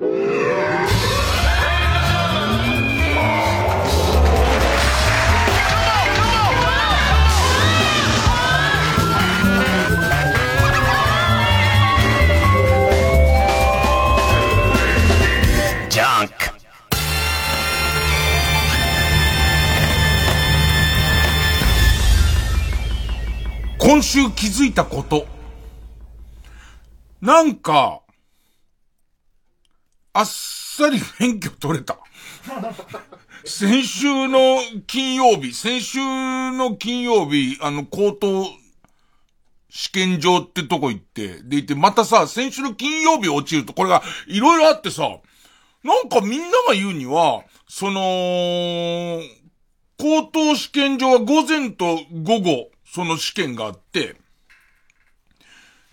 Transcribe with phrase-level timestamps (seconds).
[0.00, 0.10] 今
[24.02, 25.26] 週気づいたこと。
[27.20, 28.02] なんか、
[30.18, 31.96] あっさり免許取れた。
[33.44, 34.58] 先週の
[34.88, 38.46] 金曜日、先週の金曜日、あの、高等
[39.70, 45.08] 試験場ってとこ行って、で行って、またさ、先週の金曜日落ちると、これがいろいろあってさ、
[45.84, 49.20] なんかみんなが言うには、その、
[49.98, 54.16] 高等試験場は午前と午後、その試験があって、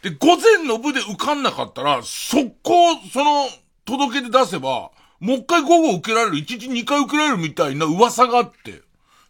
[0.02, 3.48] で、午前の部で受かんなかったら、速攻、その、
[3.86, 8.82] 届けで出せば、もう一回午後受けられる、一日二回受けられるみたいな噂があって。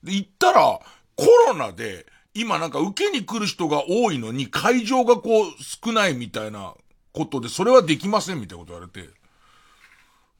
[0.03, 0.79] で、行ったら、
[1.15, 6.73] コロナで、今なんか受けに来る人が多いのに、会場がこう、少ないみたいな
[7.13, 9.09] ことで、それはできませんみたいなこと言われて。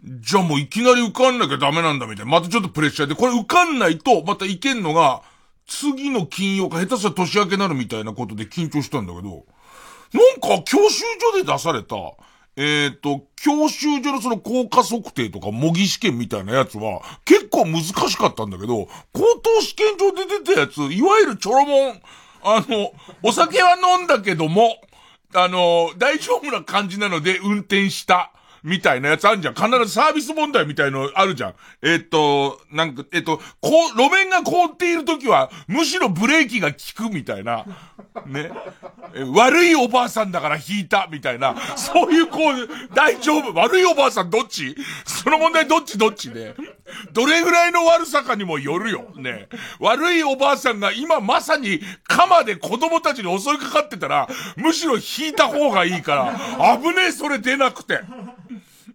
[0.04, 2.32] じゃあもういきなり受かんなきゃダメなんだみたいな。
[2.32, 5.23] またちょっとプレッシャーで、これ受かんないと、またいけんのが、
[5.67, 9.45] 次の金曜か下手したら年明けになるみたいなことで緊張したんだけど、
[10.14, 11.95] なんか教習所で出された、
[12.58, 22.02] えっ、ー、と、教習所のその効果測定とか模擬試験みたいなやつは結構難しかったんだけど、高等試験場で出たやつ、いわゆるチョロモン、
[22.44, 22.92] あの、
[23.23, 24.78] お酒は飲んだけども、
[25.33, 28.31] あの、大丈夫な感じなので運転した。
[28.66, 29.53] みたいなやつあるじゃん。
[29.53, 31.53] 必ずサービス問題みたいのあるじゃん。
[31.83, 37.63] えっ、と、なんか、えっ、と、こう、路面が凍っているときは、むしろブレーキが効くみたいな。
[38.25, 38.49] ね。
[39.36, 41.55] 悪いおばあさんだから引いた、みたいな。
[41.75, 43.53] そういうこう、大丈夫。
[43.53, 44.75] 悪いおばあさんどっち？
[45.05, 46.55] その問題どっちどっちで。
[47.13, 49.05] どれぐらいの悪さかにもよるよ。
[49.16, 49.47] ね。
[49.80, 58.02] 悪いおばあさんが今まさに鎌で子供たちに襲いかかってたら、むしろ引いた方がいいから、危ねえそれ出なくて。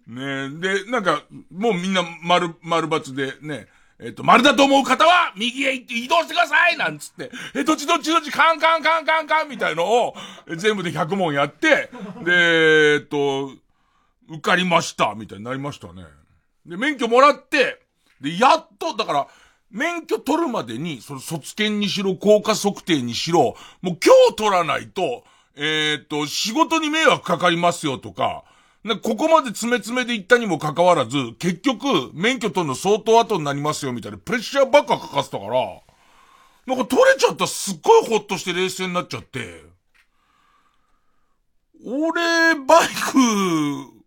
[0.07, 3.67] ねで、なんか、もうみんな丸、丸抜でね、
[3.99, 10.15] えっと、丸だと思う方は、右へ行って移動してくださいなんつって、え、どっちどっちどっち、カンカンカンカンカンみたいのを、
[10.57, 11.91] 全部で100問やって、
[12.23, 13.51] で、えっと、
[14.27, 16.03] 受かりました、みたいになりましたね。
[16.65, 17.79] で、免許もらって、
[18.19, 19.27] で、やっと、だから、
[19.69, 25.23] 免許取るまでに、その卒検にしろ、効果測定にしろ、もう今日取らないと、
[25.55, 28.43] えっと、仕事に迷惑かかりますよとか、
[29.01, 35.81] ここまで詰め詰めで行ったにもかかわらず、結局、免許取るの相当後になりますよ、みたいなプレッシャーばっかかかってたから、
[36.65, 39.63] なんか取れちゃったらすっごいほっとして冷静になっちゃって、
[41.85, 44.03] 俺、バイク、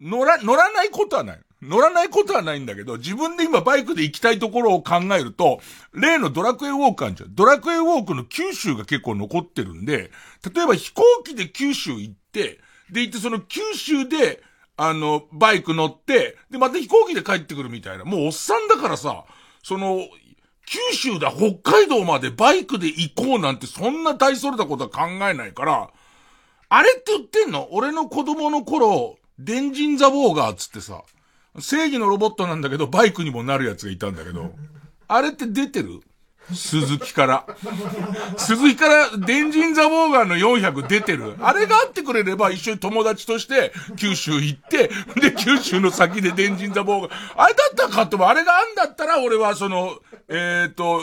[0.00, 1.40] 乗ら、乗らないことはない。
[1.62, 5.60] 乗らないことはないんだけど、自分で今バイクで行きたいところを考えると、
[5.94, 7.34] 例のドラクエウォークあるじゃん。
[7.34, 10.10] ドラクエウォークの九州が結構残ってるんで、
[10.54, 12.60] 例えば飛行機で九州行って、
[12.90, 14.42] で行ってその九州で、
[14.76, 18.04] あの、バイク乗って、で、また飛行機で帰ってくるみたいな。
[18.04, 19.24] もうおっさんだからさ、
[19.62, 20.06] その、
[20.66, 25.90] 九州だ、北海道までバイクで行こうなんてそんな大それたことは考えないから、
[26.68, 27.68] あれって言ってんの？
[27.70, 31.04] 俺の子供の頃、デンジンザボーガーつってさ、
[31.60, 34.52] 正義のロボットなんだけど、バイクにもなるやつがいたんだけど、
[35.06, 36.00] あれって出てる？
[36.52, 37.46] 鈴木から。
[38.36, 41.34] 鈴木から、デンジンザボーガーの400出てる。
[41.40, 44.88] あれがあってくれれば一緒に友達として九州行って、
[45.20, 47.12] で、九州の先でデンジンザボーガー。
[47.36, 49.98] あれだったら買っても、あれがあんだったら俺はその、
[50.28, 51.00] えっ、ー、と、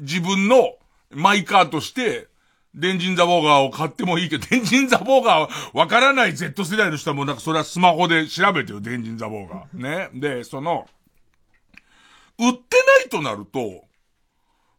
[0.00, 0.74] 自分の
[1.10, 2.28] マイカーとして、
[2.74, 10.10] デンジンザボーガーを買ってもいいけど、デンジンザボーガーはわからない Z 世代の人はもうなんかそれはスマホで調べてよ、デンジンザボーガー。
[10.12, 10.20] ね。
[10.20, 10.86] で、その、
[12.38, 13.84] 売ってないとなると、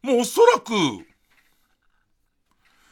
[0.03, 0.73] もうおそらく、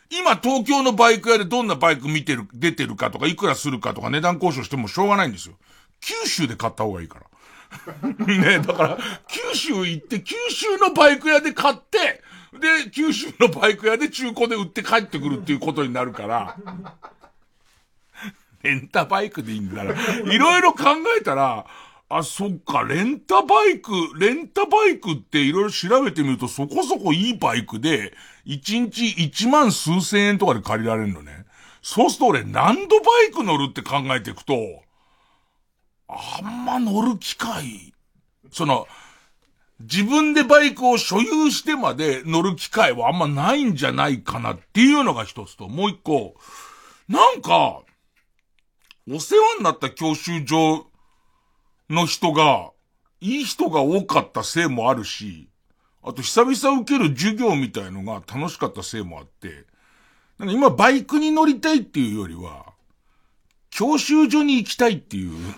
[0.10, 5.56] 今東京のバイク屋でどんなバイク見てる、出てるかとか、いくらするかとか値段交渉してもしょうがないんですよ。
[6.00, 7.26] 九州で買った方がいいから。
[8.28, 8.98] ねだから、
[9.28, 16.58] 九州行って、九州のバイク屋で買って、で、九州のバイク屋で中古で売って帰ってくるっていうことになるから、
[18.64, 20.86] レンタバイクでいいんだから、いろいろ考
[21.18, 21.66] えたら、
[22.18, 28.14] あ、そっか、レンタバイク、レンタバイクっていろいろ調べてみるとそこそこいいバイクで、
[28.46, 31.46] 1日1万数千円とかで借りられるのね。
[31.82, 34.54] そうすると俺何度バイク乗るって考えていくと、
[36.10, 37.94] あんま乗る機会、
[38.52, 38.88] その、
[39.80, 46.36] 自分でバイクを所有してまで乗る機会はあんまないんじゃないかなっていうのが一つと、もう一個、
[47.08, 47.82] なんか、
[49.10, 50.91] お世話になった教習所
[51.92, 52.72] の人が、
[53.20, 55.50] いい人が多かったせいもあるし、
[56.02, 59.66] あと久々受ける授業みたいのが楽しかったせいもあって、
[60.40, 62.74] なんか今バイクに乗りたいっていうよりは、
[63.70, 65.32] 教習所に行きたいっていう。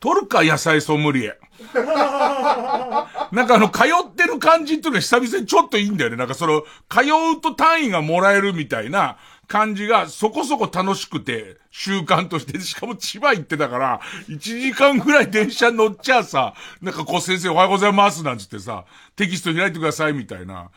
[0.00, 1.38] 取るか野菜ソムリエ。
[1.74, 6.16] なんかあの、通ってる感じっていうのは久々にちょっといいんだよね。
[6.16, 7.00] なんかその、通
[7.36, 9.16] うと単位がもらえるみたいな
[9.52, 20.70] 感じがそこそこ楽しくて、習慣として、しかも千葉行ってたから、1時間ぐらい電車乗っちゃうさ、なんかこう先生おはようございますなんつってさ、テキスト開いてくださいみたいな。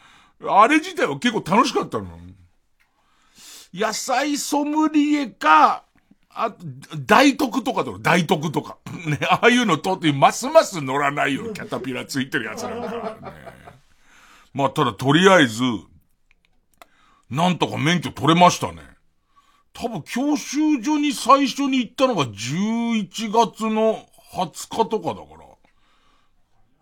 [0.45, 2.07] あれ自体は結構楽しかったの。
[3.73, 5.85] 野菜ソムリエか、
[6.29, 6.53] あ、
[6.97, 8.77] 大徳とかだろ、大徳とか。
[9.07, 13.37] ね、ああいうのとってますます乗らないよ、キャタピラついてるやつなんだからね。
[14.53, 15.61] まあ、ただとりあえず、
[17.29, 18.81] なんとか免許取れましたね。
[19.73, 25.45] 多分教習所に最初に行ったのが11月の20日とかだから。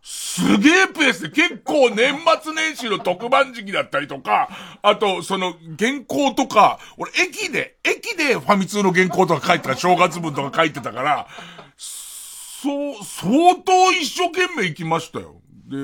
[0.05, 4.49] すげえペースで結構年末年始の特番時期だったりとか、
[4.81, 11.27] あと、その原稿とか、俺駅で、駅でファミ通の原稿とか書いてた、正月分とか書いてたから、
[11.77, 15.41] そう、相当一生懸命行きましたよ。
[15.67, 15.77] で、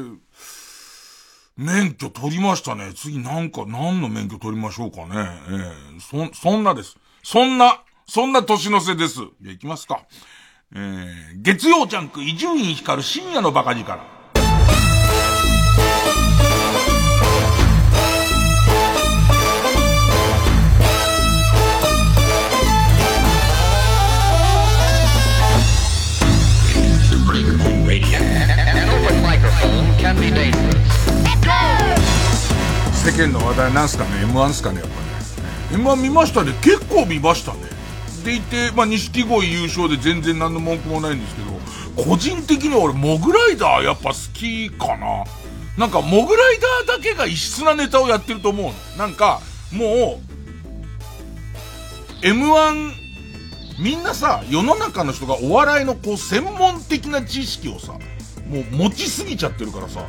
[1.59, 2.93] 免許取りましたね。
[2.95, 5.07] 次なんか何の免許取りましょうかね。
[5.09, 6.95] ええー、そ、そんなです。
[7.21, 9.15] そんな、そんな年の瀬です。
[9.15, 10.03] じゃあ行きますか。
[10.73, 14.19] えー、月曜ジャンク伊集院光る深夜のバカ力。
[32.99, 34.81] 世間の話題なんすかね ?M1 すかね？
[34.81, 35.83] やっぱね。
[35.83, 36.53] M1 見ましたね。
[36.61, 37.59] 結構見ましたね。
[38.25, 41.49] でいて、まあ、錦鯉優勝で全然何の文句もないんですけど、
[42.03, 45.23] 個人的に俺、モグライダーやっぱ好きかな。
[45.77, 48.73] なんか、モグライダーだけが異質なネタをやってると思うの。
[48.97, 49.39] なんか、
[49.71, 50.19] も
[52.21, 52.91] う、M1、
[53.79, 60.01] みんなさ、世の中の人がお笑いのこう、専門的な知識をさ、もう持ちすぎちゃってるからさ、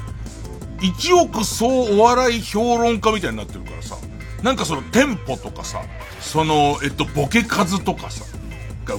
[0.80, 3.96] 一億総お笑い評論家みたいになってるからさ、
[4.42, 5.82] なんかそのテンポとかさ、
[6.20, 8.24] その、えっと、ボケ数とかさ、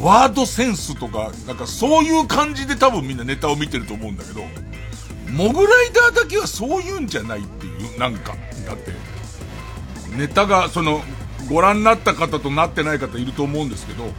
[0.02, 4.42] ワードセンスとか、なんかそういう感じで多分みんなネタを見てると思うんだけど、
[5.32, 8.36] モグライダーだけはそういうんじゃないっていう、なんか。
[8.66, 8.92] だって、
[10.16, 11.02] ネタが、その、
[11.50, 14.10] ご覧になった方となってない方いると思うんですけど、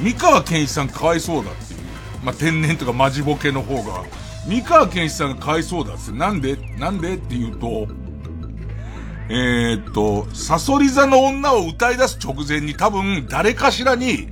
[0.00, 1.80] 三河健一さんかわいそうだっていう。
[2.22, 4.04] まあ、天然とかマジボケの方が、
[4.46, 7.88] 三河健一さんがかわいそうだって、なんでなんでって言うと、
[9.28, 14.28] えー、っと、サソリ座の女を歌い出す直前に多分誰かしらに、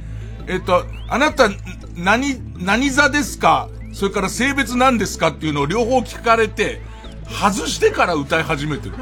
[0.47, 1.49] えー、っと、あなた、
[1.97, 3.69] 何、何座ですか？
[3.93, 6.81] それから性別何ですかっていうのを両方聞かれて、
[7.29, 8.95] 外してから歌い始めてる。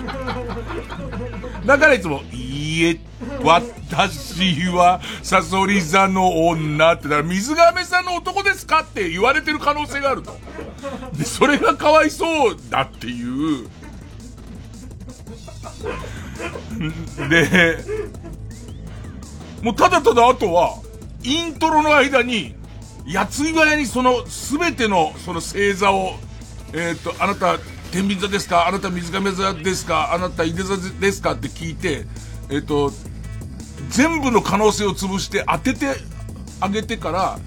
[1.67, 3.01] だからいつも、いいえ、
[3.43, 10.37] 私は、サソリ座の女って、だから水亀座の男ですかって言われてる可能性があると。
[11.13, 13.69] で、それがかわいそうだっていう、
[17.29, 17.79] で、
[19.63, 20.79] もうただただあとは、
[21.23, 22.55] イントロの間に、
[23.07, 26.15] やついがやにその、すべての、その星座を、
[26.73, 27.59] えっ、ー、と、あなた、
[27.93, 32.07] 天秤座ですかあなた水亀座ですかあなた井出座ですかって聞いて、
[32.53, 32.93] えっ、と、
[33.89, 35.97] 全部の可能性を潰して当てて
[36.61, 37.39] あげてから、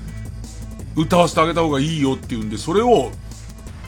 [0.96, 3.12] 歌わせてあげた方がいいよっていうんで、それを、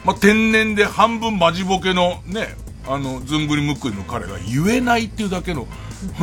[0.04, 2.56] まあ、天然で半分マジボケのね、
[2.86, 5.66] あの、ずんぐりむっくりの彼が言えないっていうだけの、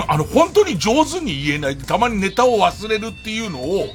[0.07, 1.77] あの、本当に上手に言えない。
[1.77, 3.87] たまにネタを忘れるっていうのを、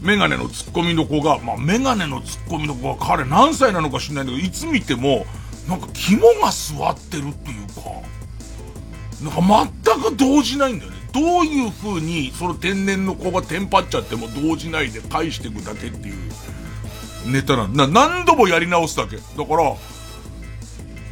[0.00, 5.26] メガネのツッコミの子が、まあ、メガネのツッコミの子が彼何歳なのか知んないんだけど、いつ見ても、
[5.68, 7.82] なんか肝が座ってるっていうか、
[9.22, 10.96] なんか全く動じないんだよね。
[11.12, 16.32] どういう風に、その天然の子がテンパっちゃっても動じないで返していくだけっていう
[17.26, 17.86] ネタなんだ。
[17.86, 19.16] 何度もやり直すだけ。
[19.16, 19.76] だから、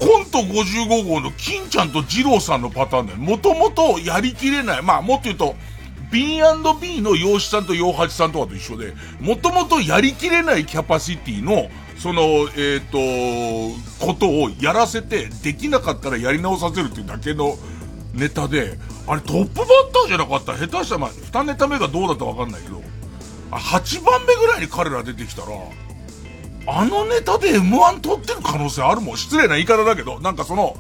[0.01, 3.19] コント55号の金ちゃんと二郎さんのパターンだよ。
[3.19, 4.83] もともとやりきれない。
[4.83, 5.55] まあ、もっと言うと、
[6.11, 17.59] B&B の洋師さんと洋八さんとかと一緒で、もともとやりきれないキャパシティの、その、えっ、ー、と、ことをやらせて、できなかったらやり直させるっていうだけの
[18.15, 22.83] ネタで、あれトップバッターじゃなかった下手したら、ま、2ネタ目がどうだったかわかんないけど、
[23.51, 25.49] 8番目ぐらいに彼ら出てきたら、
[26.67, 29.17] あのネタで M1 取ってる可能性あるもん。
[29.17, 30.77] 失礼な言い方だけど、なんかその、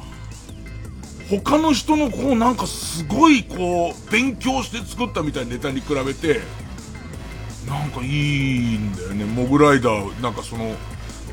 [1.28, 6.40] 他の人のこうなんかすごいこう、勉強して作ったみたいなネタに比べて、
[7.66, 9.24] なんかいいんだよね。
[9.24, 10.74] モグライダー、なんかその、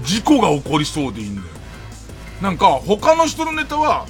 [0.04, 1.48] 事故が起こりそうでいいんだよ。
[2.42, 4.06] なんか他の人のネタは、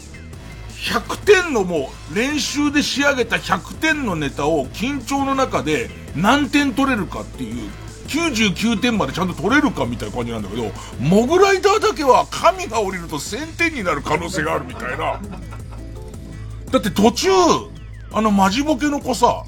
[0.87, 7.69] 100点のもう練習で仕上げた100点のネタを緊張の中で何点取れるかっていう
[8.07, 15.19] 99点までちゃんと取れるかみたいな感じなんだけど、モグライダーだけは神が降りると1000点になる可能性があるみたいな。
[16.71, 17.27] だって途中、
[18.13, 19.43] あのマジボケの子さ、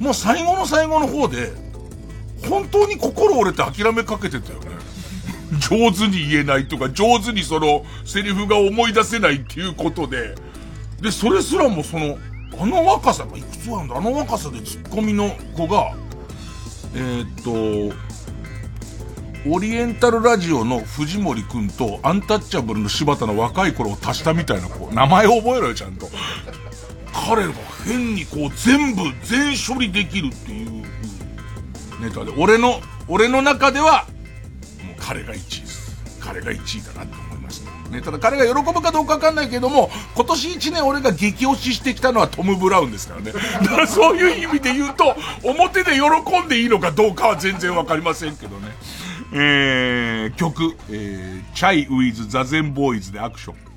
[0.00, 1.52] もう最後の最後の方で、
[2.48, 4.70] 本当に心折れて諦めかけてたよね。
[5.60, 10.34] 上手に言えないとか、上手にその、セリフが思い出せないっていうことで、
[11.00, 12.18] で、それすらもその、
[12.58, 15.94] あの若さ、いくつなんだあの若さでツッコミの子が、
[16.94, 17.96] えー、っと、
[19.46, 26.08] オリエンタルラジオの藤森くんとアンタッチャブルの柴田の若い頃を足したみたいな子、名前覚えろよ、ちゃんと。
[27.12, 27.52] 彼が
[27.86, 30.84] 変にこう全部全処理できるっていう
[32.00, 34.06] ネタで、俺の、俺の中では、
[34.84, 36.20] もう彼が1位です。
[36.20, 37.29] 彼が1位だなって。
[37.90, 43.32] ね、ただ彼が喜ぶかどうかわかんないけども、今年1年俺が激推ししてきたのはトム・ブラウンですからね。
[43.32, 48.68] だからそういう意味で言うと、表で喜んでいいのかどうかは全然わかりませんけどね。
[49.32, 53.69] えー、曲、えー、チャイ・ウィズ・ザ・ゼン・ボーイズでアクション。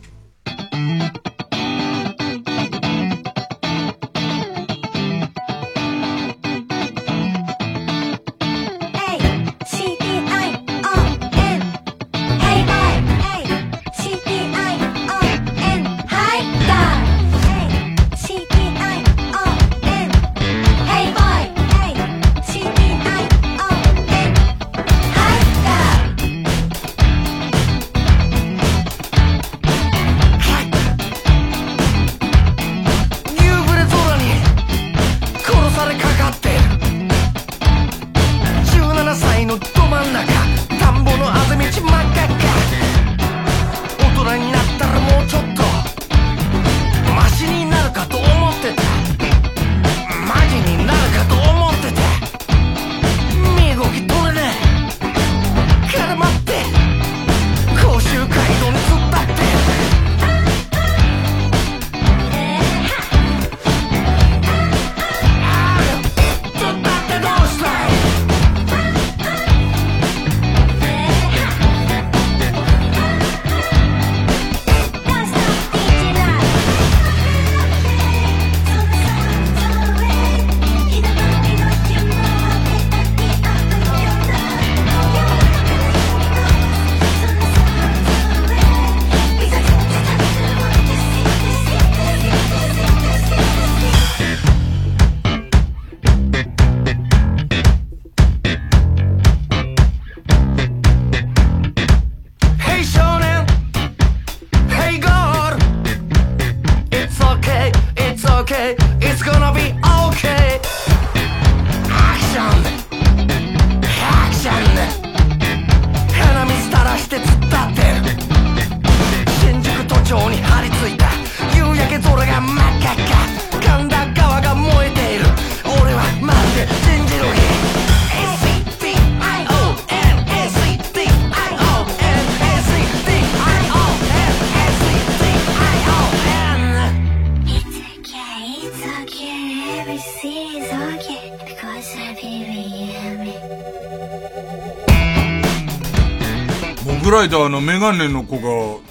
[147.23, 148.81] ライダーのメガネの子が、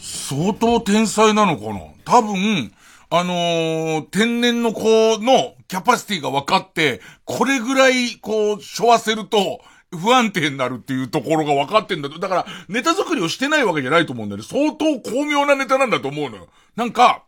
[0.00, 1.80] 相当天才なのかな？
[2.04, 2.72] 多分、
[3.10, 4.82] あのー、天然の子
[5.18, 9.60] のキャパシティが分かって、これぐらい、こう、しょわせると、
[9.92, 12.18] 不安定になるっていうところが分かってんだと。
[12.18, 14.48] だから、ネタ作りをしてないわけじゃないと思うんだよね。
[14.50, 16.48] 相当巧妙なネタなんだと思うのよ。
[16.74, 17.22] なんか、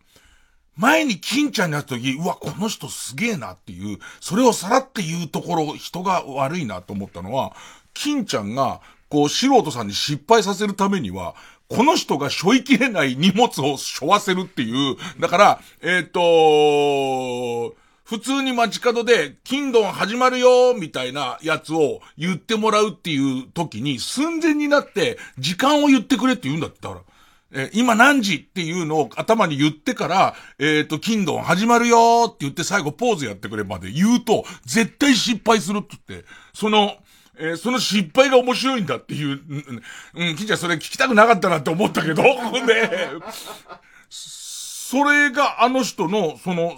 [0.75, 7.55] 前に金ちゃんに会った時、うわ、この人すげえなっていう、それをさらって言うところ、人が悪いなと思ったのは、
[7.95, 8.81] 金ちゃんが、
[9.13, 11.35] こう、素人さんに失敗させるためには、
[11.69, 27.03] この人が背負いきれない荷物を背負わせるっていう、だから、えっ、ー、と普通に街角で、金ドン始まるよみたいなやつを言ってもらうっていう時に、寸前になって、時間を言ってくれって言うんだって、だから。
[27.55, 36.97] え、今何時っていうのを頭に言ってから、えっ、ー、と、金ドン始まるよって言って最後ポーズやってくれまで言うと、絶対失敗するって言って、その、
[37.39, 39.83] えー、その失敗が面白いんだっていう、うん、
[40.15, 42.23] うん、金ちゃんそれ聞きたくなかったなって思ったけど、
[42.67, 42.91] ね、
[44.11, 46.77] それがあの人の、その、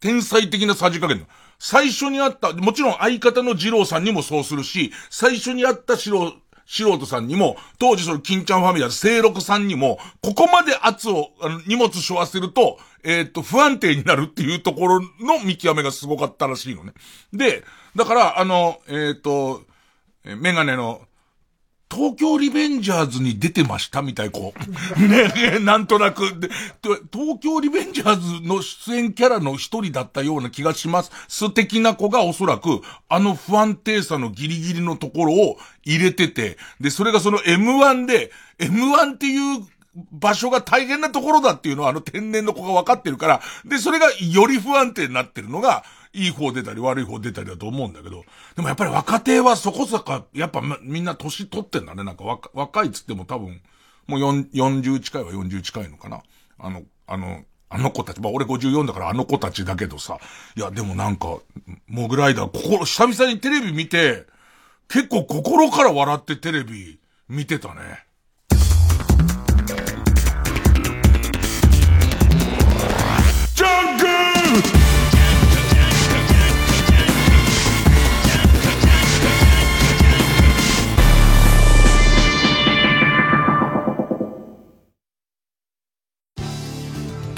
[0.00, 1.26] 天才的なさじ加減
[1.58, 6.32] 最初にあった、もちろん相方の二郎さんにもそうするし、最初にあった四郎、
[6.70, 16.92] 素人さんにも、当時その金ちゃんファミリア清六さんにも、ここまで圧を、あの、荷物背負わせると、えっ、と、不安定になるっていうところの見極めがすごかったらしいのね。
[17.32, 17.64] で、
[17.96, 19.62] だから、あの、えっ、ー、と、
[20.24, 21.00] メガネの
[21.92, 24.54] 東京リベンジャーズに出てましたみたい、こ
[24.96, 25.00] う。
[25.08, 26.38] ね、なんとなく。
[26.38, 26.48] で、
[27.12, 31.10] 東京リベンジャーズの出演キャラの一人だったような気がします。
[31.26, 39.66] 素敵な子がおそらく、あの不安定さのギリギリのところを入れてて、で、それがその M1 で、M1 っていう
[40.12, 48.24] 場所が大変なところだっていうのはあの天然の子が分かってるから、で、それがより不安定になってるのが、いい方出たり悪い方出たりだと思うんだけど、
[48.56, 52.04] でもやっぱり若手はそこそこ、やっぱみんな年取ってんだね。
[52.04, 53.60] なんか若若いつっても多分、
[54.06, 56.22] もう40近いは40近いのかな。
[56.58, 60.18] あの、あの、あの子たち、まあ俺54だからあの子たちだけどさ、
[60.56, 61.38] いやでもなんか、
[61.86, 64.26] モグライダー、心、久々にテレビ見て、
[64.88, 66.98] 結構心から笑ってテレビ
[67.28, 68.04] 見てたね。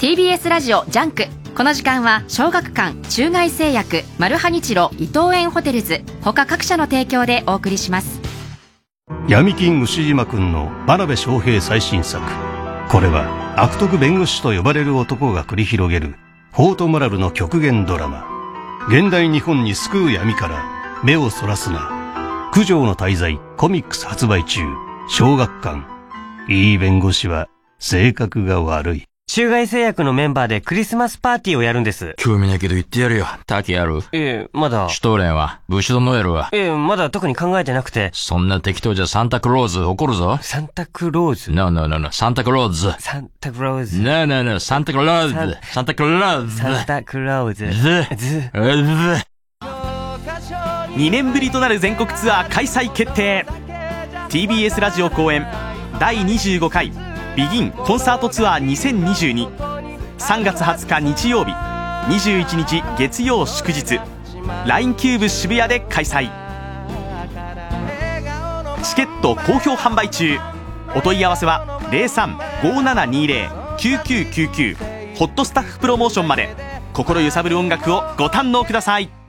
[0.03, 1.27] TBS ラジオ JUNK。
[1.55, 8.19] この時間は小学館中外製薬マルハニチロ伊藤園ホテルズ他各社の提供でお送りします。
[9.29, 12.21] 闇金ウシジマくんの真鍋昌平最新作。
[12.91, 16.15] これは悪徳弁護士と呼ばれる男が繰り広げる
[16.51, 18.27] フォートモラルの極限ドラマ。
[18.89, 22.51] 現代日本に巣食う闇から目をそらすな。
[22.53, 24.63] 九条の大罪コミックス発売中。
[25.07, 25.85] 小学館。
[26.49, 27.47] いい弁護士は
[27.79, 29.05] 性格が悪い。
[29.33, 32.13] 中外製薬のメンバーでクリスマスパーティーをやるんです。
[32.17, 33.25] 興味ないけど言ってやるよ。
[33.47, 34.87] タキやるええ、まだ。
[34.89, 38.11] シュトーレンはブシュドノエルはええ、まだ特に考えてなくて。
[38.13, 40.37] そんな適当じゃサンタクローズ怒るぞ。
[40.43, 42.11] サンタクローズ ?No, no, no, no.
[42.11, 42.93] サンタクローズ。
[42.99, 43.99] サンタクローズ。
[44.03, 44.59] No, no, no.
[44.59, 45.57] サンタクローズ。
[45.63, 46.55] サンタクローズ。
[46.55, 47.73] サンタクローズ。
[47.73, 48.15] ズ。
[48.15, 48.41] ズ。
[48.41, 48.51] ズ。
[50.93, 53.47] 2年ぶりとなる全国ツアー開催決定
[54.29, 55.43] TBS ラジオ公演
[55.99, 59.49] 第25回ビギンコンサートツアー2022
[60.19, 61.51] 3月20日日曜日。
[61.51, 63.99] 21日月曜祝日。
[64.67, 66.29] LINE キューブ渋谷で開催。
[68.83, 70.37] チケット好評販売中。
[70.95, 74.77] お問い合わせは0357209999
[75.15, 76.55] ホットスタッフプロモーションまで。
[76.93, 79.22] 心揺さぶる音楽をご堪能ください。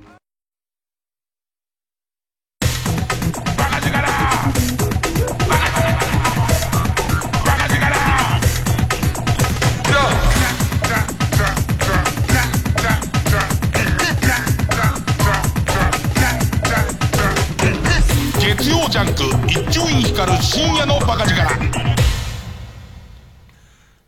[18.88, 21.94] ジャンク一丁院光る深夜のバカ力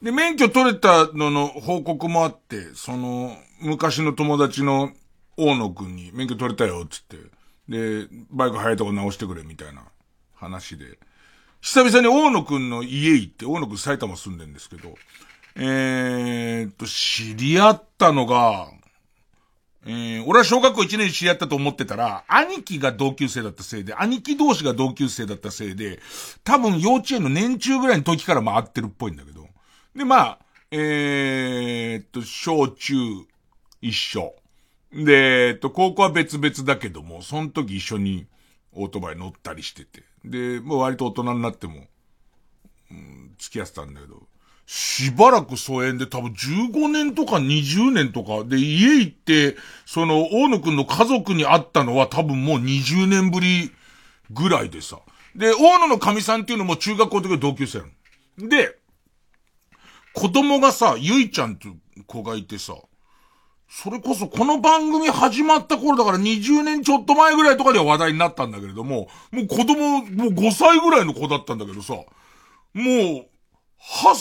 [0.03, 4.91] で、免許取れたのの報告もあって、その、昔の友達の
[5.37, 7.17] 大野くんに免許取れたよ、つって。
[7.69, 9.83] で、バイク速いとこ直してくれ、みたいな
[10.35, 10.99] 話で。
[11.61, 14.95] 久々に大野くんの家行って、大野くん埼玉住んでんですけど、
[15.57, 18.69] えー、っと、知り合ったのが、
[19.89, 26.01] えー、俺は小学校1年知り合ったと思ってたら、兄貴が同級生だったせいで、兄貴同士が同級生だったせいで、
[26.43, 29.47] 多分幼稚園の年中ぐらいの時から回ってるっぽいんだけど。
[29.95, 30.39] で、まあ、
[30.73, 32.95] えー、と、小中
[33.81, 34.35] 一緒。
[34.93, 38.27] で、えっと、高校は別々だけども、その時一緒に
[38.73, 40.03] オートバイ乗ったりしてて。
[40.25, 41.85] で、もう割と大人になっても、
[42.91, 44.27] うん、付き合ってたんだけど。
[44.67, 53.73] しばらく疎遠で多分15年とか20年とかで家行って、その大野くんの家族に会ったのは多分もう20年ぶり
[54.31, 54.99] ぐらいでさ。
[55.37, 57.83] で、大野の神さんっていうのも中学校の時の同級生。
[58.39, 58.77] で、
[60.13, 62.75] 子供がさ、ゆいちゃんっていう子がいてさ、
[63.69, 72.05] それこそこの番組始まった頃だから20年ちょっと前ぐらいとかでは話題になったんだけれども、もう子供、もう5歳ぐらいの子だったんだけどさ、も
[72.75, 73.27] う、
[73.87, 74.15] 8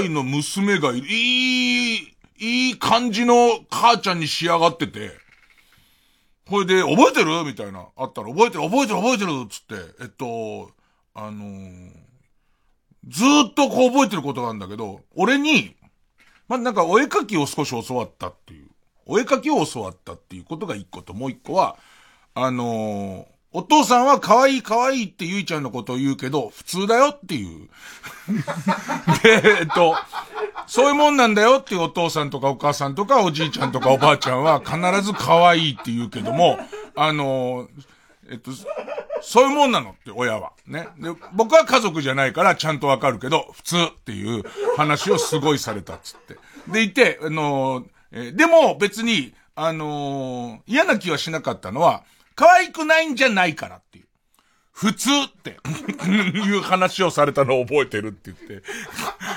[0.00, 1.96] 歳の娘がい、い
[2.38, 5.12] い、い感じの母ちゃんに仕上がってて、
[6.48, 7.44] これで、覚えてる？
[7.44, 10.70] みたいな、あったら、覚えてる、覚えてる、覚えてるつって、えっと、
[11.14, 11.90] あのー、
[13.06, 15.76] ずっとこう覚えてることがあるんだけど、俺に、
[16.48, 18.68] まなんかお絵かきを少し教わったっていう、
[19.06, 21.76] お絵かきを教わったっていうことが一個と、もう一個は、
[22.34, 27.68] あのー、お父さんは可愛い可愛いってゆいちゃんのことを言うけど、普通だよっていう。
[29.22, 29.94] で、えっと、
[30.66, 36.58] そういうもんなんだよっていうお父さんとかお母さんとかおじいちゃんとかおばあちゃんは必ず可愛いって言うけども、
[36.96, 37.68] あの、
[38.30, 38.50] えっと、
[39.20, 40.52] そういうもんなのって親は。
[40.66, 40.88] ね。
[40.98, 44.44] で、僕は家族じゃないからちゃんとわかるけど、普通っていう
[44.76, 46.36] 話をすごいされたっつって。
[46.68, 52.02] でいて、あの、え、でも別に、あの、嫌な気はしなかったのは、
[52.34, 54.06] 可愛くないんじゃないからっていう。
[54.72, 55.58] 普通って
[56.08, 58.66] いう話をされたのを覚えてるって言って、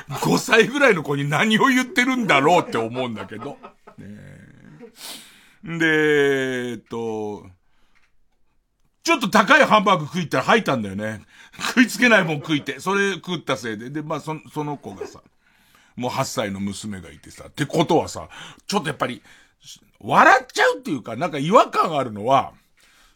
[0.09, 3.57] 5歳ぐらいの子に何を言ってるんだろうって思うんだけど。
[3.97, 7.45] ね、で、えっと、
[9.03, 11.21] ちょっと高いハンバーグ食いたら吐いたんだよね。
[11.59, 12.79] 食いつけないもん食いて。
[12.79, 13.89] それ食ったせいで。
[13.89, 15.21] で、まあ、そ、その子がさ、
[15.95, 18.29] もう8歳の娘がいてさ、ってことはさ、
[18.67, 19.21] ちょっとやっぱり、
[19.99, 22.53] 笑っちゃうっていうか、なんか違和感あるのは、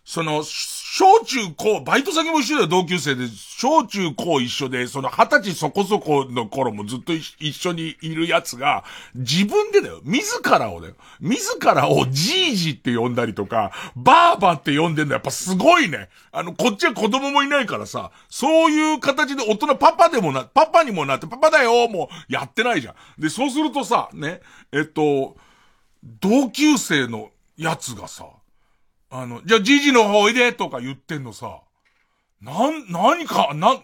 [0.09, 3.27] その、小中高、バイト先も一緒だよ、同級生で。
[3.59, 10.95] 小中高一緒で、その二十歳そこそこの頃もずっと一緒にいるやつが、自分でだよ、自らをだよ。
[11.19, 16.09] 自らをじいじって呼んだりとか、ばあばって呼んでんのやっぱすごいね。
[16.31, 23.21] あの、こっちは子供もいないからさ、そういう形で大人パパでもな、パパにもなって、パパだよ、もうやってないじゃん。
[23.21, 24.41] で、そうするとさ、ね、
[24.71, 25.37] えっと、
[26.03, 28.25] 同級生のやつがさ、
[29.11, 31.61] あの、じゃあ、じじの方おいでとか言ってんのさ、
[32.41, 33.83] なん、何か、なん、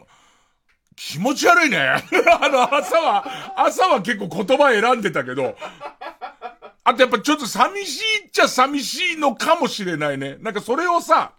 [0.95, 1.77] 気持ち悪いね。
[2.39, 5.57] あの、朝は、朝は結構言葉選んでたけど、
[6.83, 10.37] あとやっぱちょっと寂しいっちゃ寂しいのかもしれないね。
[10.39, 11.33] なんかそれをさ、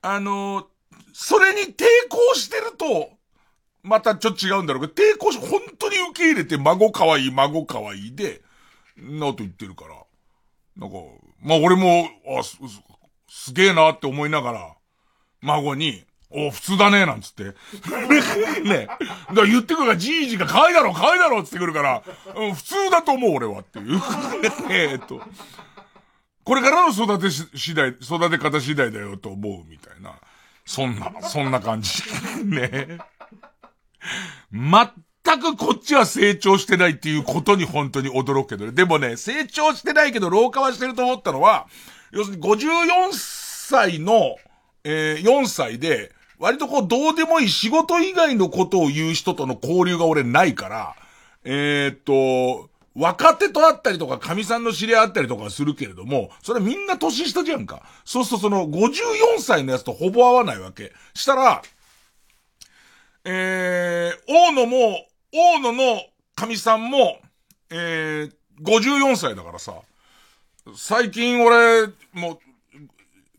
[0.00, 0.68] あの、
[1.12, 3.10] それに抵抗してると、
[3.82, 8.40] またちょっと違うんだろうけど、抵抗し、本当に受け入れて孫かわい、孫かわいいで、
[8.96, 9.96] なと言ってるから。
[10.76, 10.96] なんか、
[11.42, 12.56] まあ俺も、あ、す、
[13.28, 14.74] すげえなって思いながら、
[15.40, 17.44] 孫に、お、普通だね、なんつって。
[18.64, 18.86] ね。
[18.86, 22.02] だから言ってくるから、じいじが可愛いだろ、可愛いだろ、つってくるから、
[22.34, 24.00] うん、普通だと思う、俺は、っていう。
[24.70, 25.20] えっと。
[26.44, 30.14] これからの育てし、次第、育て方次第だよ、と思う、みたいな。
[30.64, 32.02] そんな、そんな感じ。
[32.44, 32.98] ね。
[34.52, 35.01] 全
[35.36, 38.72] 全くこっちは成長してないっていうことに本当に驚くけどね。
[38.72, 41.66] でもね、成長してないけど老化はしてると思ったのは、
[42.10, 44.36] 要するに54歳の、
[44.84, 50.96] えー、4歳で、割とこうどうでもいい仕事以外のことを言う人との交流が俺ないから、
[51.44, 57.82] えー、っと、若手と会ったりとか、神さんの知り合ったりとかするけれども、それみんな年下じゃんか。
[58.04, 60.92] そうするとその54歳のやつとほぼ合わないわけ。
[61.14, 61.62] したら、
[63.24, 66.02] えー、大野も、大野の
[66.34, 67.18] 神さんも、
[67.70, 69.74] えー、54歳だからさ、
[70.76, 72.38] 最近俺、もう、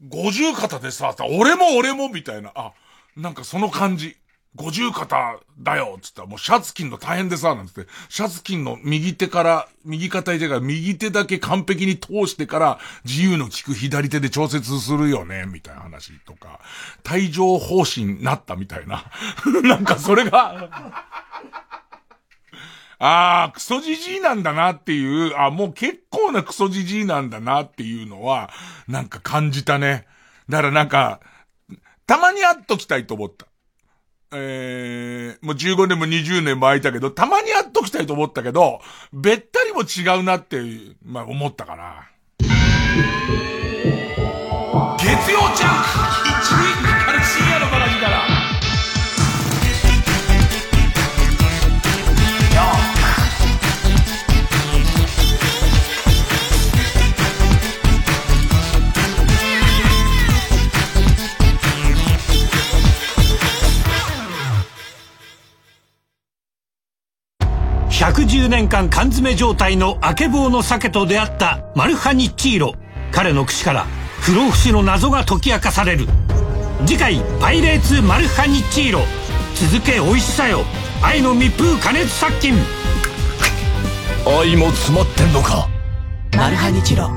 [0.10, 2.74] 50肩でさ、俺も俺もみたいな、あ、
[3.16, 4.18] なんかその感じ。
[4.56, 16.60] 50肩だよつったら、もうシャツ金の大変でさ、なんつって、シャツ金の右手から、右肩手から右手だけ完璧に通してから、自由の利く左手で調節するよね、みたいな話とか、
[17.12, 19.06] 帯状方針なったみたいな。
[19.64, 20.70] なんかそれが
[23.06, 28.50] ああ、クソじじいなんだなっていう、あもう結構なクソじじいなんだなっていうのは、
[28.88, 30.08] なんか感じたね。
[30.48, 31.20] だからなんか、
[32.08, 33.48] たまに会っときたいと思った。
[34.32, 38.80] えー、もう15年も20年も空いたけど、たまに会っときたいと思ったけど、
[39.12, 40.62] べったりも違うなって、
[41.04, 42.08] まあ思ったかな。
[44.98, 46.93] 月曜ジャンク
[68.04, 72.76] 110年間缶詰状態のあけぼうの鮭と出会ったマルハニッチーロ。
[73.14, 73.86] 彼の口から
[74.20, 76.08] 不老不死の謎が解き明かされる。
[76.86, 79.00] 次回「パイレーツマルハニッチーロ」
[79.56, 80.66] 続け美味しさよ。
[81.02, 82.56] 愛の密封加熱殺菌。
[84.26, 85.70] 愛も詰まってんのか。
[86.36, 87.10] マルハニチロ。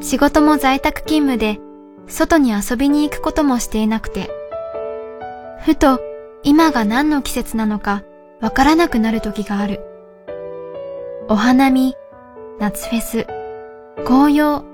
[0.00, 1.60] 仕事も在宅勤務で
[2.08, 4.28] 外に遊びに行くこともしていなくて。
[5.64, 6.00] ふと
[6.42, 8.02] 今が何の季節なのか
[8.42, 9.80] わからなくなる時がある。
[11.28, 11.94] お花見、
[12.58, 13.26] 夏フェス、
[14.04, 14.64] 紅葉、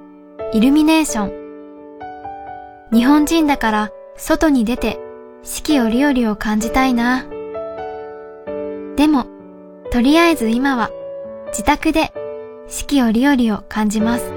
[0.55, 2.89] イルミネーション。
[2.91, 4.99] 日本人だから外に出て
[5.43, 7.27] 四季折々を感じたいな。
[8.97, 9.27] でも、
[9.93, 10.91] とりあえず今は
[11.49, 12.15] 自宅で
[12.69, 14.33] 四季折々を感じます。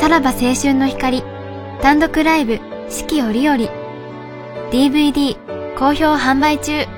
[0.00, 1.22] さらば青春の光
[1.80, 3.56] 単独ライブ四季折々
[4.72, 5.36] DVD
[5.78, 6.97] 好評販売中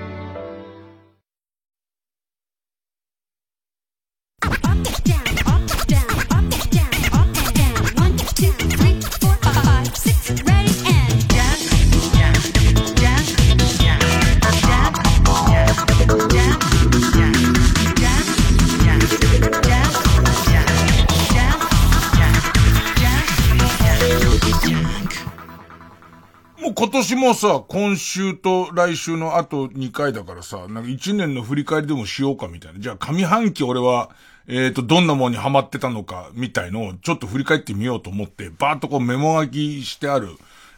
[26.70, 32.78] も今年もさ、今週と来週のあと2回だからさ、なんか1年の振り返りでもしようかみたいな。
[32.78, 34.10] じゃあ上半期俺は、
[34.46, 40.28] えっ、と、どんなもんにハマってたのか、みたいのをちょっと振り返ってみようと思って、バーっとこうメモ書きしてある、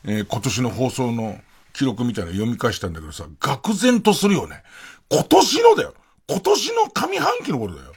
[0.05, 1.39] えー、今年の放送の
[1.73, 4.63] 記録みたいな読み返したんだけどさ、愕然とするよね。
[5.11, 5.95] 今年のだよ。
[6.29, 7.93] 今年の上半期のことだよ。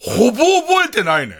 [0.00, 1.34] ほぼ覚えてないね。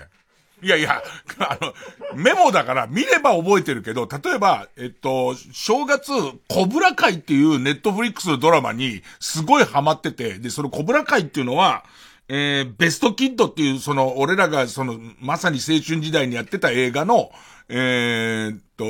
[0.63, 1.03] いやいや、
[1.39, 1.73] あの、
[2.15, 6.11] メモだから見れば覚えてるけど、例えば、えっと、正月、
[6.49, 11.85] コブラ会っていうネットフリックスのドラマにすごいハマってて、で、そのコブラ会っていうのは、
[12.29, 17.33] えー、ベストキッドっていう、その、俺らが、その、まさに青春時代にやってた映画の、
[17.69, 18.85] えー、と、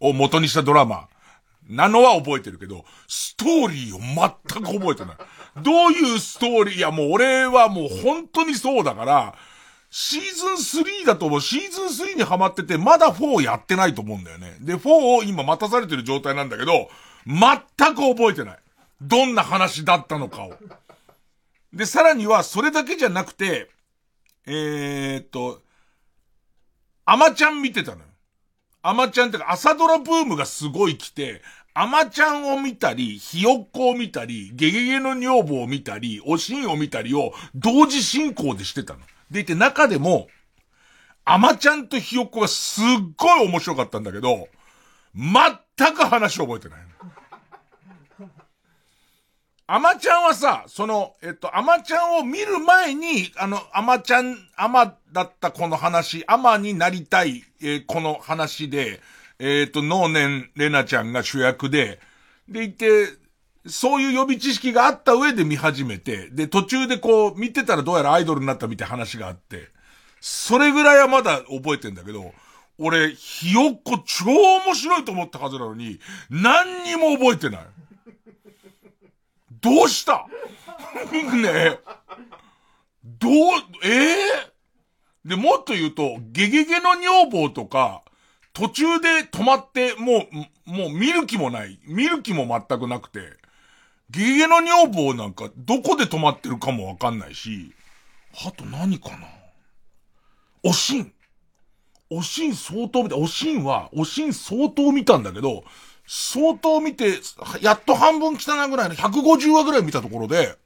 [0.00, 1.08] を元にしたドラマ、
[1.68, 5.16] なのは覚えてるけど、ストーリーを全く覚えてない。
[5.62, 9.34] どういうストーリー、いやもう俺はもう本当にそうだから、
[9.94, 10.22] シー
[10.56, 11.40] ズン3だと思う。
[11.42, 14.56] シーズン3にハマってて、まだ4やってないと思うんだよね。
[14.58, 16.88] で、4を今待たされてる状態なんだけど、
[17.26, 18.58] 全く覚えてない。
[19.02, 20.54] どんな話だったのかを。
[21.74, 23.68] で、さらには、それだけじゃなくて、
[24.46, 25.60] えー、っと、
[27.04, 28.06] アマちゃん見てたのよ。
[28.80, 31.42] アマちゃんってか、朝ドラブームがすごい来て、
[31.74, 39.00] アマちゃんを見たり、ひよっこを見たり、ゲゲゲの女房を見たり、おしんを見たりを同時進行でしてたの。
[39.32, 40.28] でいて中でも、
[41.24, 42.84] アマちゃんとひよっこがすっ
[43.16, 44.48] ごい面白かったんだけど、
[45.14, 46.80] 全く話覚えてない。
[49.66, 59.00] アマちゃんはさ、その、えっと、アマちゃんを見る前に、あの、アマちゃん、アマだったこの話、アマになりたい、えー、この話で、
[59.38, 62.00] えっ、と、能年レナちゃんが主役で、
[62.48, 63.06] でいて、
[63.66, 69.68] そういう予備知識があった上で見始めて、で、途中でこう、見てたらどうやらアイドルになったみたいな話があって、
[70.20, 72.32] それぐらいはまだ覚えてんだけど、
[72.78, 77.66] 俺、ひよっこ超面白いと思ったはずなのに、何にも覚えてない。
[79.60, 80.26] どうした？
[81.12, 81.78] ねえ
[83.04, 83.32] どう、
[83.84, 83.88] え？
[83.88, 88.02] えー、で、もっと言うと、ゲゲゲの女房とか、
[88.52, 90.26] 途中で止まって、も
[90.66, 91.78] う、もう見る気もない。
[91.86, 93.20] 見る気も全くなくて、
[94.12, 97.74] ゲゲの女房なんか、どこで止まってるかもわかんないし、
[98.46, 99.26] あと何かな？
[100.62, 101.12] おしん。
[102.10, 103.16] おしん相当見た。
[103.16, 105.64] おしんは、おしん相当見たんだけど、
[106.06, 107.20] 相当見て、
[107.62, 110.56] やっと半分来たなぐらいの150話ぐらい見たところで、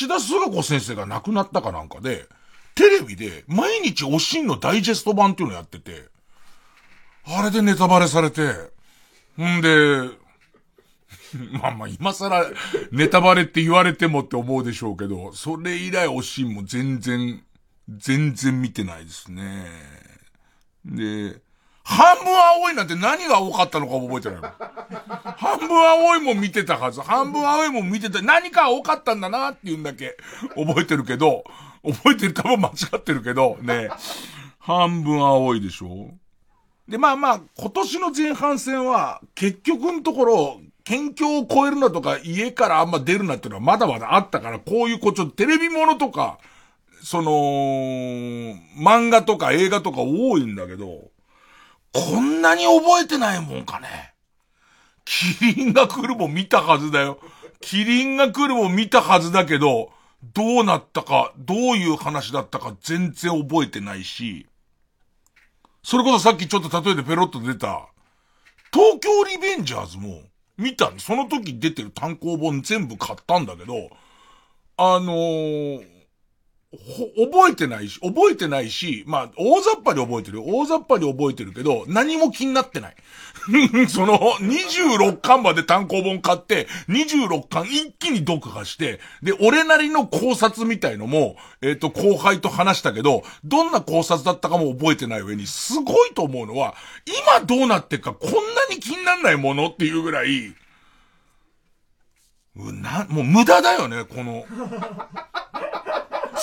[0.00, 2.26] 橋田壽賀子先生が亡くなったかなんかで、
[2.74, 6.08] テレビで毎日おしんのダイジェスト版っていうのやってて、
[7.26, 8.42] あれでネタバレされて、
[9.40, 10.23] んで、
[11.60, 12.46] まあまあ今更
[12.92, 17.42] ネタバレって言われてもって思うでしょうけど、それ以来おしんも全然、
[17.88, 19.66] 全然見てないですね。
[20.84, 21.40] で、
[21.82, 24.52] 半分青いなんて何が多かったのか覚えてない
[25.36, 27.00] 半分青いも見てたはず。
[27.02, 28.22] 半分青いも見てた。
[28.22, 30.16] 何か多かったんだなっていうんだけ
[30.56, 31.44] 覚えてるけど、
[31.84, 33.90] 覚えてる多分間違ってるけど、ね。
[34.58, 36.12] 半分青いでしょ
[36.88, 46.38] で、まあまあ、今年の前半戦は、結局のところ、県境を越えるなとか、家からあんま出るなっていうのはまだまだあったから、こういうこうちょっとテレビものとか、
[47.02, 51.10] その、漫画とか映画とか多いんだけど、
[51.92, 54.14] こんなに覚えてないもんかね。
[55.04, 57.18] キリンが来るも見たはずだよ。
[57.60, 59.90] キリンが来るも見たはずだけど、
[60.34, 64.46] どうなったか、どういう話だったか全然覚えてないし、
[65.82, 67.88] それこそさっきちょっと例えてペロッと出た、
[68.72, 70.22] 東京リベンジャーズも、
[70.56, 73.90] 見たその時出てる単行本全部買ったんだけど、
[74.76, 75.84] あのー、
[77.30, 80.42] 覚えてないし、覚えてないし、まあ、大雑把に覚えてる。
[80.44, 82.96] 大雑把に覚えてるけど、何も気になってない。
[83.88, 96.74] その、26巻まで単行本買って、26巻一気に読破して、で、俺なりの考察みたいのも、えっ、ー、と、後輩と話したけど、どんな考察だったかも覚えてない上に、すごいと思うのは、
[97.38, 100.54] 今どうなってっかこんなに気にならないものっていうぐらい、
[102.56, 104.46] うな、もう無駄だよね、この。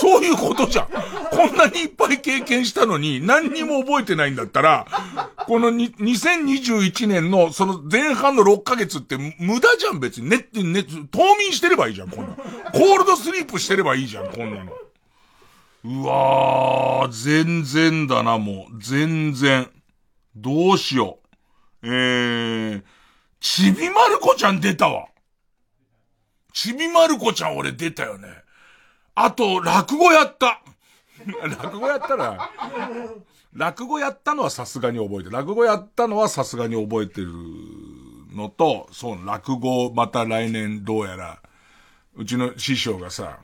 [0.01, 0.87] そういうことじゃん。
[0.87, 4.87] こんなにいっぱい経験したのに何にも覚えてないんだったら、
[5.45, 10.27] このに2021年のその前半の6ヶ月って無駄じゃん別に。
[10.27, 12.33] ね、ね、冬眠してればいいじゃん、こんな。
[12.33, 14.73] コールドスリープしてればいいじゃん、こんなの。
[15.83, 18.81] うわー、全然だな、もう。
[18.81, 19.69] 全然。
[20.35, 21.19] どうしよ
[21.83, 21.87] う。
[21.87, 22.83] えー、
[23.39, 25.09] ちびまる子ちゃん出たわ。
[26.53, 28.27] ちびまる子ちゃん俺出たよね。
[29.15, 30.61] あと、落語やった。
[31.61, 32.49] 落語やったら、
[33.53, 35.31] 落語やったのはさすがに覚えてる。
[35.31, 37.31] 落語やったのはさすがに覚えてる
[38.33, 41.39] のと、そう、落語また来年どうやら、
[42.15, 43.39] うちの師匠がさ、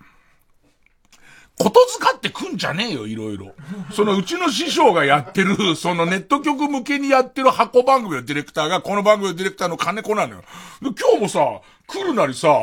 [1.59, 3.53] ことづかってくんじゃねえよ、いろいろ。
[3.91, 10.41] そのうちの師匠がやってる、そのネット局向けにやってる箱番組のディレクターが、この番組のディレクターの金子なのよ。
[10.81, 12.61] で、今日もさ、来るなりさ、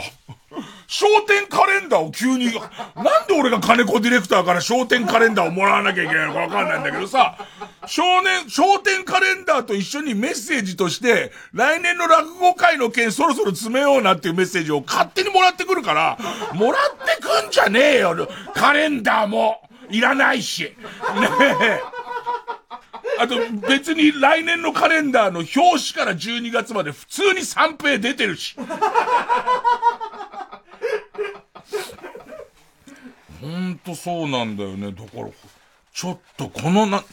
[0.86, 2.46] 商店カレンダーを急に、
[2.94, 7.36] なんで俺が金子ディレクターから商店カレンダーをもらわなきゃいけないのかわかんないんだけどさ、
[7.86, 16.18] 少年、商店カレンダーと一緒にメッセージとして、来年の落語会の件そろそろ詰めようなっていうメッセージを勝手にもらってくるから、
[16.54, 19.60] もらってくんじゃねえよ、カレンダーも。
[19.90, 20.62] いらないし。
[20.62, 20.72] ね
[21.60, 21.80] え。
[23.18, 23.36] あと
[23.68, 28.56] 別に来年のカレンダーの表紙から12月まで普通に三平出てるし。
[33.40, 34.92] ほんとそうなんだよね。
[34.92, 35.29] だから、
[35.92, 37.05] ちょっとこのな、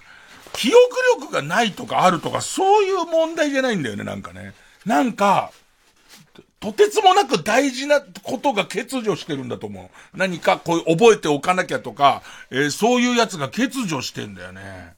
[0.53, 0.77] 記憶
[1.21, 4.53] 力がないとかあるとか、そういう問題じゃないんだよね、なんかね。
[4.85, 5.51] なんか、
[6.61, 9.83] とてつもなく大事なことが欠如してるんだと思
[10.13, 10.17] う。
[10.17, 14.95] 何かこう覚えておかなきゃとか、えー、そういうやつが欠如してんだよね。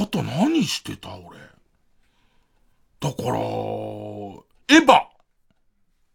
[0.00, 1.38] あと何してた俺。
[3.00, 5.02] だから、エヴァ。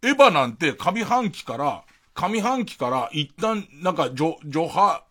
[0.01, 1.83] エヴァなんて上半期から、
[2.15, 5.03] 上半期から一旦なんかジョ、ジョハ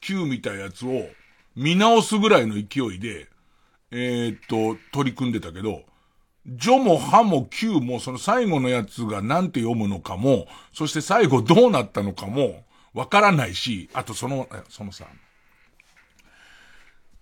[0.00, 1.06] Q みたいなやつを
[1.54, 3.28] 見直すぐらいの勢いで、
[3.90, 5.82] えー、っと、取り組んでたけど、
[6.46, 15.06] ジョもハも Q もその最後のやつが何て読むのかも、そして最後どうなったのかもわからないし、あとその、そのさ、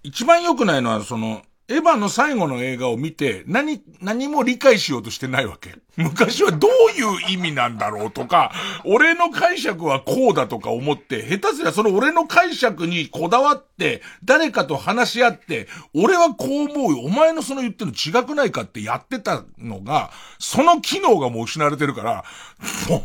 [0.05, 5.75] 一番良くないのはその、エヴァの最後の映画を見て、何、何も理解しようとしてないわけ。
[5.97, 8.53] 昔はどういう意味なんだろうとか、
[8.87, 22.25] 俺の解釈はこうだとか思って、下手すりゃその俺の解釈にこだわって、誰かと話し合って、俺はこう思うよ、お前のその言ってるの違くないかってやってたのが、その機能がもう失われてるから、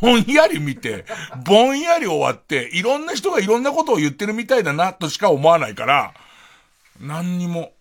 [0.01, 1.03] ぼんやり見て、
[1.45, 6.13] ぼんやり終わって、いろんな人がいろんなことを言ってるみたいだな、としか思わないから、
[7.01, 7.73] 何にも、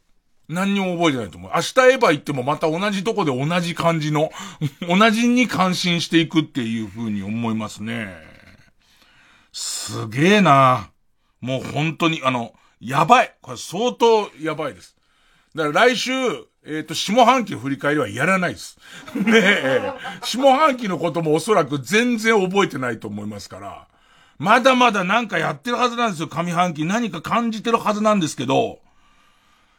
[0.48, 1.52] 何にも覚えてないと思う。
[1.54, 4.30] 明日エヴァ行ってもまた同じとこで同じ感じの、
[4.86, 8.14] 同じに感心していくっていう風に思いますね。
[9.52, 10.90] すげえな
[11.40, 13.34] もう本当に、あの、やばい。
[13.40, 14.96] これ相当やばいです。
[15.54, 16.12] だから来週、
[16.64, 18.78] えっ、ー、と、下半期振り返りはやらないです。
[19.14, 19.92] ねえ。
[20.22, 23.88] 下半期のこともおそらく全然覚えてないと思いますから。
[24.38, 26.84] まだまだなんかやってるはずなんですよ、上半期。
[26.84, 28.80] 何か感じてるはずなんですけど、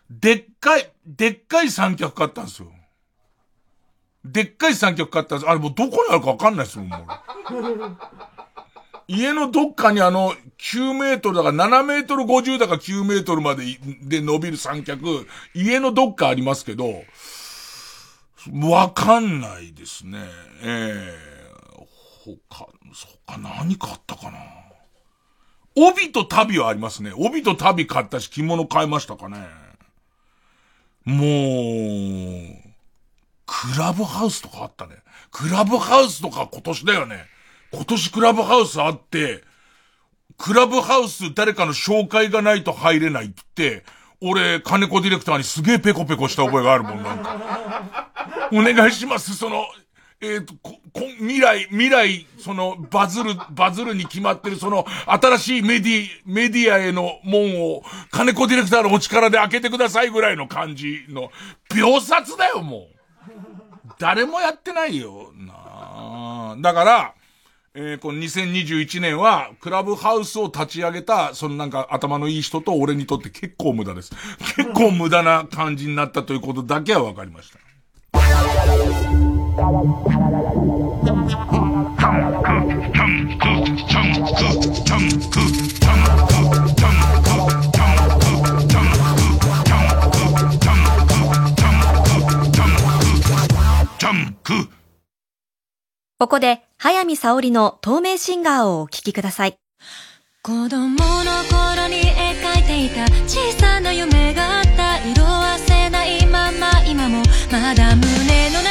[0.10, 2.72] でっかい、でっかい三脚買ったんですよ。
[4.26, 5.50] でっかい三脚買ったんです。
[5.50, 7.00] あれもうどこにあるかわかんないですもん、もう。
[9.08, 13.66] 家のどっかにあの、9メートルだから7メートル50だから9メートルまで
[14.04, 17.04] で伸びる三脚、家のどっかありますけど、
[18.52, 20.20] わかんないですね。
[20.62, 24.40] ええー、他、そっか、何買ったかな。
[25.76, 27.12] 帯と旅はありますね。
[27.16, 29.63] 帯と旅買ったし、着物買いましたかね。
[31.06, 32.64] もう、
[33.46, 34.96] クラブハウスとかあったね。
[35.32, 37.26] クラブハウスとか今年だよね。
[37.72, 39.44] 今年クラブハウスあって、
[40.38, 43.84] クラブハウス誰かの紹介がないと入れないって、
[44.22, 48.10] 俺、金子ディレクターにすげえペコペコした覚えがあるもん、なんか。
[48.54, 49.66] お願いします、その、
[50.24, 61.30] えっ、ー、と、こ、こ、未来、未来、その、バズる、バズるに決まってる、その、新しいメディ、メディアへの門を、金子ディレクターのお力で開けてくださいぐらいの感じの、
[61.76, 62.94] 秒殺だよ、もう。
[64.00, 66.56] 誰もやってないよ、なあ。
[66.58, 67.14] だから、
[67.76, 74.14] えー、この2021年は、クラブハウスを立ち上げた、そのなんか頭のいい人と俺にとって結構無駄です。
[74.56, 79.33] 結構無駄な感じになったということだけは分かりました。
[79.56, 79.62] こ
[96.28, 99.60] こで、早見沙織の透明シンガーをお聴きください。
[100.42, 100.98] 子供の頃
[101.88, 104.98] に描いていた小さな夢があった。
[105.08, 106.72] 色あせないまま。
[106.88, 108.63] 今もまだ胸の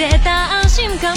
[0.00, 1.14] れた安心感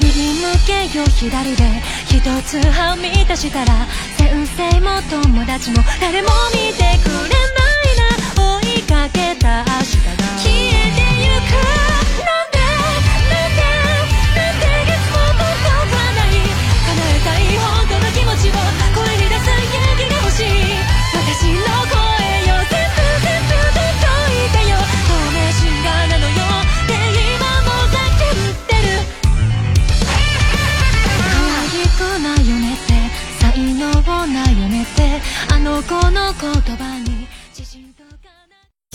[0.00, 1.62] 右向けよ左で
[2.08, 3.86] 一つはみ出したら
[4.18, 12.03] 先生も友達も誰も見てくれないな追いかけた明日が消えてゆく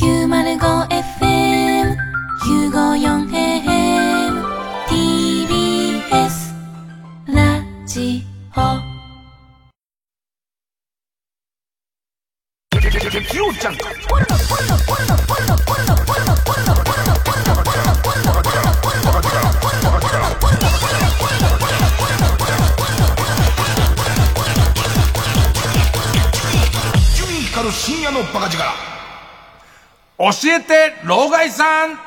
[0.10, 1.39] 905FM
[27.72, 28.99] 深夜のバカ力。
[30.20, 31.97] 教えて、老害さん。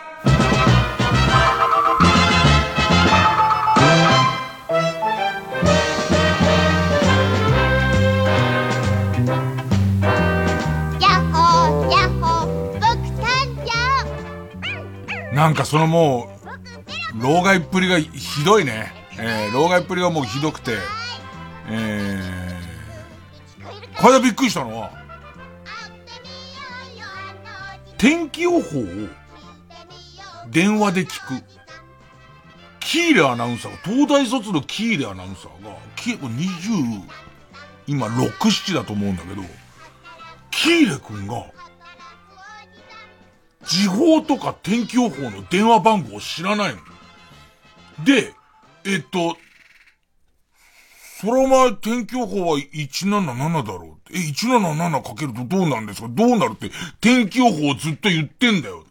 [15.35, 16.29] なんかそのも
[17.17, 18.93] う、老害っぷりがひどいね。
[19.19, 20.73] えー、老害っぷりがもうひどくて、
[21.71, 24.79] えー、これでびっくりしたの。
[24.79, 25.02] は、
[28.03, 28.63] 天気予報を
[30.51, 31.45] 電話で聞く。
[32.81, 37.01] キーレアナウンサーが、東大卒のキーレアナウンサーが、結構20、
[37.87, 39.43] 今6、7だと思うんだけど、
[40.51, 41.47] キーレ君が、
[43.69, 46.81] 時報とか天気予報の電話番号を知らないの。
[48.05, 48.35] で、
[48.85, 49.37] えっと、
[51.21, 54.02] それお前天気予報は177だろう。
[54.13, 56.09] え、177かけるとどうなんですか？
[56.09, 58.85] どうなるって天気予報ずっと言ってんだよ。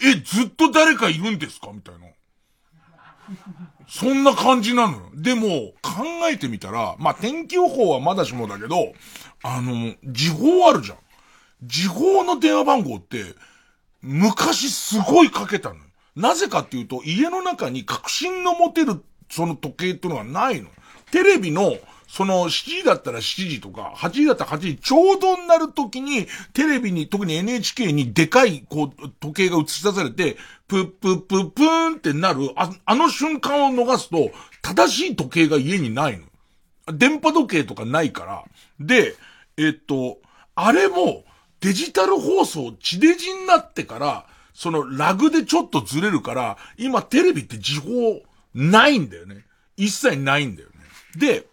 [0.00, 1.70] え、ずっと誰かいるんですか？
[1.72, 2.00] みたいな。
[3.88, 5.10] そんな感じなのよ。
[5.14, 8.92] でも、考えてみたら、まあ、天気予報はまだしもだけど、
[9.42, 10.98] あの、時報あるじゃん。
[11.62, 13.34] 時報の電話番号って、
[14.00, 15.82] 昔すごいかけたのよ。
[16.16, 20.68] なぜかっていうと、家の中に確信の持てる、その時計っていうのはないの。
[21.10, 21.76] テレビの、
[22.08, 34.30] その7時だったら7時とか、8時だったら8時、ちょうどになる時に、テレビに、特に NHK にでかい、こう、時計が映し出されて、プップップップーンってなる、ああの瞬間を逃すと、
[34.62, 36.24] 正しい時計が家にないの。
[36.96, 38.44] 電波時計とかないから。
[38.80, 39.14] で、
[39.58, 40.18] えっと、
[40.54, 41.24] あれも、
[41.60, 48.22] デジタル放送、地デジになってから、そのラグでちょっとずれるから、今テレビって時報
[48.54, 49.44] ないんだよね。
[49.76, 50.74] 一切ないんだよね。
[51.16, 51.46] で、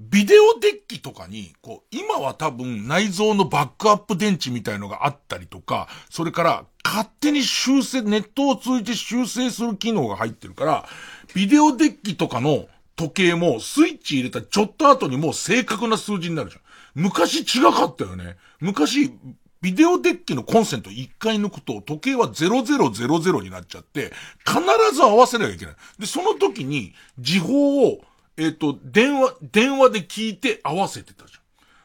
[0.00, 10.88] ビデオデッキとかに、こう、今は多分内蔵のバックアップ電池みたいのがあったりとか、それから勝手に修正、ネットを通じて修正する機能が入ってるから、
[11.34, 16.62] ビデオデッキとかの時計もスイッチ入れたちょっと後にもう正確な数字になるじゃん。
[16.94, 18.38] 昔違かったよね。
[18.58, 19.12] 昔、
[19.60, 24.12] ビデオデッキのコンセント一回抜くと時計は0000になっちゃって、
[24.46, 24.60] 必
[24.94, 25.74] ず合わせなきゃいけない。
[25.98, 28.00] で、その時に時報を、
[28.40, 31.40] えっ、と、電話、電話で聞いて合わせてたじゃん。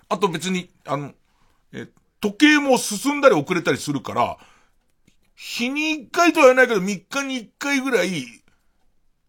[0.07, 1.11] あと別に、あの、
[1.73, 1.89] え
[2.21, 4.37] 時計も進んだり遅れたりするから、
[5.35, 8.25] 日に一回とは言わないけど、三日に一回ぐらい、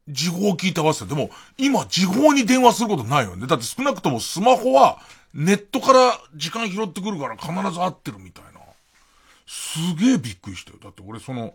[0.09, 1.09] 時報を聞いて合わせて。
[1.09, 3.49] でも、今、時報に電話することないよね。
[3.49, 5.01] だって少なくともスマホは、
[5.35, 8.61] ネットから時間拾ってくるから必ず合ってるみたいな。
[9.49, 10.79] すげえびっくりしたよ。
[10.81, 11.55] だって俺その、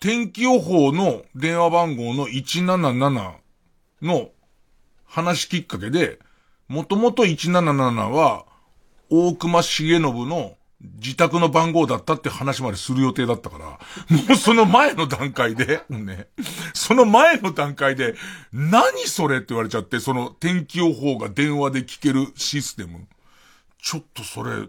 [0.00, 3.34] 天気予報の電話番号の177
[4.00, 4.30] の
[5.12, 6.18] 話きっかけで、
[6.68, 8.46] もともと177は、
[9.10, 10.56] 大隈重信の
[11.02, 13.66] 自宅の番号だったって話までする予定だったから、
[14.08, 16.28] もうその前の段階で、 ね、
[16.72, 18.14] その前の段階で、
[18.54, 23.06] 何それって言われちゃって、その天気予報が電話で聞けるシステム。
[23.82, 24.62] ちょっとそれ、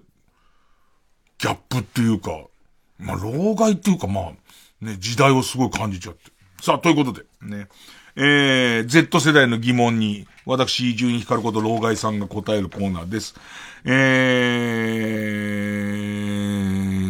[1.37, 2.31] ギャップっていうか、
[2.99, 4.31] まあ、老害っていうか、まあ、
[4.81, 6.33] ね、時代をすごい感じちゃって。
[6.61, 7.69] さあ、ということで、ね。
[8.15, 13.33] えー、Z 世代の疑問に、私、伊集院光こと老害さんが答えるコーナーです。
[13.85, 13.91] え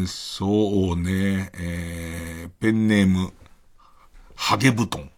[0.03, 3.33] ー、そうね、えー、ペンネーム、
[4.35, 5.09] ハゲ布団。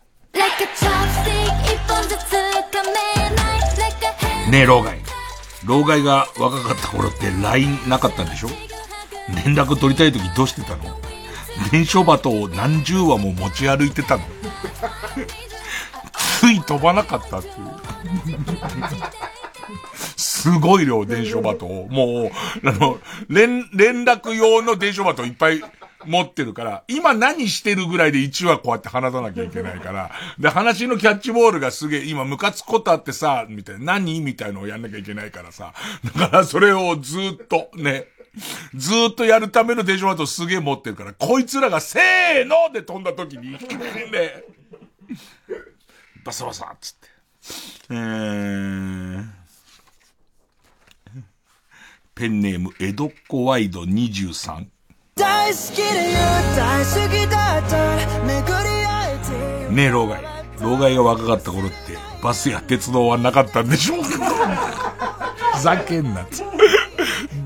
[4.50, 5.00] ねえ、老害。
[5.66, 8.50] 老害が若かった頃って LINE なかったんでしょ？
[9.46, 10.84] 連絡取りたい時どうしてたの？
[11.72, 14.24] 伝書鳩を何十話も持ち歩いてたの？
[16.40, 17.54] つい飛ばなかったっていう。
[20.16, 23.00] すごい量伝書鳩を、もう、あの、
[23.30, 25.62] 連、連絡用の伝書鳩いっぱい
[26.06, 35.74] 持ってるから、今何してるぐらいで1話こうやって話さなきゃいけないから、で、話のキャッチボールがすげえ、今ムカつくことあってさ、みたいな、何みたいのをやんなきゃいけないからさ、
[36.16, 38.08] だからそれをずっと、ね、
[38.76, 43.58] ずっとやるためのデジョマトすげえ持ってるから、こいつらがせーので飛んだ時に、ね、
[46.26, 47.08] バサバサっつって。
[47.92, 49.24] えー、
[52.16, 54.66] ペンネーム、江戸っ子ワイド23。
[55.14, 57.78] 大好きで言う大好きだった
[58.26, 59.74] 巡り合えて。
[59.76, 60.24] ねえ、老害。
[60.60, 61.76] 老害が若かった頃って、
[62.24, 66.38] バスや鉄道はなかったんでしょふざけんなって。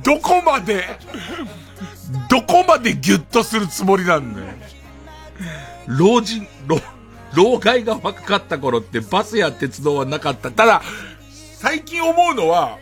[0.06, 0.86] どこまで、
[2.30, 4.48] どこまでギュッとするつもりなんだよ。
[5.86, 6.80] 老人、老、
[7.36, 10.52] 老害が若かった頃ってバスや鉄道はなかった。
[10.52, 10.82] ただ、
[11.58, 12.78] 最近思うのは、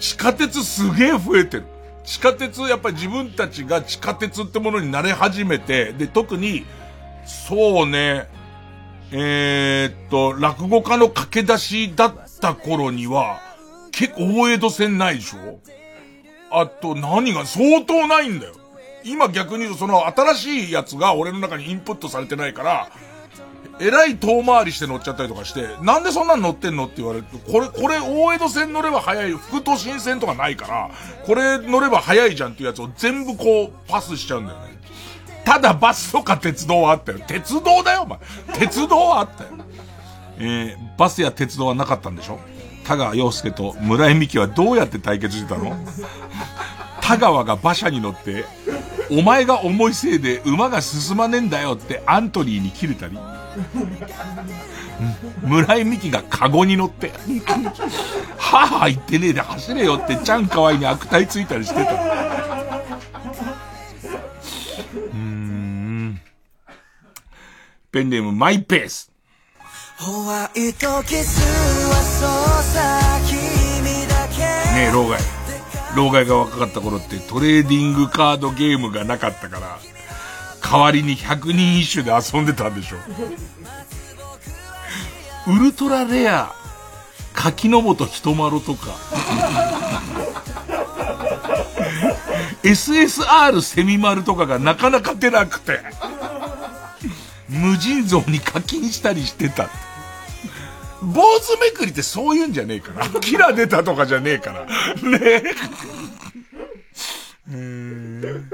[0.00, 1.64] 地下鉄すげえ増えてる。
[2.04, 6.64] 地下鉄、やっぱり自分たちが地下鉄ってものに慣れ始めて、で、特に、
[7.26, 8.28] そうね、
[9.10, 13.40] えー、っと、落語家の駆け出しだった頃には、
[13.90, 15.60] 結構大江戸線ないでしょ？
[16.50, 18.54] あと何が相当ないんだよ。
[19.04, 22.90] 今逆に言うとその新しいやつが俺の中にインプットされてないから、
[23.80, 30.90] えらい遠回りして乗っちゃったりとかして、なんでそんなの乗ってんのって言われると、これ、これ大江戸線乗れば早い、副都心線とかないから、
[31.24, 34.78] これ乗れば早いじゃんっていうやつを全部こうパスしちゃうんだよね。
[35.44, 37.20] ただバスとか鉄道はあったよ。
[37.26, 38.18] 鉄道だよ、お前。
[38.58, 39.50] 鉄道はあったよ。
[40.38, 42.38] えー、バスや鉄道はなかったんでしょ？
[42.84, 45.76] 田川陽介と村井美樹はどうやって対決してたの？
[47.00, 48.44] 田川が馬車に乗って、
[49.10, 53.18] お前が重いせいで馬が進まねえんだよってアントニーに切れたり、
[55.42, 57.10] 村井美樹がカゴに乗って、
[58.36, 61.92] はぁは言ってねえで走れよってちゃんかわいに悪態ついたりしてた。
[61.92, 66.20] うーん。
[67.90, 69.10] ペンネームマイペース。
[69.98, 71.40] ホワイトキス
[71.90, 74.42] はそうさ君だけ
[74.74, 75.18] ねえ老害
[75.98, 79.80] 老害が若かった頃ってトレーディングカードゲームがなかったから
[80.62, 82.98] 代わりに100人一首で遊んでたんでしょ
[85.48, 86.52] ウルトラレア
[87.32, 88.94] 柿の本人丸とか
[92.62, 95.80] SSR セミ丸とかがなかなか出なくて
[97.48, 99.68] 無尽蔵に課金したりしてた。
[101.00, 103.08] 坊主めくりってそういうんじゃねえから。
[103.20, 104.64] キラ出たとかじゃねえから。
[104.64, 104.70] ね
[105.22, 105.42] え。
[107.50, 108.50] うん。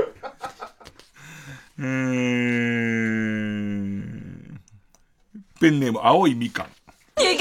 [1.79, 2.61] うん。
[5.61, 6.67] ペンネーム、青いみかん。
[7.17, 7.39] 逃げる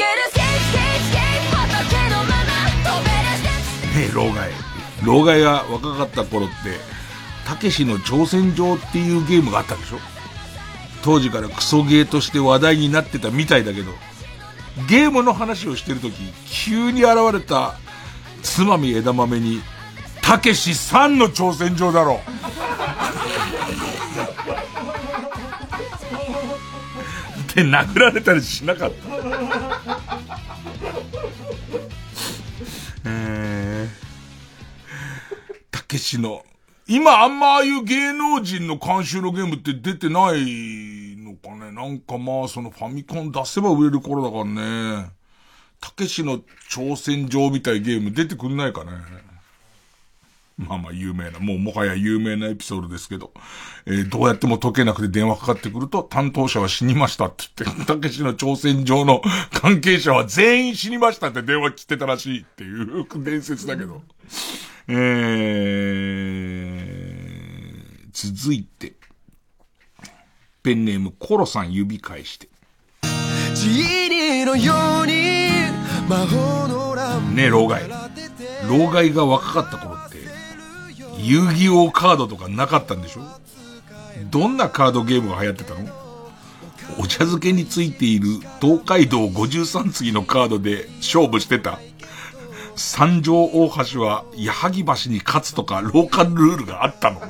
[3.95, 4.51] ねえ、老害。
[5.04, 6.56] 老害が若かった頃って、
[7.45, 9.99] たけしの挑戦状っていうゲームがあったでしょ？
[11.04, 13.91] 当時からクソゲーとして話題になってたみたいだけど、
[14.88, 16.13] ゲームの話をしてるとき、
[16.47, 17.76] 急に現れた、
[18.41, 19.61] つまみ枝豆に、
[20.21, 22.21] たけしさんの挑戦状だろ。
[27.41, 28.95] って殴られたりしなかった。
[33.05, 33.89] えー、
[35.69, 36.43] たけしの、
[36.88, 41.72] 今あんまああいう芸能人の監修のゲームって出てないのかね。
[41.72, 45.12] なんかまあそのファミコン出せば売れる頃だからね。
[45.82, 46.40] たけしの
[46.72, 48.92] 挑戦状みたいゲーム出てくんないかね。
[50.58, 53.34] まあまあ有名な、もうもはや有名なエピソードですけど、
[53.86, 59.22] えー、どうやっても解けなくて電話かかってくると、担当者は死にましたって言って、たけしの挑戦状の
[59.52, 64.04] 関係者は全員死にましたって電話来てたらしいっていう伝説だけど。
[64.88, 68.94] えー、続いて、
[70.64, 72.47] ペンネームコロさん指返して。
[74.45, 75.49] のように
[76.07, 76.95] 魔法の
[77.34, 77.84] ねえ、老害。
[78.70, 80.18] 老害が若かった頃って、
[81.20, 83.22] 遊戯王カードとかなかったんでしょ？
[84.30, 85.89] どんなカードゲームが流行ってたの？
[86.99, 88.28] お茶漬けについている
[88.61, 91.80] 東海道53次のカードで勝負してた。
[92.76, 97.22] 三条大橋は矢作橋に勝つとかローカルルールがあったの。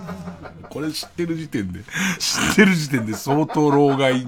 [0.73, 1.81] これ知ってる時点で、
[2.17, 4.25] 知ってる時点で相当老害、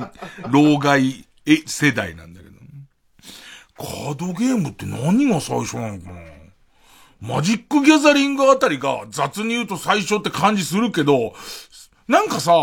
[0.51, 1.25] 老害
[1.65, 2.55] 世代なんだけど、
[3.77, 6.19] カードゲームって何が最初なのかな。
[7.19, 11.33] マジックギャザリングあたりが雑に言うと最初って感じするけど、
[12.07, 12.53] なんかさ、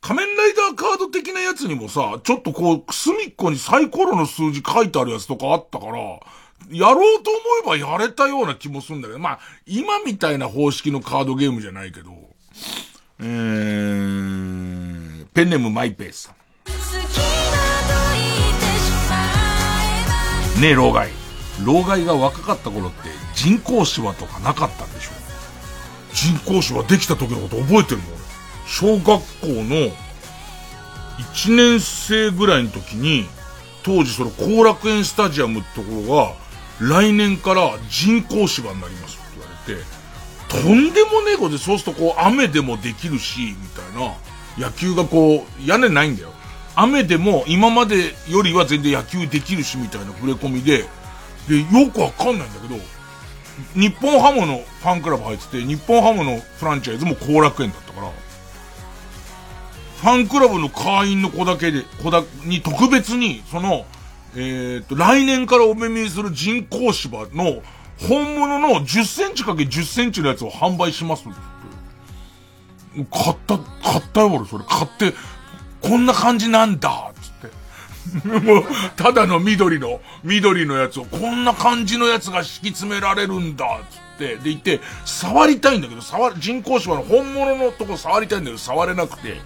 [0.00, 5.98] 仮面ライダーカード的なやつにもさ、ちょっとこう、隅っこにサイコロの数字書いてあるやつとかあったから、
[6.70, 12.27] やろうと思えばやれたような気もするんだけど、まあ、今みたいな方式のカードゲームじゃないけど、
[13.20, 16.34] えー、ペンネームマイペースさん。
[20.60, 21.10] ねえ、老害。
[21.64, 25.10] 老害が若かった頃って人工芝とかなかったんでしょ
[26.12, 28.04] 人工芝できた時のこと覚えてるの？
[28.66, 29.90] 小学校の
[31.18, 33.26] 1年生ぐらいの時に、
[33.82, 36.34] 当時その後楽園スタジアムってところが、
[36.80, 39.42] 来年から人工芝になりますって言
[39.76, 39.97] われて、
[40.48, 44.14] とんでもねえことで、そうするとこう雨でもできるし、みたいな。
[44.58, 46.32] 野球がこう、屋根ないんだよ。
[46.74, 50.84] 雨でも今までよりは全然野球できるし、みたいな触れ込みで、
[51.48, 52.80] で、よくわかんないんだけど、
[53.74, 58.10] 日本ハムのファンクラブ入ってて、日本ハムのフランチャイズも後楽園だったから、
[60.00, 63.86] ファンクラブの会員の子だけで、子だ、に特別に、その、
[64.36, 67.62] えっ、と、来年からお目見えする人工芝の
[68.06, 71.48] 本物の10センチかけ10センチのやつを販売しますって。
[73.10, 74.64] 買った、買ったよ俺それ。
[74.66, 75.14] 買って、
[75.80, 78.38] こんな感じなんだつって。
[78.40, 78.64] もう、
[78.96, 84.36] ただの緑の、緑のやつを、こんな感じのやつが敷き詰められるんだつって。
[84.36, 89.40] でいて、触りたいんだけど、触人工芝の本物のとこ触りたいんだけど、触れなくて。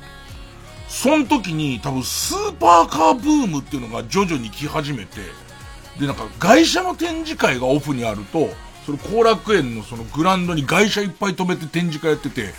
[0.89, 5.21] その時に多分スーパーカーブームっていうのが徐々に来始めて、
[5.99, 8.51] で、なんか外車の展示会がオフにあると、
[8.87, 12.55] それ後楽園のそのグランドに外車いっぱい止めて展示会やってて、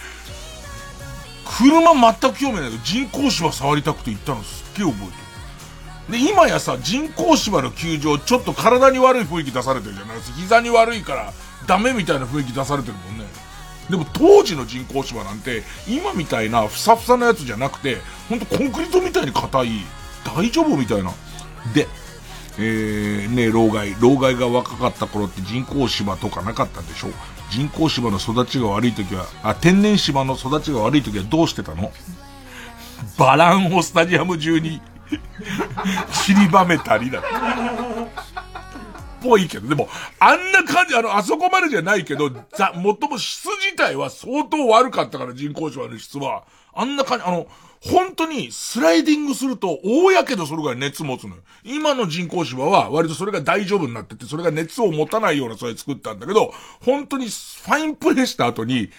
[1.57, 6.23] 車全く興味ないけど人工芝触りたくて行ったのすっげえ覚えてる。
[6.23, 10.37] で、今やさ、人工芝の球場、ちょっと体に悪い雰囲気出されてるじゃないですか。
[10.37, 11.33] 膝に悪いから
[11.65, 13.25] ダメみたいな雰囲気出されてるもんね。
[13.89, 17.97] でも当時の人工芝なんて、今みたいなふさふさなやつじゃなくて、
[18.29, 19.69] ほんとコンクリートみたいに硬い、
[20.25, 21.11] 大丈夫みたいな。
[21.73, 21.87] で、
[22.59, 23.95] えー、ね老害。
[23.99, 27.07] 老害が若かった頃って人工芝とかなかったんでしょ
[27.49, 31.91] 人工芝の育ちが悪い時は、あ、天然芝の育ちが悪い時はどうしてたの？
[33.17, 34.81] バランをスタジアム中に
[36.11, 37.21] 散りばめたりだ。
[39.23, 39.87] ぽいけど、でも、
[40.19, 46.43] あんな感じ、あの、あそこまでじゃないけど、ざ、もっとも質自体は相当悪かったから人工芝の質は。
[46.73, 47.47] あんな感じ、あの、
[47.85, 51.41] 本当にスライディングすると大やけどするぐらい熱持つのよ。
[51.65, 58.89] 今の人工芝は割とそれが大丈夫になってて、それが熱を持たないようなそれ作ったんだけど、本当にファインプレーした後に、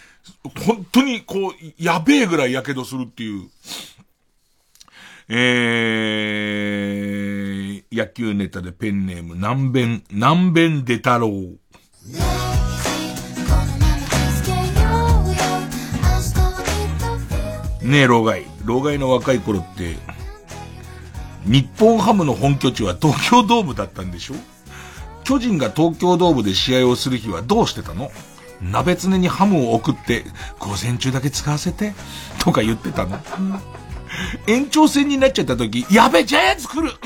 [0.67, 3.49] 本当にこう、やべえぐらいやけどするっていう、
[5.29, 11.31] えー、野球ネタでペンネーム、南弁、南弁で太郎。
[17.83, 18.54] ねえ、老害。
[18.65, 19.97] 老害の若い頃って、
[21.47, 24.35] 日本ハムの本拠地は東京ドームだったんでしょ？
[25.25, 28.11] 巨人が東京ドームで試合をする日はどうしてたの？
[28.63, 30.25] 鍋つねにハムを送って、
[30.59, 31.93] 午前中だけ使わせて、
[32.39, 33.19] とか言ってたの。
[34.47, 36.97] 延長戦になっちゃった時、やべ、ジャイアンツ来るジ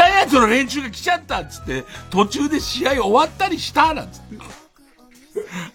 [0.00, 4.36] ャイアンツの連中が来ちゃったっつって、途中で試合終わったりしたなんつって。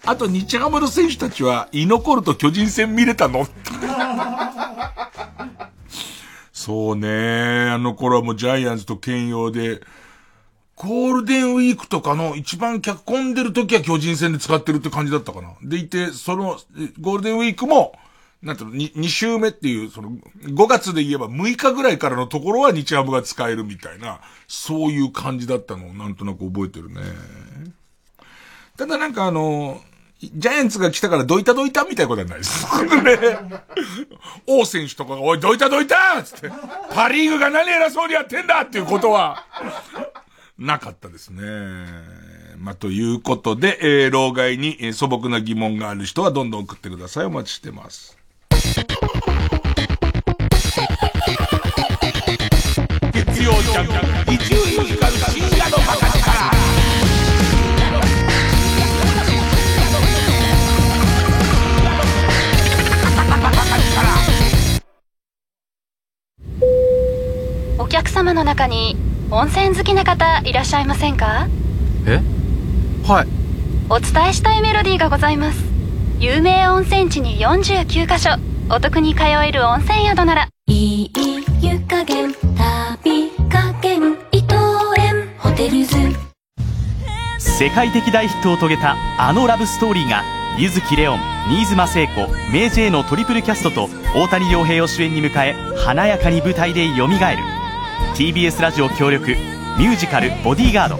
[0.04, 3.46] あと日ハムの選手たちは居残ると巨人戦見れたの？
[6.52, 7.70] そうね。
[7.70, 9.80] あの頃はもうジャイアンツと兼用で、
[10.76, 15.54] ゴールデンウィークとかの一番脚込んでる時は巨人戦で使ってるって感じだったかな。
[15.62, 16.58] でいて、その、
[17.00, 17.98] ゴールデンウィークも、
[18.42, 27.00] なんていうの、2, 週目っていう、その、5月で言えば6日ぐらいからのところは日ハムが使えるみたいな、そういう感じだったのをなんとなく覚えてるね。
[28.76, 29.80] ただなんかあの、
[30.20, 32.66] ジャイアンツが来たからどいたどいたみたいなことはないです。
[33.02, 33.64] ね。
[34.46, 36.50] 王選手とかが、おい、どいたどいたつって、
[36.94, 39.44] パリーグが何偉そうにやってんだっていうことは、
[40.58, 41.42] なかったですね。
[42.56, 47.24] まあ、ということで、えー、老害に、えー、素朴な疑問がある人はどんどん送ってください。
[47.24, 48.16] お待ちしてます。
[53.12, 53.86] 月曜ジャン
[54.26, 56.11] ク、一応時間深夜のバカ
[68.10, 68.96] 様の中に
[69.30, 71.48] 温泉好きな方いらっしゃいませんか？
[72.06, 72.20] え？
[73.06, 73.26] はい。
[73.90, 75.58] お伝えしたいメロディーがございます。
[76.18, 78.30] 有名温泉地に49カ所。
[78.70, 80.48] お得に通える温泉宿なら。
[80.68, 81.10] いい
[81.60, 84.54] 湯加減旅加減伊藤
[84.98, 85.28] 園。
[85.38, 85.96] ホテルズ。
[87.38, 90.22] 世界的大ヒットを遂げたあのラブストーリーが
[90.58, 91.18] 柚木レオン
[91.48, 92.12] 新妻聖子
[92.52, 97.42] メイジェイのトリプルキャストと大谷亮平を主演に迎え華やかに舞台でよみがえる
[98.14, 99.30] TBS ラジオ協力
[99.78, 100.98] ミュージカル「ボディーガード」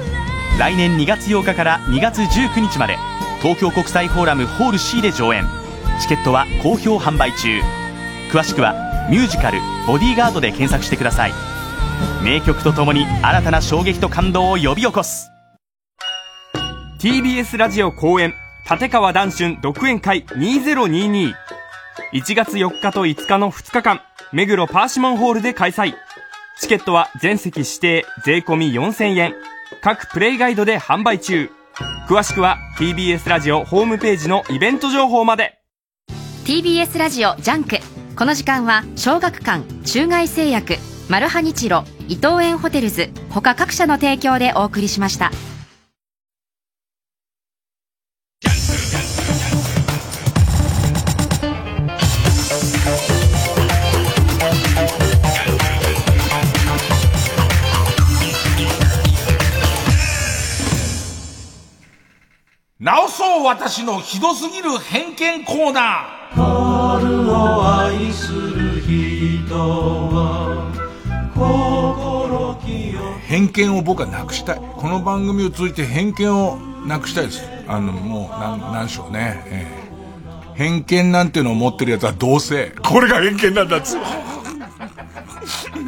[0.58, 2.98] 来年2月8日から2月19日まで
[3.40, 5.46] 東京国際フォーラムホール C で上演。
[6.00, 7.60] チケットは好評販売中。
[8.30, 8.74] 詳しくは
[9.10, 11.32] ミュージカル「ボディーガード」で検索してください。
[12.22, 15.28] 名曲とともに新たな衝撃と感動を呼び起こす。
[17.00, 18.32] TBS ラジオ公演
[18.70, 21.34] 立川談春独演会2022
[22.12, 24.00] 1月4日と5日の2日間
[24.32, 25.94] 目黒パーシモンホールで開催。
[26.62, 29.34] チケットは全席指定税込4000円。
[29.82, 31.50] 各プレイガイドで販売中。
[32.08, 35.58] 詳しくは TBS ラジオホームページのイベント情報まで。
[36.44, 37.78] TBS ラジオ JUNK。
[38.14, 40.76] この時間は小学館中外製薬
[41.08, 45.32] マルハニチロ伊藤園ホテルズ他各社の提供でお送りしました。
[62.84, 70.66] 直そう私のひどすぎる偏見コーナー春を愛する人は
[71.32, 74.60] 心清偏見を僕はなくしたい。
[74.74, 77.48] この番組を通じて偏見をなくしたいです。
[77.68, 79.44] あの、もう、なん、なんでしょうね。
[79.46, 79.82] えー
[80.54, 83.96] 偏見なんていうのを持ってるやつはどうせ、これが偏見なんだっつ。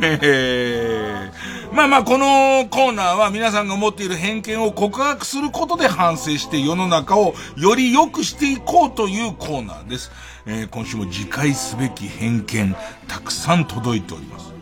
[0.02, 1.30] え
[1.72, 10.10] まあまあ、このコーナーは皆さんが持っている偏見を告白することで反省して世の中をより良くしていこうというコーナーです。
[10.46, 12.76] えー今週も自戒すべき偏見、
[13.08, 14.52] たくさん届いております。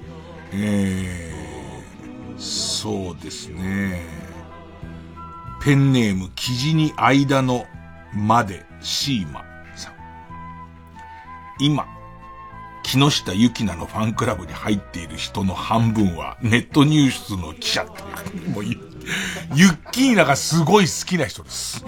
[0.53, 4.01] えー、そうですね。
[5.63, 7.67] ペンネーム、生地に間の
[8.15, 9.45] まで、シーマ
[9.77, 9.93] さん。
[11.61, 11.87] 今、
[12.83, 18.51] 木下ゆきなのファンクラブに入っている人の半分はネットニュースの記者っていう。
[18.51, 18.79] もうゆ、
[19.55, 21.85] ユッキーナがすごい好きな人です。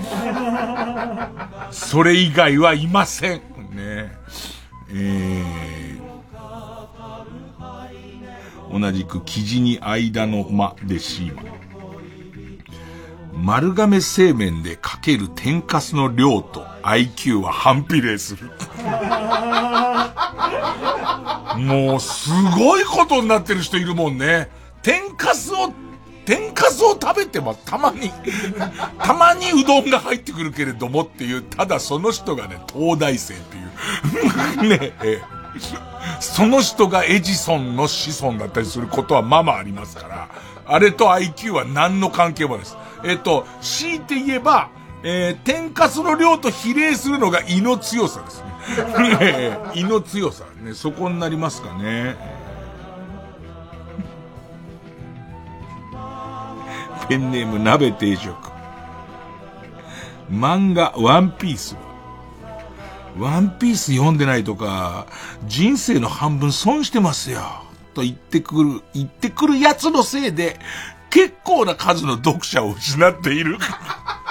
[1.70, 3.40] それ以外はいません。
[3.74, 4.16] ね
[4.90, 11.42] えー、同じく生地に間の間でシーマ。
[13.36, 18.50] 丸亀製麺でかける天かすの量と IQ は反比例する。
[21.58, 24.48] もうすごいことになってる人いるもんね。
[24.82, 25.72] 天かすを、
[26.24, 28.10] 天かすを食べてもたまに、
[28.98, 34.68] たまにうどんが入ってくるけれどもっていう、ただその人がね、東大生っていう。
[34.78, 35.22] ねえ。
[36.20, 40.28] その人がエジソンの子孫だったりすることはままありますから、
[40.66, 42.76] あれと IQ は何の関係もです。
[43.04, 44.70] えっと、強いて言えば、
[45.02, 48.53] えー、天かすの量と比例するのが胃の強さですね。
[48.64, 50.44] ね え胃の強さ。
[50.62, 52.16] ね、そこになりますかね。
[57.08, 58.34] ペンネーム鍋定食。
[60.30, 61.80] 漫画ワンピースは、
[63.18, 65.06] ワンピース読んでないとか、
[65.46, 67.42] 人生の半分損してますよ。
[67.94, 70.58] と言ってくる、言ってくるやつのせいで、
[71.10, 73.58] 結構な数の読者を失っている。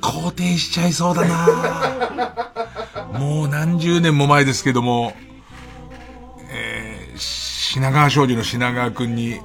[0.00, 2.38] 肯定しちゃいそうだな
[3.18, 5.12] もう何十年も前ですけども、
[6.50, 9.40] えー、品川庄司の品川くんに、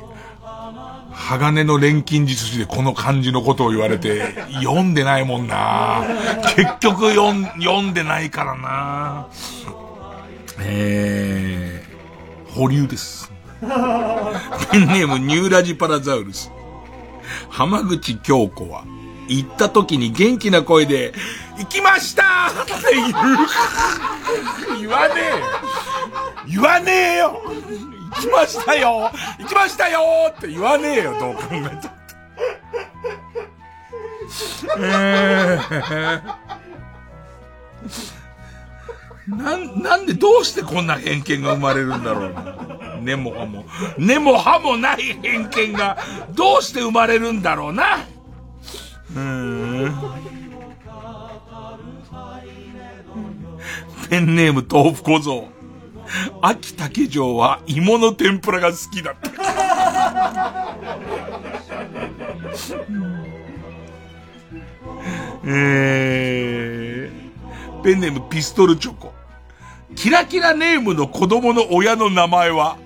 [1.11, 6.03] 鋼の錬金術師でこの漢字のことを言われて、読んでないもんな
[6.55, 9.27] 結局読ん読んでないからな
[10.59, 13.31] えー、保留です。
[13.61, 16.51] ペンネームニューラジパラザウルス。
[17.49, 18.85] 浜口京子は、
[19.27, 21.13] 行った時に元気な声で、
[21.57, 23.13] 行きましたって言う。
[24.79, 25.45] 言わねえよ。
[26.47, 27.41] 言わねえよ
[28.15, 29.09] 行きましたよ
[29.39, 31.89] 行きましたよって言わねえよ、どう考えたって。
[34.79, 38.22] えー
[39.27, 42.33] なん、なんでどうしてこんな偏見が生まれるんだろう。
[43.01, 43.65] 根も葉も、
[43.97, 45.97] 根も葉もない偏見が
[46.31, 47.99] どうして生まれるんだろうな。
[49.15, 49.93] うん。
[54.09, 55.47] ペンネーム豆腐小僧。
[56.41, 59.29] 秋竹城は芋の天ぷらが好きだって。
[65.45, 67.02] えー、
[67.83, 69.13] ペンネームピストルチョコ。
[69.95, 72.77] キラキラネームの子供の親の名前は、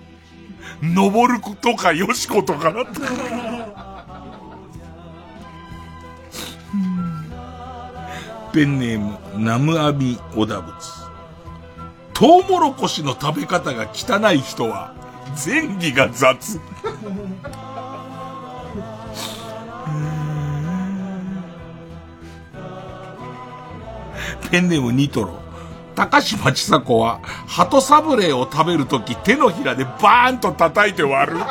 [0.82, 3.00] のぼるとかよしことかなって。
[8.54, 10.90] ペンネーム、ナムアミオダブツ。
[12.14, 14.96] トウモロコシの食べ方が汚い人は、
[15.46, 16.60] 前儀が雑。
[24.50, 25.48] ペンネームニトロ。
[25.96, 31.40] 高島ちさ子は、鳩サブレーを食べるとき手のひらでバーンと叩いて割る。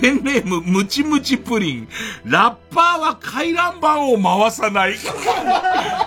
[0.00, 1.88] ペンネームムチムチプリン。
[2.24, 4.94] ラッパーは回覧板を回さない。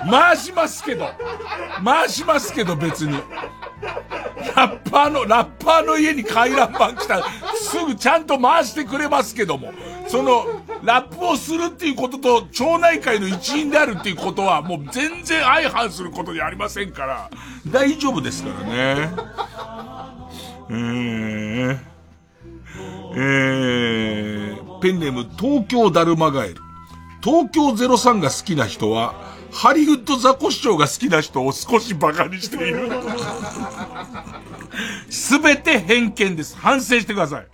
[0.09, 1.09] 回しますけど。
[1.83, 3.19] 回しますけど別に。
[4.55, 7.25] ラッパーの、ラッパーの家に回覧板来たら、
[7.55, 9.71] すぐちゃんと回してくれますけども、
[10.07, 10.45] その、
[10.83, 17.29] ラップをするっていうことと、町内会の一員であるっていうことは、もう全然相反することじゃありませんから、
[17.67, 19.09] 大丈夫ですからね。
[24.83, 26.55] ペンネーム東京だるまガエル。
[27.23, 29.15] 東京03が好きな人は、
[29.49, 32.89] ハリウッドザコシショウが好きな人を少し馬鹿にしている。
[35.09, 36.57] すべて偏見です。
[36.57, 37.47] 反省してください。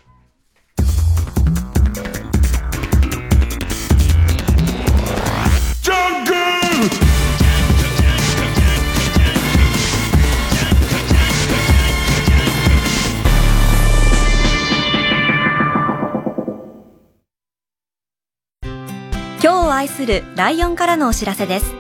[19.79, 21.73] 愛するライオンからのお知らせです。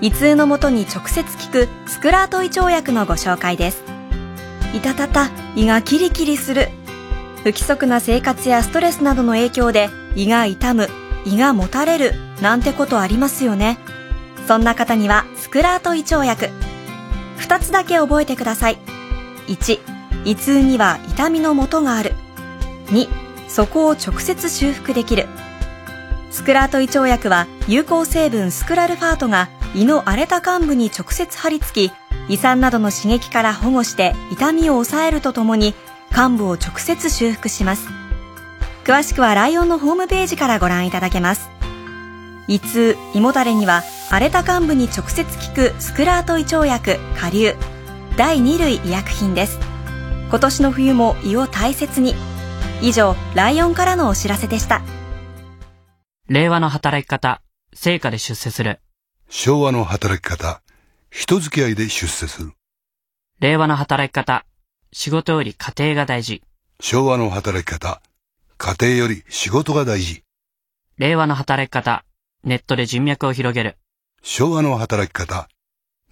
[0.00, 3.82] 胃痛のもとに直接効くスクラート胃腸薬のご紹介です。
[4.74, 6.70] いたたた、胃がキリキリする。
[7.42, 10.88] 不規則な生活やストレスなどの影響で胃が痛む、
[11.26, 13.78] 胃がもたれる、なんてことありますよね。
[14.46, 16.48] そんな方にはスクラート胃腸薬。
[17.36, 18.78] 二つだけ覚えてください。
[19.48, 19.80] 1、
[20.24, 22.14] 胃痛には痛みの元がある。
[22.86, 23.06] 2、
[23.48, 25.26] そこを直接修復できる。
[26.30, 31.92] スクラート胃腸薬は有効成分スクラルファートが胃の荒れた患部に直接張り付き、
[32.28, 35.74] 胃酸などの刺激から保護して痛みを抑えるとともに
[36.12, 37.88] 患部を直接修復します。
[38.84, 41.48] 詳しくはライオンのホームページからご覧いただけます。
[42.46, 47.54] 胃痛、胃もたれには荒れた患部に直接効くスクラート胃腸薬、下流、
[48.16, 49.58] 第2類医薬品です。
[50.30, 52.14] 今年の冬も胃を大切に。
[52.80, 54.80] 以上、ライオンからのお知らせでした。
[56.30, 57.40] 令和の働き方、
[57.72, 58.80] 成果で出世する。
[59.30, 60.60] 昭和の働き方、
[61.08, 62.52] 人付き合いで出世する。
[63.40, 64.44] 令和の働き方、
[64.92, 66.42] 仕事より家庭が大事。
[66.80, 68.02] 昭和の働き方、
[68.58, 70.22] 家庭より仕事が大事。
[70.98, 72.04] 令和の働き方、
[72.44, 73.78] ネットで人脈を広げる。
[74.22, 75.48] 昭和の働き方、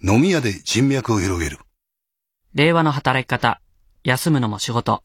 [0.03, 1.59] 飲み屋で人脈を広げる。
[2.55, 3.61] 令和の働き方、
[4.03, 5.03] 休むのも仕事。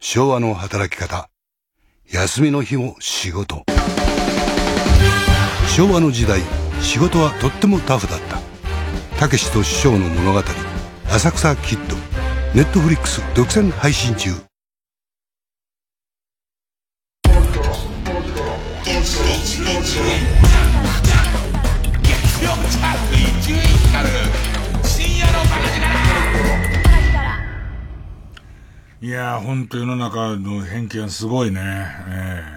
[0.00, 1.28] 昭和の働き方、
[2.10, 3.66] 休みの日も仕事。
[5.74, 6.40] 昭和の時代、
[6.80, 8.38] 仕事はとってもタフだった。
[9.18, 10.42] たけしと師匠の物語
[11.10, 11.96] 浅草キッド
[12.54, 14.30] ネットフリックス独占配信中。
[29.02, 31.60] いやー、ほんと世の中の偏見すごいね。
[32.08, 32.55] えー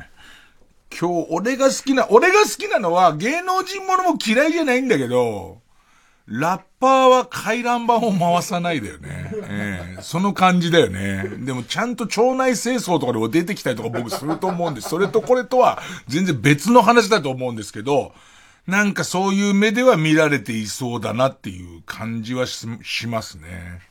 [0.97, 5.61] 今日、俺が好きな、俺が好きなのは芸能人ものも嫌いじゃないんだけど、
[6.29, 9.31] ラッパーは回覧板を回さないだよね。
[9.49, 11.23] えー、その感じだよね。
[11.39, 14.89] でもちゃんと腸内清掃とかでも出てきたりとか僕すると思うんです。
[14.89, 18.13] それとこれとは全然別の話だと思うんですけど、
[18.67, 22.67] なんかそういう目では見られていそうだなっていう感じはし
[23.07, 23.88] ますね。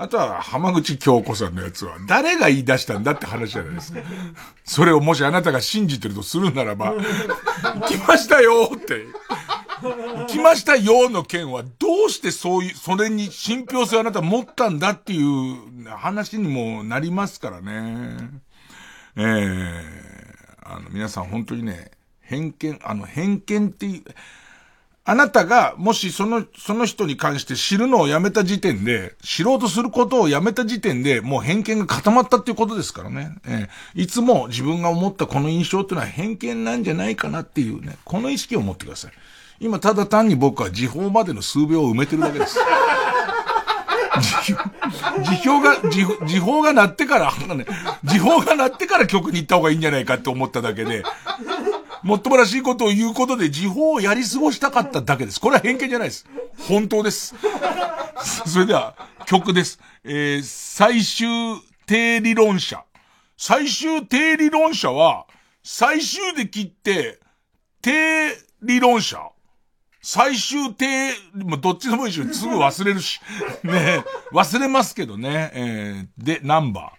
[0.00, 3.98] あとは、浜口京子さんのやつは、誰が言い出したんだって話じゃないですか。
[4.64, 6.94] それをもしあなたが信じてるとするならば、
[7.88, 9.06] 来ましたよって。
[10.28, 18.18] 来ましたよの件は、どうしてそういう、それに信憑性をあなた持ったんだっていう話にもなりますからね。
[19.16, 21.90] ええー、あの、皆さん本当にね、
[22.20, 24.04] 偏見、あの、偏見っていう、
[25.10, 33.34] あなたが、もしその、その人に関して知るのをやめた時点で、知ろうとすることをやめた時点で、もう偏見が固まったっていうことですからね。
[33.46, 39.12] えー、いつも自分が思ったこの印象っていうのは偏見なんじゃないかなっていうね、この意識を持ってください。
[39.60, 42.58] 今ただ単に僕は時報までの数秒を埋めてるだけです。
[44.20, 47.64] 時表が、時時報が鳴ってから、ね、
[48.04, 51.02] 時報が鳴ってから曲に行った方がいいんじゃないかって思っただけで、
[52.08, 55.38] もっともらしいことを言うことで時報をやり過ごしたかっただけです。
[55.38, 56.26] これは偏見じゃないです。
[56.66, 57.34] 本当です。
[58.46, 58.96] それでは、
[59.26, 59.78] 曲です。
[60.04, 61.28] えー、最終
[61.84, 62.82] 定理論者。
[63.36, 65.26] 最終定理論者は、
[65.62, 67.20] 最終で切って、
[67.82, 69.20] 定理論者
[70.00, 73.20] 最終定、もうどっちでもいいし、すぐ忘れるし。
[73.64, 74.02] ね
[74.32, 75.50] 忘れますけどね。
[75.52, 76.97] えー、で、ナンバー。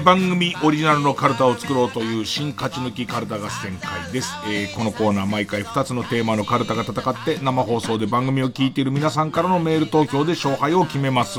[0.00, 4.32] 番組オリジナルのカルタを作ろうという新勝ち抜きカルタ合戦会です。
[4.48, 11.38] えー、このコーナー毎回2つのテーマのカルタが戦って生放送で番組を聞いている皆さんからのメール投票で勝敗を決めます。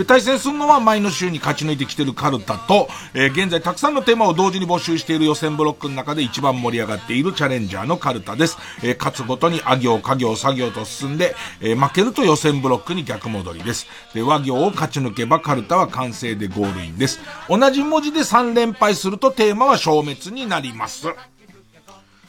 [0.00, 8.56] で、対戦するのは前の週に勝ち抜いてきてるカルタと、えー、現在たくさんのテーマを同時に募集している予選ブロックの中で一番盛り上がっているチャレンジャーのカルタです。
[8.82, 13.88] えー、勝つごとにあ行、家行、作業と進んで、えー、負けると予選ブロックに逆戻りです。
[14.14, 17.20] で、和行を勝ち抜けばカルタは完成でゴールインです。
[17.50, 21.08] 同じ文字で3連敗するとテーマは消滅になります。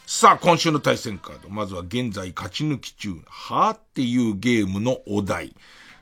[0.05, 1.47] さあ、今週の対戦カード。
[1.47, 5.55] まずは現在勝ち抜き中、はーっていうゲームのお題。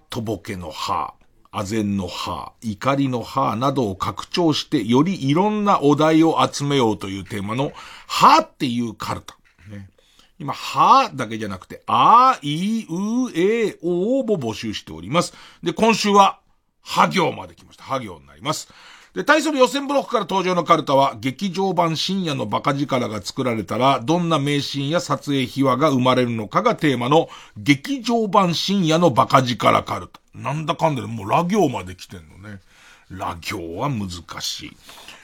[0.09, 1.18] とぼけのはー、
[1.51, 7.71] 唖然の歯、怒りの歯などを拡張して、よりいろんなお題を集めようというテーマの、
[8.07, 9.35] 歯っていうカルタ。
[9.69, 9.89] ね、
[10.37, 15.33] 今、歯だけじゃなくて、あ、い、う、え、おをも募集しております。
[15.63, 16.39] で、今週は、
[16.81, 17.83] 歯行まで来ました。
[17.83, 18.71] 歯行になります。
[19.15, 30.19] で、対する予選ブロックから登場のカルタは、劇場版深夜のバカ力が作られたら、どんな名シーンや撮影秘話が生まれるのかがテーマの、劇場版深夜のバカ力カルタ。
[30.35, 32.59] なんだかんだでもうラ行まで来てんのね。
[33.09, 34.09] ラ行は難
[34.41, 34.77] しい。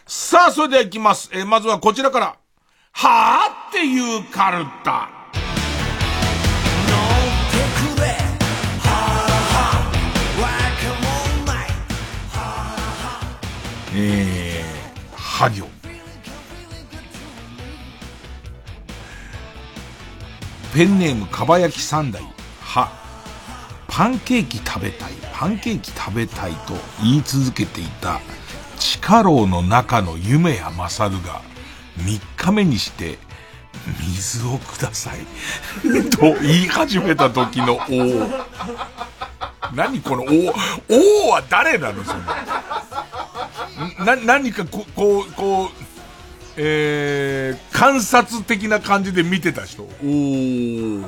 [0.08, 1.30] さあ、それでは行きます。
[1.34, 2.36] え、まずはこちらから。
[2.92, 5.15] はぁっていうカルタ。
[13.98, 15.66] えー、は行。
[20.74, 22.22] ペンネームかば焼き三代。
[22.60, 22.92] は。
[23.88, 28.20] パンケーキ食べたい、パンケーキ食べたいと言い続けていた、
[28.78, 31.42] 地下牢の中の夢や勝が、
[32.00, 33.18] 3日目にして、
[34.02, 35.20] 水をください。
[36.12, 38.30] と言い始めた時の王。
[39.74, 40.28] 何この王、
[40.90, 42.20] 王は誰なのその。
[44.00, 45.70] な、何かここう、こう、
[46.58, 49.84] えー、観察的な感じで見てた人。
[49.84, 51.06] おー、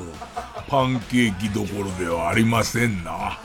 [0.68, 3.38] パンケーキどころではありませんな。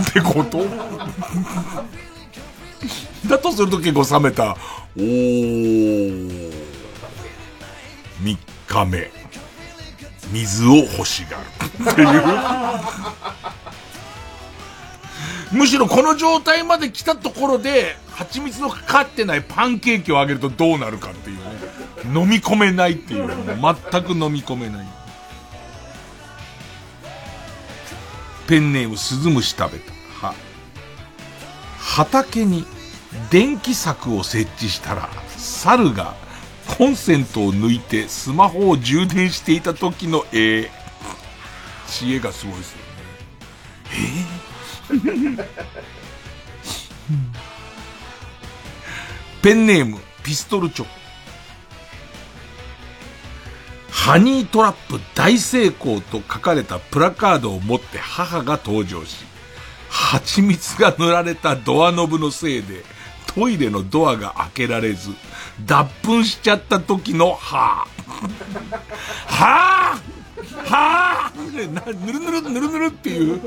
[0.00, 0.64] ってこと？
[3.28, 4.56] だとすると結構冷めた。
[4.96, 6.52] おー、
[8.22, 8.36] 3
[8.68, 9.10] 日目。
[10.32, 11.44] 水を欲しがる。
[11.90, 12.22] っていう。
[15.52, 21.42] むしろこの状態まで来たところで、蜂蜜のかかってないパンケーキをあげるとどうなるかっていうね。
[22.20, 23.28] 飲み込めないっていう。
[23.28, 24.86] 全く飲み込めない。
[28.46, 29.92] ペンネームスズムシ食べた。
[30.26, 30.34] は。
[31.78, 32.64] 畑に
[33.30, 36.14] 電気柵を設置したら、猿が
[36.78, 40.70] コンセントを抜いてスマホを充電していた時の絵。
[41.88, 42.82] 知恵がすごいですよね。
[43.90, 44.51] えー
[49.42, 50.90] ペンネーム、ピストルチョコ。
[53.90, 59.24] ハニートラップ大成功と書かれたプラカードを持って母が登場し、
[59.88, 62.84] 蜂蜜が塗られたドアノブのせいで、
[63.34, 65.10] トイレのドアが開けられず、
[65.64, 68.12] 脱粉しちゃった時の、はぁ。
[69.26, 70.12] はぁ
[70.66, 73.40] はぁぬるぬるぬるぬるっていう。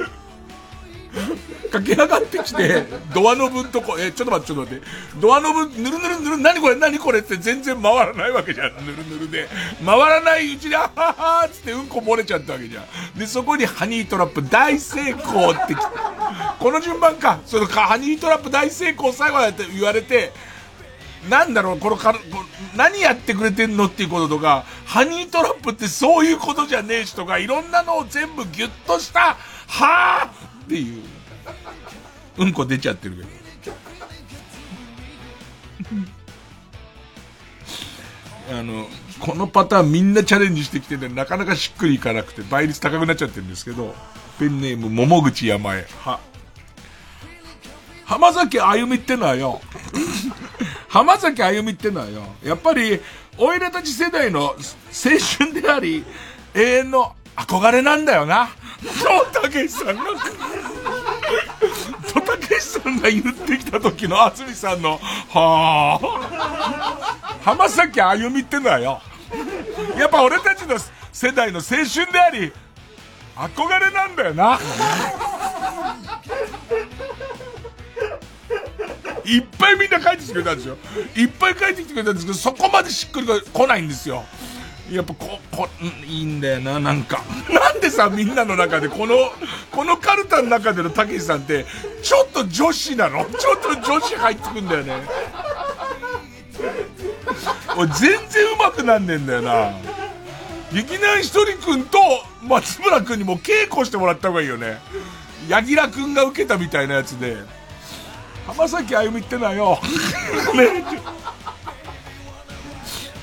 [1.72, 4.88] 駆け上がってきて、ドアノブんとこ、え、ちょっと待って、ちょっと待って。
[5.18, 8.86] ドアノブ、ぬるぬるぬる、何これ、何これって全然回らないわけじゃん。
[8.86, 9.50] ぬるぬるで。
[9.86, 13.20] 回らないうちに、あははーつってうんこ漏れちゃったわけじゃん。
[13.20, 15.76] で、そこにハニートラップ大成功って
[16.60, 17.40] この順番か。
[17.46, 20.34] そのか、ハニートラップ大成功最後だって言われて、
[21.30, 22.14] なんだろう、このか、
[22.76, 29.38] 何やってくれてんのっていうこととか、ハニートラップってそういうことじゃねえしとか、いろんなのを全部ギュッとした、
[29.68, 31.04] はぁっていう。
[32.38, 33.30] うんこ出ちゃってるけど。
[38.52, 38.88] あの、
[39.20, 43.96] このパターンみんなチャレンジしてきてて、なかなかしっくりいかなくて、倍率高くなっちゃってるんですけど、
[44.38, 46.20] ペンネーム、桃口山へ、は、
[48.04, 49.62] 浜崎あゆみってのはよ、
[50.90, 53.00] 浜崎あゆみってのはよ、やっぱり、
[53.38, 54.56] おいらたち世代の青
[55.38, 56.04] 春であり、
[56.54, 58.50] 永遠の憧れなんだよな。
[58.82, 60.04] そう、たけしさんが。
[62.14, 65.00] とたけしさんが言ってきた時の安住さんの、
[65.30, 67.40] はあ。
[67.44, 69.02] 浜崎あゆみってのはよ。
[69.98, 70.78] やっぱ俺たちの
[71.12, 72.52] 世代の青春であり、
[73.36, 74.60] 憧れなんだよな。
[79.26, 80.78] いっぱいみんな帰ってきてくれたんですよ。
[81.16, 84.24] いっぱい帰ってきてくれたんですけど、そこまでしっくりが来ないんですよ。
[84.92, 85.68] やっぱこ、こ、
[86.06, 87.24] いいんだよな、なんか。
[87.50, 89.32] なんでさ、みんなの中で、この、
[89.72, 91.66] このカルタの中でのたけしさんって、
[92.04, 93.26] ちょっと女子なの？
[93.26, 94.94] ちょっと女子入ってくんだよね。
[97.76, 99.72] 俺全然うまくなんねえんだよな。
[100.72, 101.98] 劇団ひとりくんと
[102.44, 104.78] 松村くんにも稽古してもらった方がいいよね。
[105.50, 107.38] 柳楽くんが受けたみたいなやつで。
[108.46, 109.80] 浜崎あゆみってのはよ。
[110.54, 110.86] ね。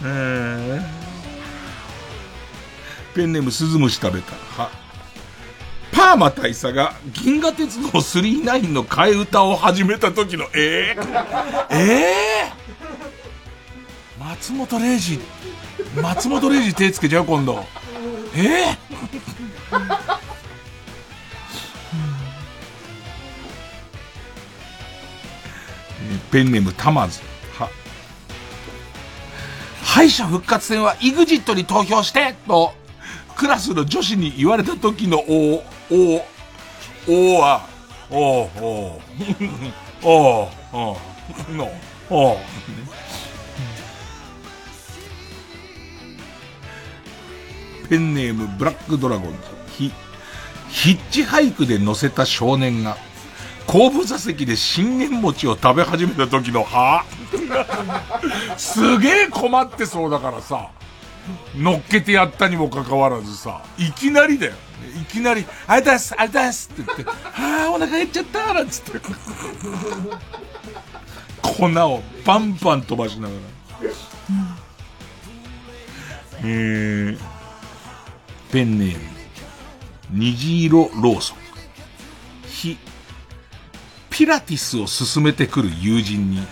[0.05, 1.02] えー
[3.14, 4.32] ペンネーム鈴虫食べた。
[4.62, 4.70] は。
[5.93, 15.18] パーマ大佐が銀河鉄道39の替え歌を始めた時の、えー、えー、松本零士、
[16.01, 17.64] 松本零士手つけちゃう今度。
[18.34, 18.78] ええ
[26.30, 27.20] ペンネームたまず。
[27.59, 27.68] は。
[29.84, 32.72] 敗者復活戦は EXIT に投票してと、
[33.37, 36.25] クラスの女子に言われた時のお、お、
[37.09, 37.67] おは、
[38.11, 39.01] お、お、
[40.03, 40.99] お、お、
[41.53, 41.71] の、
[42.11, 42.17] お。
[42.33, 42.41] お、
[47.89, 49.39] ペンネームブラックドラゴンズ。
[49.77, 49.93] ヒ、
[50.69, 52.97] ヒッチハイクで乗せた少年が、
[53.67, 57.05] 後部座席で信玄餅を食べ始めた時の、は
[58.57, 60.69] すげえ困ってそうだからさ、
[61.57, 64.55] 乗っけてやったにもかかわらずさ、いきなりだよ。
[65.01, 67.15] いきなり、ありがとうございます、ありがとうございますって言って、は
[67.66, 68.99] あ、お腹減っちゃったなんつって。
[71.43, 73.40] 粉をバンバン飛ばしながら。
[76.44, 77.19] えー、
[78.51, 79.01] ペンネーム、
[80.11, 81.36] 虹色ローソン。
[82.49, 82.77] ひ、
[84.11, 86.44] ピラティスを進めてくる友人に、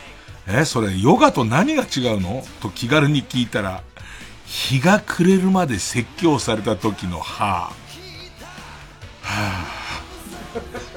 [0.46, 2.44] え、それヨガと何が違うの？
[2.60, 3.82] と気軽に聞いたら、
[4.50, 7.72] 日が暮れるまで説教された時の、はあ、は
[9.22, 9.64] あ、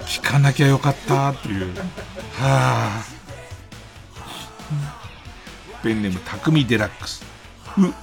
[0.08, 1.84] 聞かなきゃよかったっていう、は
[2.42, 3.04] あ、
[5.84, 7.24] ペンネーム匠デラックス。
[7.78, 7.94] う、フ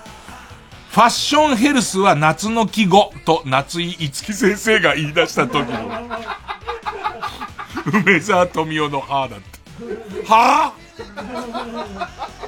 [0.93, 5.91] ァッションヘルスは夏の季語と夏井いつき先生が言い出した時の、
[8.05, 9.59] 梅沢富美男の母だって。
[10.29, 12.40] はぁ、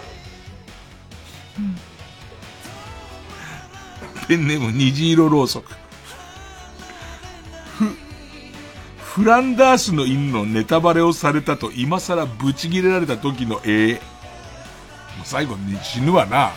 [4.33, 5.75] ペンネーム虹色ろうそく。
[7.77, 7.85] ふ、
[8.97, 14.01] フランダースの犬のネタバレをされたと今更ブチギレられた時の絵。
[15.23, 16.53] 最後に死ぬわな。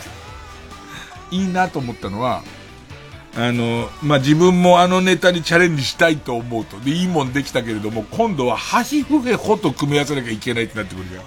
[1.30, 2.42] いいなと思ったのは、
[3.36, 6.80] あの、まあ、自分もあのネタにチャレンジしたいと思うと。
[6.80, 11.24] で、いいもんできたけれども、今度はハヒフヘホと組み合わせなきゃいけないってなってくるじゃん。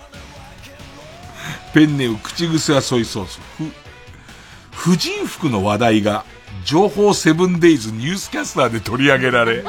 [1.75, 3.39] ペンネーム口癖はソイソース。
[3.55, 3.65] ふ、
[4.71, 6.25] 婦人服の話題が、
[6.63, 9.63] 情報セブンデイズニュースキャスターで取り上げられ、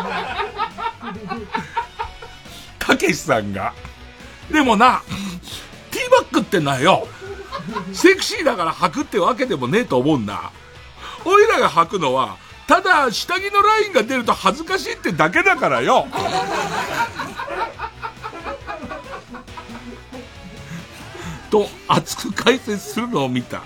[2.78, 3.72] たけしさんが、
[4.50, 5.02] でもな、
[5.90, 7.06] ティーバッグってのはよ、
[7.92, 10.52] セクシーだから履くってわけでもねえと思うんだ。
[11.24, 12.36] おいらが履くのは、
[12.66, 16.06] ただ下着のラインが出ると恥ずかしいってだけだからよ。
[21.50, 23.62] と熱く解説するのを見た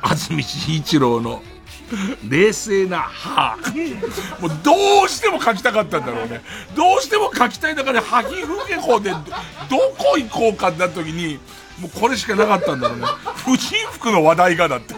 [0.00, 1.42] 安住紳一郎の
[2.28, 3.56] 冷静な歯。
[4.40, 6.42] もうどうしても書きたかったんだろうね。
[6.74, 9.16] どうしても書きたい中で、ハヒフゲコでど
[9.96, 11.38] こ行こうかってなった時に、
[11.78, 13.06] もうこれしかなかったんだろうね。
[13.44, 14.94] 婦人服の話題がだって。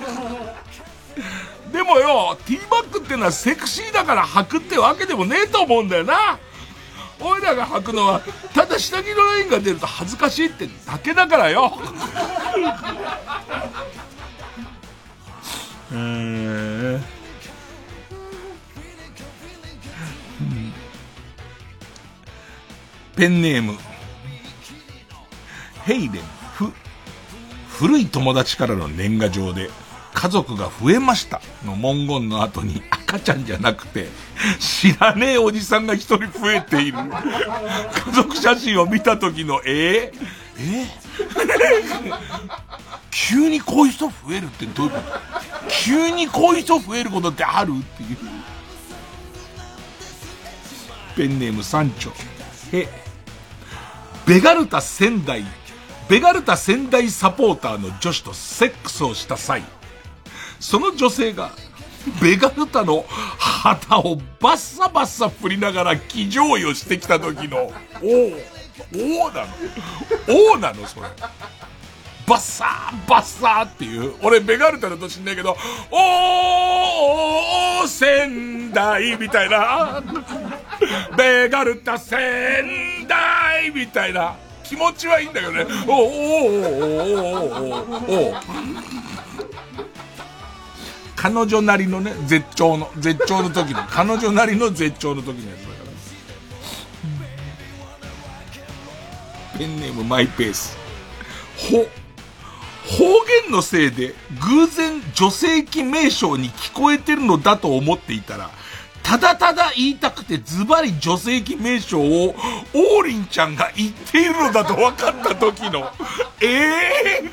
[1.72, 6.38] でもよ、ティーバッグってのはセクシーだから履くってわけでもねえと思うんだよな。
[7.20, 8.22] おいらが履くのは、
[8.54, 11.76] ただ下着のラインが出ると恥ずかしいってだけだからよ。
[15.92, 17.18] えー
[23.18, 23.76] ペンネーム、
[25.84, 26.22] ヘイデン、
[26.54, 26.72] ふ、
[27.68, 29.70] 古い友達からの年賀状で、
[30.14, 31.40] 家族が増えました。
[31.66, 34.06] の文言の後に赤ちゃんじゃなくて、
[34.60, 36.98] 知らねえおじさんが一人増えている。
[36.98, 40.20] 家族写真を見た時の、えー、
[40.58, 41.07] えー、
[43.10, 45.02] 急にこういう人増えるってどういうこと？
[45.68, 48.18] 急にこういう人増えることってあるっていう。
[51.16, 52.10] ペンネーム三丁。
[52.72, 52.88] え、
[54.26, 55.44] ベガルタ仙台、
[56.08, 59.64] ベガルタ仙台サポーターの女子とセックスをした際、
[60.60, 61.50] その女性が、
[62.22, 67.72] ベガルタの旗をバッサバッサ振りながら騎乗位をしてきた時の、おお、
[68.94, 69.48] おなの。
[70.54, 71.06] おなのそれ。
[72.28, 75.56] バッサーバッサーっていう、俺ベガルタの年んないけど、
[75.90, 80.02] おー、仙台みたいな、
[81.16, 86.66] ベガルタ仙台みたいな、気持ちはいいんだけどね、おー、おー、
[86.98, 88.40] おー、おー、おー、
[91.16, 95.67] 彼女なりのね、絶頂の、絶頂の時の、彼女なりの絶頂の時のやつ。
[99.58, 100.78] ペンネームマイペース。
[101.70, 103.04] ほ、方
[103.44, 108.50] 言のせいで偶然女性器名称に聞こえてるのだと思っていたら、
[109.02, 112.36] ただただ言いたくてズバリ女性器名称を
[112.72, 115.90] 王林ちゃんが言っているのだと分かった時の、
[116.40, 117.30] ええ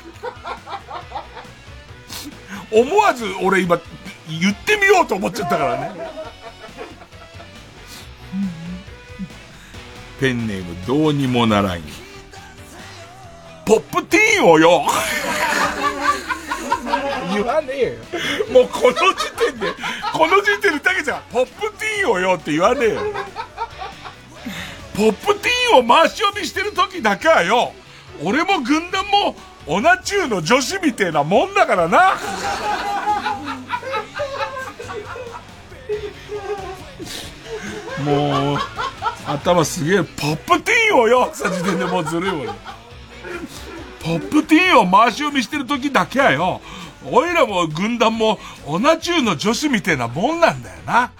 [2.72, 3.80] 思わず俺今、
[4.28, 5.92] 言ってみようと思っちゃったからね。
[10.18, 12.05] ペンネームどうにもならん。
[13.66, 14.84] ポップティーンをよ
[17.34, 17.98] 言わねえ
[18.52, 18.54] よ。
[18.54, 19.72] もうこの時点で、
[20.12, 23.00] この時点でだけじゃん、ポップティーンをよって言わねえよ。
[24.94, 27.72] ポップティーンを回し読みしてる時だけはよ、
[28.22, 29.34] 俺も軍団も、
[29.66, 32.16] オナチューの女子みてえなもんだからな。
[38.04, 38.58] もう、
[39.26, 42.56] 頭すげえ、ポップティーンをよさ時点でもうずるいもん。
[44.06, 46.60] ポップティーンを回し読みしてる時だけはよ、
[47.10, 51.10] おいらも軍団も、オナチューの女子みたいなもんなんだよな。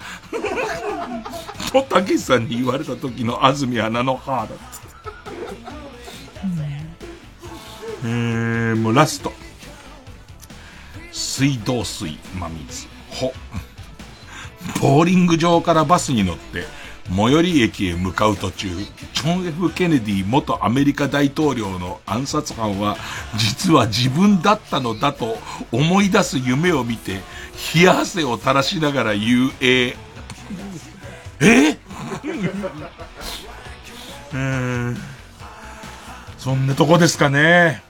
[1.73, 4.87] と、たけしさんに言われた時の安住アナの母だっつって。
[8.05, 9.33] えー、もうラスト。
[11.11, 12.87] 水道水、真水。
[13.09, 13.33] ほ。
[14.79, 16.65] ボーリング場からバスに乗って、
[17.09, 22.97] 最寄り駅へ向かう途中、ジョン・ F・ ケネディ元アメリカ大統領の暗殺犯は、
[23.37, 25.37] 実は自分だったのだと
[25.71, 27.21] 思い出す夢を見て、
[27.75, 29.95] 冷や汗を垂らしながら言う、えー、
[31.39, 31.77] え
[34.33, 34.97] うん。
[36.37, 37.86] そんなとこですかね。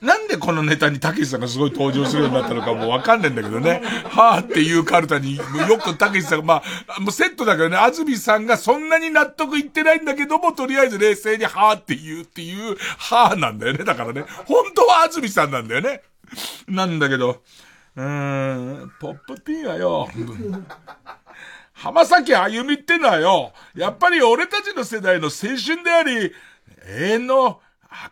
[0.00, 3.80] なんでこのネタにたけしさんがすごい登場するようになったのかもうわかんないんだけどね。
[4.04, 5.42] はぁっていうカルタによ
[5.78, 13.84] くたけしさんが、まあ、もうセットだけどね、安住さんがそんなに納得いってないんだけども、とりあえず冷静にはぁって言うっていう、はぁなんだよね。
[13.84, 16.02] だからね、本当は安住さんなんだよね。
[16.68, 17.42] なんだけど、
[17.96, 20.10] うーん、ポップティーはよ、
[21.72, 26.34] 浜崎あゆみってのはよ、やっぱり俺たちの世代の青春であり、
[26.86, 27.60] 永遠の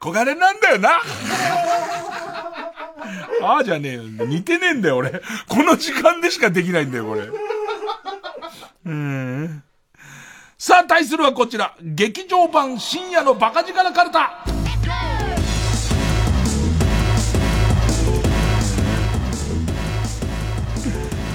[0.00, 1.00] 憧れなんだよな。
[3.42, 4.02] ああじゃねえよ。
[4.02, 5.10] 似てねえんだよ、俺。
[5.48, 7.28] この時間でしかできないんだよ、これ。
[8.86, 9.62] うん。
[10.58, 11.74] さあ、対するはこちら。
[11.82, 14.44] 劇場版深夜のバカ力カルタ。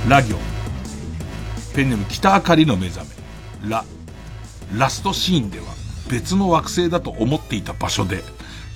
[0.08, 0.36] ラ行。
[1.76, 3.06] ペンネーム北明かりの目覚
[3.64, 3.70] め。
[3.70, 3.86] ラ。
[4.76, 5.66] ラストシーンでは
[6.10, 8.24] 別の惑星だと思っていた場所で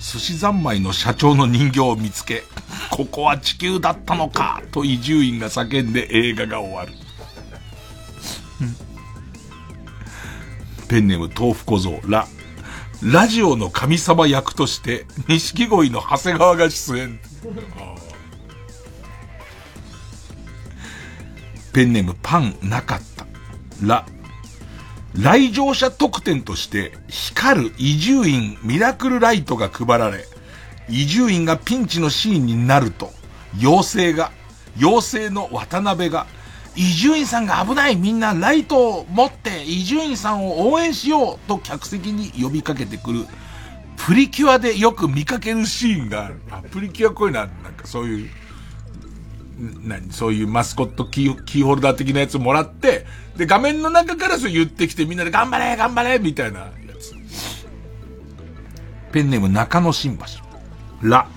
[0.04, 2.44] 寿司三昧の社長の人形を見つけ、
[2.90, 6.92] ここは地球だったのかと伊集院が叫んで映画が終わる。
[10.88, 12.28] ペンネーム豆腐小僧、ラ。
[13.02, 17.18] ラジオの神様役として、錦鯉の長谷川が出演。
[21.72, 23.26] ペンネームパンなかった。
[23.82, 24.06] ラ。
[25.14, 30.24] 来場者特典として光る伊集院ミラクルライトが配られ、
[30.88, 33.12] 伊集院がピンチのシーンになると、
[33.60, 34.32] 妖精が、
[34.76, 36.26] 妖精の渡辺が、
[36.74, 43.26] 伊集院さんが危ないみんなライトを持って伊集院さんを応援しようと客席に呼びかけてくる、
[43.96, 46.42] プリキュアでよく見かけるシーンがある。
[46.50, 48.30] あ、プリキュアこういうのなんかそういう、
[49.56, 50.12] 何？
[50.12, 53.06] そういうマスコットキーキーホルダー的なやつもらって、
[53.36, 57.14] で、画面の中からそう言ってきてみんなで頑張れ頑張れみたいなやつ。
[59.12, 60.24] ペンネーム中野新橋。
[61.02, 61.28] ラ。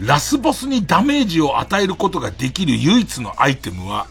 [0.00, 4.06] ラスボスにダメージを与えることができる唯一のアイテムは、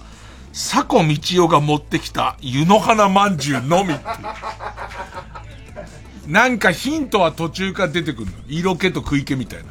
[0.51, 4.05] 佐古道夫が持ってきた湯の花まんじゅうのみっていう。
[6.29, 8.31] なんかヒントは途中から出てくるの。
[8.47, 9.65] 色気と食い気みたいな。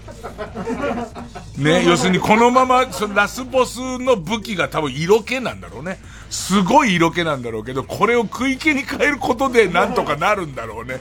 [1.56, 6.00] ね、要するにこのまま、そのラスボスの武器が多分色気なんだろうね。
[6.30, 10.98] すごい色気なんだろうけど、これを食い気に変えることでなんとかなるんだろうね。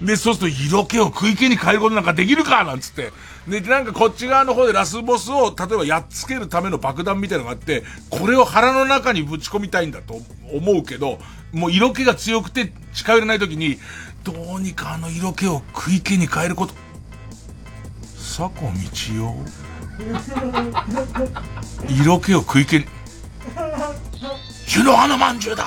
[0.00, 3.12] で、そうすると色気を食い気に変えることなんかできるかなんつって。
[3.46, 10.18] で、なんかこっち側の方でラスボスを、例えばやっつけるための爆弾みたいのがあって、これを腹の中にぶち込みたいんだと
[10.50, 11.18] 思うけど、
[11.52, 13.78] もう色気が強くて近寄れない時に、
[14.24, 16.72] どうにかあの色気を食い気に変えること。
[18.16, 18.78] 佐古道
[19.30, 19.44] 夫
[21.88, 22.86] 色気を食い気に。
[24.76, 25.66] 湯の花まんじゅうだ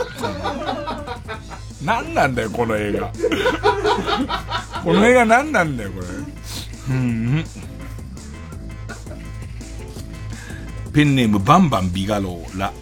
[1.83, 3.13] 何なんだよ、この映画。
[4.83, 6.07] この映画何なんだよ、これ。
[6.89, 7.45] うん。
[10.91, 12.73] ペンネームバンバンビガローラ。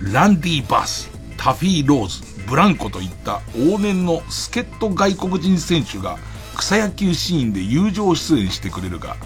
[0.00, 6.18] ランディ・バース、タフィー・ローズ、ブランコといった往年の助っ人外国人選手が
[6.56, 9.16] 草野球シーンで友情出演してくれるが、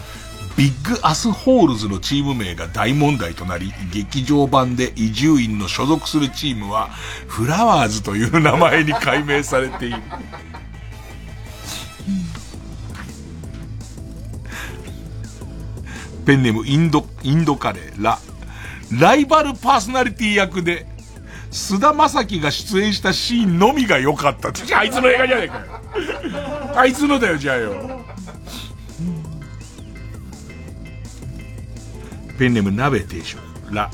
[0.56, 6.90] Big Assholes のチーム名が大問題となり、劇場版で伊集院の所属するチームは、
[7.26, 9.96] Flowers という名前に改名されている。
[16.24, 18.18] ペンネームインド、インドカレー、ラ。
[18.92, 20.86] ライバルパーソナリティ役で、
[21.54, 24.74] 菅田将暉が出演したシーンのみが良かったって。
[24.74, 25.64] あいつの映画じゃねえかよ。
[26.76, 28.04] あいつのだよ、じゃあよ。
[32.36, 33.38] ペンネーム鍋定食、
[33.70, 33.88] ラ。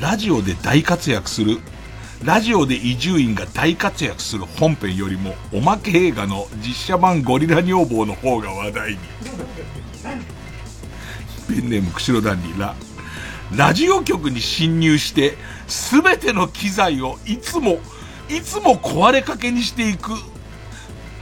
[0.00, 1.58] ラジオで大活躍する、
[2.22, 8.98] ラジオで伊集院が大活躍する本編よりも、おまけ映画の実写版ゴリラ女房の方が話題に。
[11.48, 12.76] ペンネーム釧路ダンディ、ラ。
[13.56, 15.36] ラジオ局に侵入して、
[15.68, 17.78] すべての機材をいつも、
[18.28, 20.12] いつも壊れかけにしていく、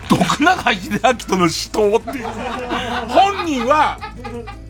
[0.09, 2.27] 徳永秀明との死闘っていう。
[3.09, 3.98] 本人は、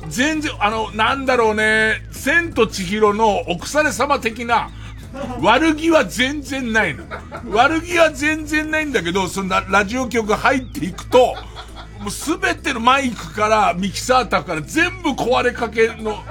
[0.08, 4.70] 全然、あの、なんだろうね、千と千尋のお腐れ様的な、
[5.40, 7.04] 悪気は全然ないの。
[7.50, 11.34] 悪気は全然ないんだけど、そんなラジオ局入っていくと、
[12.00, 16.22] もうすべてのマイクからミキサータから全部壊れかけの、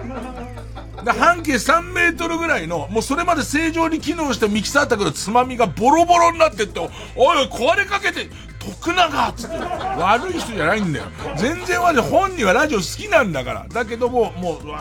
[1.05, 6.79] で半径3メートルぐらいの、もうそれまで正常に機能したミキサータのつまみがボロボロになってって、
[7.15, 8.27] おい、壊れかけて、
[8.57, 11.05] 徳永つって、悪い人じゃないんだよ。
[11.37, 12.01] 全然悪い。
[12.01, 13.67] 本人はラジオ好きなんだから。
[13.69, 14.77] だけども、もう、もう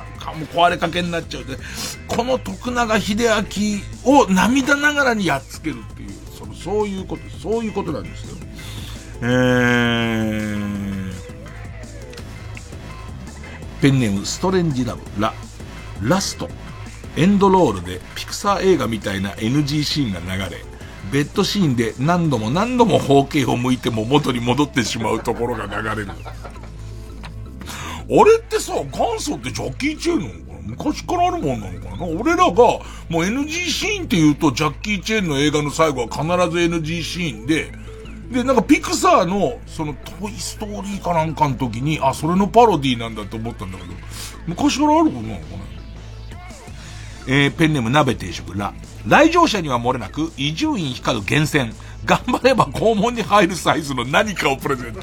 [0.55, 1.59] 壊れかけになっちゃうで、
[2.09, 3.29] この徳永秀
[4.05, 8.37] 明を涙ながらにやっつけるっていう、その、そういうこと、そういうことなんですよ。
[9.21, 11.13] えー、
[13.83, 15.35] ペンネームストレンジラブ、ラ、
[16.03, 16.49] ラスト、
[17.17, 20.65] エンドロールでピクサー映画みたいな NG シーンが流れ、
[21.13, 26.09] ベッドシーンで何度も何度も方形を向いても元に戻ってしまうところが流れる。
[28.07, 30.45] あれってさ、元祖ってジャッキー・チェーンなのかな？
[30.67, 32.05] 昔からあるもんなのかな？
[32.05, 32.81] 俺らが、も
[33.21, 37.73] う NG シーンって言うと、ジャッキー・チェーンの映画の最後は必ず NG シーンで、
[38.31, 43.91] で、なんかピクサーの、その、トイストーリーかなんかの時に、あ、それのパロディなんだと思ったんだけど、
[44.47, 45.74] 昔からあることなのかな？
[47.27, 48.75] えー、ペンネーム鍋定食、ラ。
[49.07, 51.73] 来場者には漏れなく、伊集院光る厳選。
[52.05, 55.01] 頑張れば肛門に入るサイズの何かをプレゼント。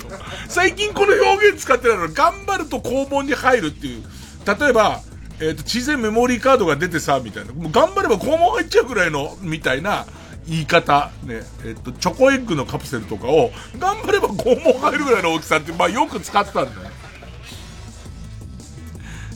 [0.48, 4.04] 最近この表現使ってないの頑張ると肛門に入るっていう。
[4.46, 5.02] 例えば、
[5.40, 7.54] えっ、ー、と、小さいメモリーカードが出てさ、みたいな。
[7.54, 10.06] もう頑張れば肛門入っちゃうぐらいの、みたいな
[10.48, 11.10] 言い方。
[11.24, 11.42] ね。
[11.66, 16.92] えっ、ー、と、チョコエッグのカプセルとかを、頑張れば肛門入るぐらいの大きさって、まあよく使ってたんだよ。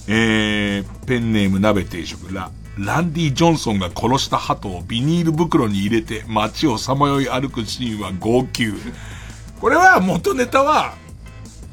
[0.07, 2.51] えー、ペンネーム鍋定食ら。
[2.77, 8.67] ランディ・ジョンソンが殺した鳩をビニール袋に入れて街をさまよい歩くシーンは号泣。
[9.61, 10.95] これは元ネタは、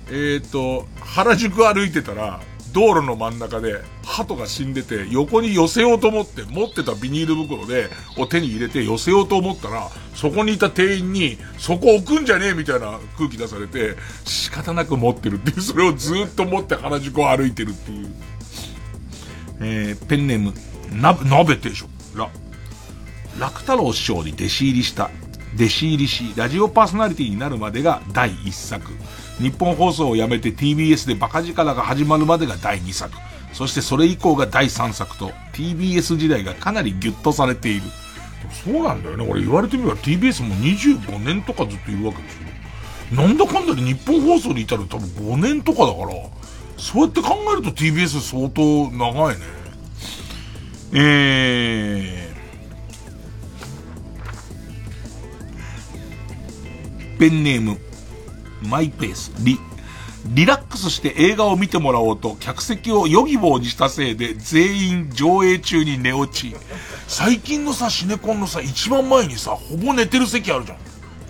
[0.09, 2.41] えっ、ー、と、原宿歩いてたら、
[2.73, 18.15] 道路の真ん中で鳩が死んでて横に寄せようと思って持ってたビニール袋でを手に入れて寄せようと思ったらそこにいた店員にそこ置くんじゃねえみたいな空気出されて仕方なく持ってるっていうそれをずっと持って原宿を歩いてるっていう。
[19.65, 20.53] えー、ペンネーム
[20.93, 21.89] な、鍋定食。
[22.17, 22.29] ら、
[23.39, 25.11] 楽太郎師匠に弟子入りした、
[25.55, 28.93] 弟子入りし、ラジオパーソナリティになるまでが第1作。
[29.39, 33.13] 日本放送を辞めて TBS でバカ力が始まるまでが第2作。
[33.53, 37.83] そしてそれ以降が第3作と、TBS 時代がかなりギュッとされている。
[38.65, 39.27] そうなんだよね。
[39.29, 42.43] 俺言われてみれば TBS も25年とかずっといるわけですよ。
[43.13, 46.09] なんだかんだで日本放送にいたら多分5年とかだから、
[46.79, 49.62] そうやって考えると TBS 相当長いね。
[50.95, 57.79] えー、ペンネーム、
[58.69, 59.59] マイペース、リ、
[60.27, 66.55] リラックスして映画を見てもらおうと客席をヨギボーにしたせいで全員上映中に寝落ち。
[67.09, 70.79] 最近のさ、シネコンのさ、一番前にさ、ほぼ寝てる席あるじゃん。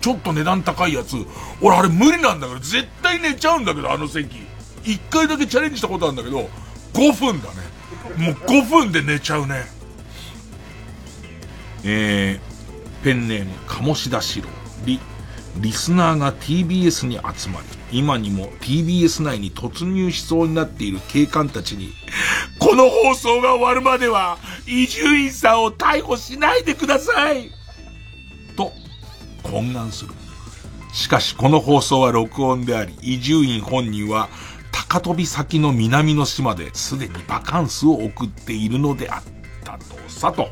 [0.01, 1.15] ちょっと値段高いやつ。
[1.61, 4.45] 俺あれ無理なんだけど、絶対寝ちゃうんだけど、あの席。
[4.83, 6.49] 一回だけチャレンジしたことあるんだけど、
[6.93, 7.72] 5分だね。
[8.17, 9.65] もう5分で寝ちゃうね。
[11.83, 14.49] えー、ペンネーム、鴨志田四郎。
[14.85, 14.99] リ、
[15.57, 17.61] リスナーが TBS に集ま
[17.91, 21.93] り、今にも TBS 内に突入しそうになっている警官たちに、
[22.59, 27.51] この放送が終わるまでは、伊集院さんを逮捕しないでください
[28.55, 28.71] と、
[29.43, 30.13] 懇願する。
[30.93, 34.29] しかしこの放送は録音であり、伊集院本人は
[34.73, 39.23] 高飛び先の南の島ですでにバカンスを送っているのであっ
[39.63, 40.49] たとさと。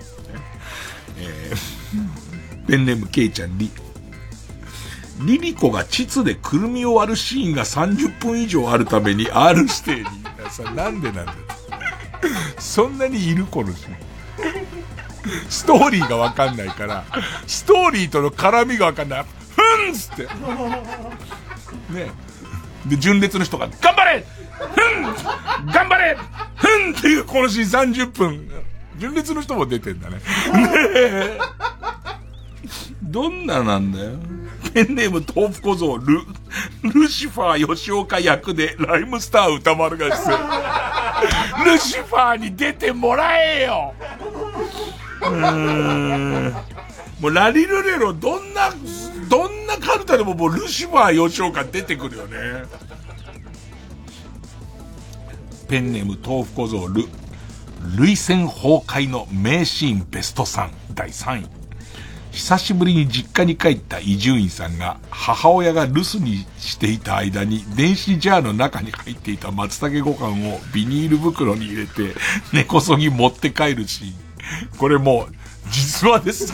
[1.18, 3.70] えー、ペンネームケイちゃんリ。
[5.26, 10.06] リリコが膣でくるみを割るシーンが30分以上あるために R 指定に。
[10.50, 11.38] さ、なんでなんだよ。
[12.58, 13.96] そんなにいるこのシーン。
[15.50, 17.06] ストーリーがわかんないから、
[17.46, 19.26] ストーリーとの絡みがわかんない。
[19.56, 20.24] ふんっつって。
[20.24, 22.12] ね
[22.86, 24.26] で、純烈の人が、頑張れ
[24.58, 26.18] ふん頑張れ
[26.56, 28.50] ふんっていうこのシーン30分。
[28.98, 30.18] 純烈の人も出てんだね。
[30.18, 30.22] ね
[30.96, 31.40] え。
[33.02, 34.12] どんななんだよ。
[34.74, 36.22] ペンネーム豆腐小僧ル、
[36.84, 40.14] ルシファー吉岡役でライムスター歌丸が出
[41.66, 41.74] 演。
[41.74, 43.94] ルシファーに出てもらえよ
[45.22, 45.58] うー
[46.50, 46.54] ん。
[47.20, 48.70] もうラリルレロ、どんな、
[49.30, 52.38] どんなカルタでももうルシファー吉岡出てくるよね。
[55.68, 57.06] ペンネーム豆腐小僧ル。
[57.98, 61.62] 涙腺崩壊の名シーンベスト3第3位。
[62.32, 72.14] 久しぶりに実家に帰った伊集院さんが母親が留守にしていた間に電子ジャーの中に入っていた松茸ご飯をビニール袋に入れて
[72.54, 74.14] 根こそぎ持って帰るシーン。
[74.78, 75.34] これもう
[75.70, 76.52] 実話です。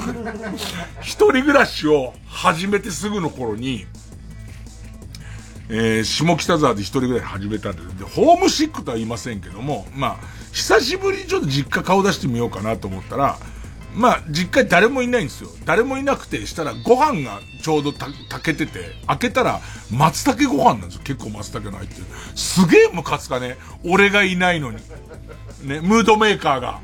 [1.02, 3.86] 一人暮らしを始めてすぐの頃に、
[5.70, 10.18] えー、下北沢で一人暮らし始めたんで、ホームシックとは言いませんけども、まあ、
[10.52, 13.38] 久しぶりにちょっと実家顔出してみようかなと思ったら、
[13.96, 15.50] まあ、実家誰もいないんですよ。
[15.66, 18.14] 誰もいなくて、したらご飯がちょうど炊
[18.44, 19.60] けてて、開けたら
[19.90, 21.02] 松茸ご飯なんですよ。
[21.04, 22.06] 結構松茸の入ってる。
[22.36, 23.58] すげえムカつかね。
[23.84, 24.78] 俺がいないのに。
[25.64, 26.80] ね、ムードメーカーが。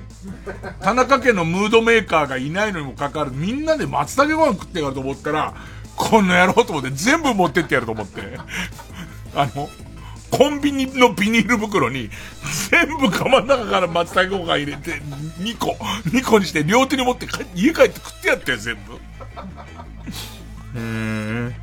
[0.82, 5.54] 田中家のムードメーカーがいないのにもかかわらず、みんなで松茸ご飯食ってやると思ったら、
[5.96, 8.22] この野郎と思って全部持ってってやると思って。
[9.36, 9.70] あの、
[10.32, 12.10] コンビニのビニール袋に、
[12.72, 15.02] 全部釜の中から松茸ご飯入れて、
[15.40, 15.78] 2個、
[16.10, 19.00] 2個にして両手に持って家帰って食ってやったよ、全部。
[20.76, 21.56] うん。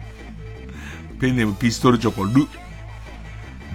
[1.20, 2.46] ペンネームピストルチョコ、ル。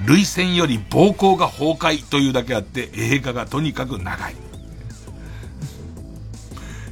[0.06, 4.36] 涙腺より膀胱が崩壊というだけあって、映画がとにかく長い。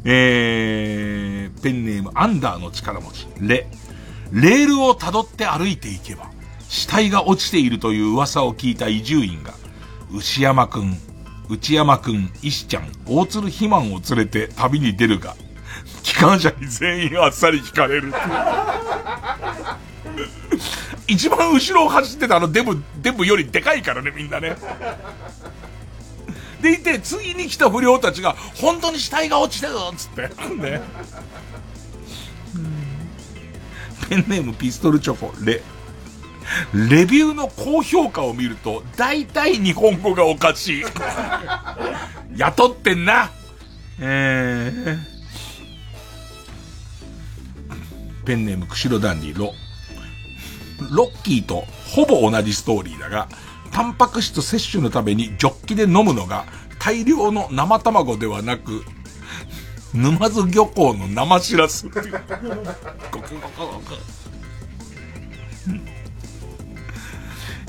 [0.06, 3.68] えー、ペンネームアンダーの力持ち、レ。
[4.32, 6.30] レールを辿って歩いていけば、
[6.68, 9.54] 死体が落ちているという噂を聞いた伊集院が、
[10.12, 10.98] 牛山くん、
[11.50, 15.36] 内山くん、石ちゃん、大鶴肥満を連れて旅に出るが、
[16.02, 18.14] 機関車に全員あっさり引かれる。
[21.08, 24.56] 一番後ろを走ってたあのデブ、デブよりでかいからね、みんなね。
[26.64, 30.22] でいて、次に来た不良たちが、本当に死体が落ちてるつって。
[30.56, 30.81] ね。
[34.10, 35.61] ペンネームピストルチョコ、レ。
[36.73, 40.84] レビューの高評価を見ると、大体日本語がおかしい。
[42.38, 43.31] 雇ってんな。
[43.99, 44.98] えー、
[48.26, 49.53] ペンネーム釧路ダンディロ。
[50.91, 53.30] ロッキーとほぼ同じストーリーだが、
[53.74, 56.45] タンパク質摂取のためにジョッキで飲むのが
[56.80, 58.84] 大量の生卵ではなく、
[59.94, 61.88] 沼津漁港の生しらす。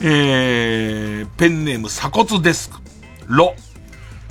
[0.00, 2.78] えー、ペンネーム鎖骨デスク。
[3.26, 3.54] ロ。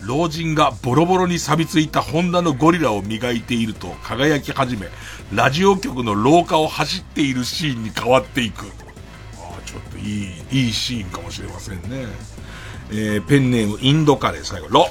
[0.01, 4.87] 老人がボロボロに錆びついたホンダのゴリラを磨いていると輝き始め、
[5.33, 8.65] ラジオ局の廊下を走っているシーンに変わっていく。
[9.73, 12.05] ちょっといい、いいシーンかもしれませんね。
[12.91, 14.85] えー、ペンネームインドカレー最後、ロ。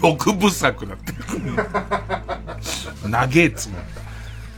[0.00, 1.12] 六部作だって。
[3.08, 3.78] 長えつも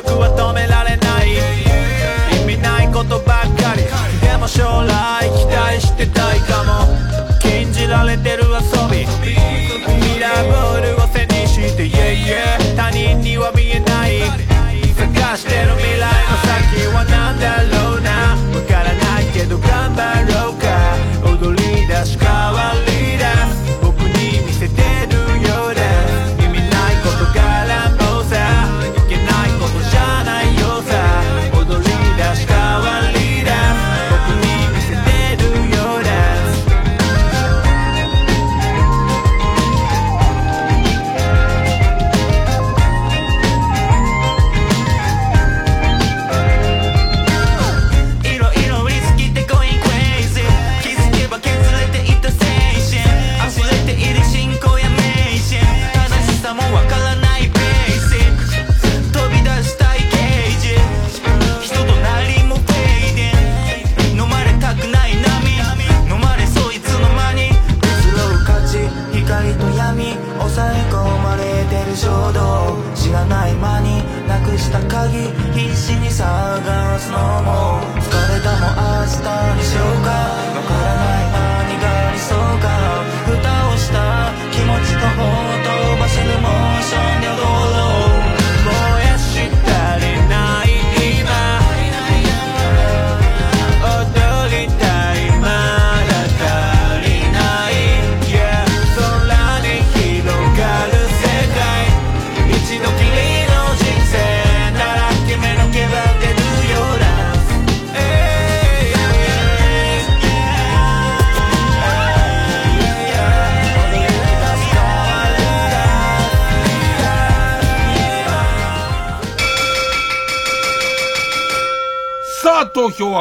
[0.00, 1.36] 力は止められない。
[2.42, 3.84] 意味ないことばっかり。
[4.20, 6.88] でも将来期待してたいかも。
[7.40, 8.49] 禁じられてる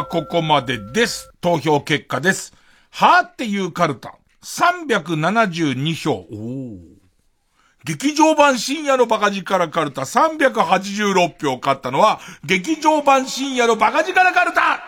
[0.09, 1.29] ここまでです。
[1.39, 2.51] 投票結果です。
[2.89, 4.15] はーっていうカルタ。
[4.43, 6.11] 372票。
[6.13, 6.79] おー
[7.85, 14.81] 劇場版深夜のバカ力カルタ386票勝ったのは、劇場版深夜のバカ力カルタ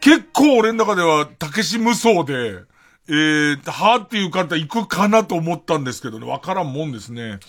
[0.00, 2.60] 結構俺の中では、たけし無双で、
[3.10, 7.40] えー、はーっていう方行くかなと思ったんですけどね、わからんもんですね。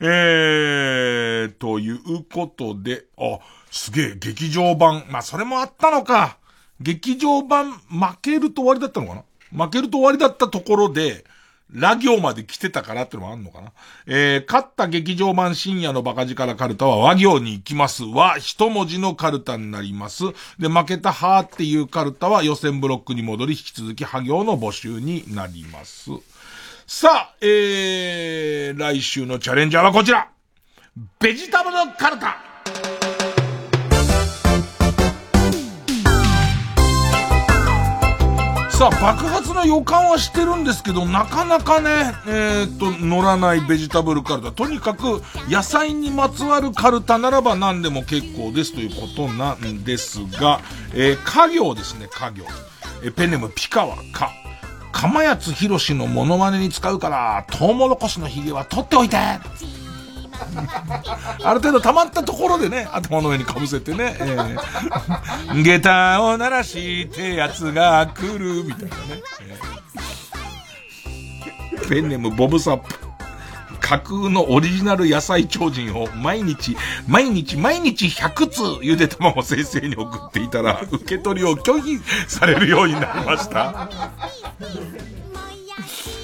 [0.00, 3.38] えー、ということで、あ、
[3.70, 5.04] すげえ、劇場版。
[5.10, 6.38] まあ、それもあったのか。
[6.80, 9.14] 劇場版、負けると終わりだったのか
[9.52, 11.24] な負けると終わりだったところで、
[11.72, 13.72] ラ行まで来てたからってのもあんのかな？
[14.06, 20.24] えー、勝った劇場版深夜のバカ力カルタは和行に行きますは一文字のカルタになります。
[20.58, 26.10] で、負けたはーっていうカルタは予選ブロックに戻り引き続きは行の募集になります。
[26.86, 30.28] さあ、えー、来週のチャレンジャーはこちら
[31.18, 32.36] ベジタブルカルタ
[38.76, 44.50] さあ、爆発の予感はしてるんですけど、なかなかね、えーっと、乗らないベジタブルカルタ。
[44.50, 50.60] とにかく、野菜にまつわるカルタならば何でも結構ですということなんですが、
[50.92, 52.44] えー、家業ですね、家業。
[53.04, 54.32] えペンネームピカワか。
[54.90, 59.16] 釜谷博士のモノマネに使うから、トウモロコシのヒゲは取っておいて
[61.42, 69.22] ある程度溜まったところでね、頭の上に被せてね、えー、下駄を鳴らしてやつが来る、みたいなね。
[71.82, 73.04] えペンネームボブサップ。
[73.80, 76.74] 架空のオリジナル野菜超人を毎日、
[77.06, 83.90] 毎日、毎日100通ゆで卵先生に送っていたら、受け取りを拒否されるようになりました。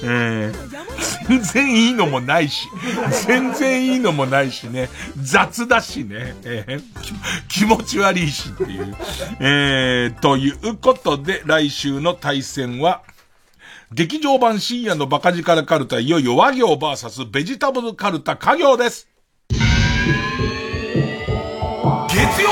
[0.02, 0.81] えー
[1.28, 2.66] 全然いいのもないし、
[3.27, 6.82] 全然いいのもないしね、雑だしね、えー
[7.48, 8.97] 気持ち悪いしっていう。
[9.39, 13.02] えー、ということで、来週の対戦は、
[13.93, 19.09] 劇場版深夜のバカ力カルタ、いよいよ和行 VS ベジタブルカルタ家業です。
[22.09, 22.51] 月曜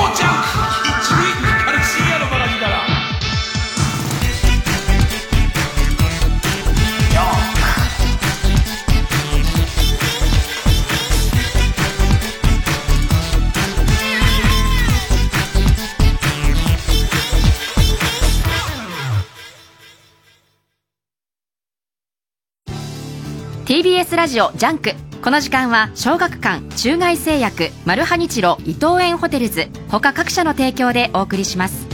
[23.99, 24.93] TBS ラジオジャンク。
[25.21, 31.85] この時間は小学館中外製薬マルハニチロ伊藤園ホテルズ他各社の提供でお送りします。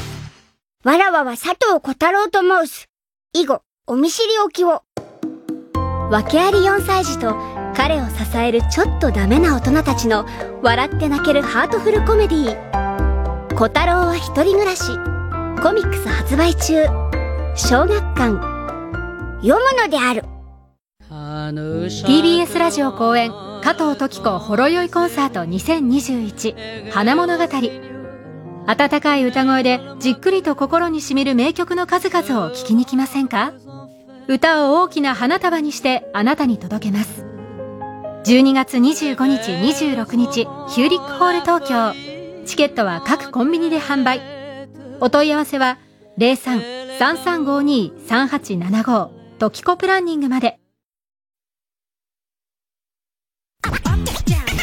[0.84, 2.88] わらわは佐藤小太郎と申す。
[3.34, 4.84] 以後、お見知りおきを。
[6.12, 7.36] 訳あり4歳児と
[7.76, 10.28] 彼を支えるちょっとダメな大人たちの
[10.62, 14.84] 笑って泣けるハートフルコメディー「小太郎は一人暮らし」
[15.60, 16.86] コミックス発売中。
[17.56, 18.36] 小学館。
[19.42, 20.35] 読むのである。
[21.12, 23.30] TBS ラジオ公演
[23.62, 27.44] 加藤登紀子ほろ酔いコンサート2021花物語。
[28.68, 33.54] 温かい歌声でじっくりと心にしみる名曲の数々を聴きに来ませんか？
[34.28, 37.24] 歌を大きな花束にしてあなたに届けます。
[38.26, 41.94] 12月25日26日ヒューリックホール東京。
[42.48, 44.22] チケットは各コンビニで販売。
[45.02, 45.78] お問い合わせは
[46.18, 50.60] 03-3352-3875トキコプランニングまで。
[53.66, 54.55] Up, up, down.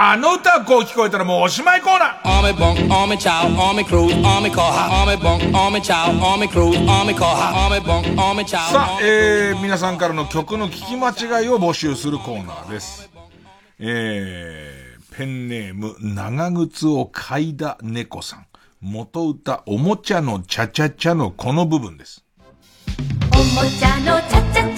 [0.00, 6.78] あの歌こう聞こえたらもうおしまいコーナー Army bunk, army chow, army cruise, army car Army bunk, army chow, army cruise,
[6.88, 13.10] army car Army bunk, army chow さあ、えー、皆さんからの曲の聞き間違いを募集するコーナーです。
[13.80, 18.46] えー、ペンネーム、長靴を嗅いだ猫さん。
[18.80, 22.24] 元歌、おもちゃのチャチャチャのこの部分です。
[23.32, 24.77] おもちゃのチャチャチ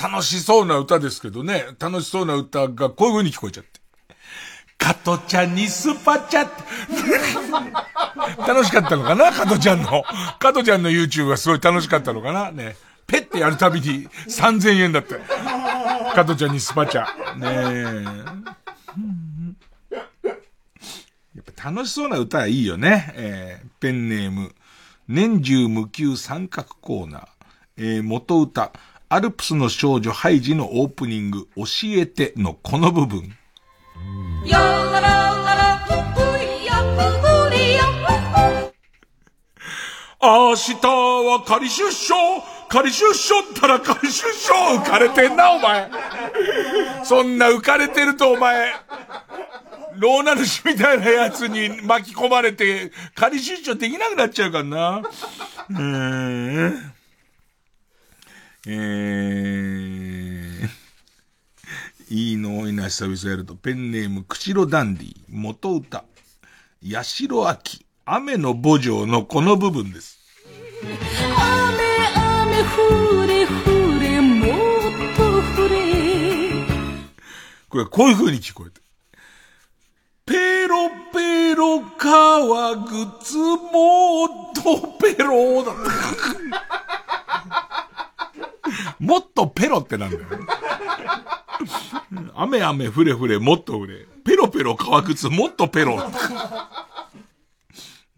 [0.00, 3.80] 楽しそうな歌ですけどね、楽しそうな歌がこういう風に聞こえちゃって。
[4.78, 6.62] 加トちゃんにスパチャって。
[8.46, 9.32] 楽しかったのかな？
[9.32, 10.04] 加トちゃんの。
[10.38, 12.52] 加トちゃんの YouTube がすごい楽しかったのかな？
[12.52, 12.76] ね。
[13.08, 15.16] ペッてやるたびに3000円だって。
[16.14, 17.04] 加トちゃんにスパチャ。
[17.34, 18.04] ね
[19.04, 19.08] え。
[21.34, 23.12] やっぱ楽しそうな歌はいいよね。
[23.16, 24.54] えーペンネーム、
[25.08, 27.26] 年中無休三角コーナー。
[27.78, 28.72] えー元歌、
[29.10, 33.34] アルプスの少女ハイジのオープニング、教えてのこの部分。
[40.20, 42.14] 明日は仮出所
[42.68, 45.90] 仮出所ったら仮出所浮かれてんな、お前。
[47.02, 48.74] そんな浮かれてると、お前。
[49.96, 55.02] ローナ主みたいなやつに巻き込まれて、仮出所できなくなっちゃうからな。
[55.70, 56.97] うーん。
[58.70, 63.54] えー、いいの多いな、久々やると。
[63.54, 66.04] ペンネーム、釧路ダンディ、元歌、
[66.86, 70.18] 八代秋、雨の母城のこの部分です。
[70.82, 70.90] 雨
[72.14, 73.48] 雨降れ降
[74.00, 74.50] れもっ
[75.16, 75.22] と
[75.62, 75.78] 降れ
[77.70, 78.82] これ、こういう風に聞こえて。
[80.26, 82.84] ペロペロ革
[83.16, 84.28] 靴もっ
[84.62, 86.67] とペロだった。
[88.98, 90.22] もっとペロってなんだよ。
[92.34, 94.06] 雨雨ふれふれもっとふれ。
[94.24, 95.96] ペロペロ革靴もっとペロ。
[95.96, 95.98] う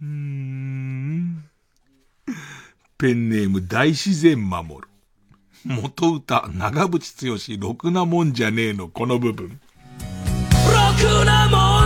[0.05, 1.45] ーん
[2.99, 4.89] ペンネーム大自然守る。
[5.65, 9.49] 元歌長渕剛ろくなもんじゃねえのこの部分。
[9.49, 9.55] ろ
[10.99, 11.80] くなもん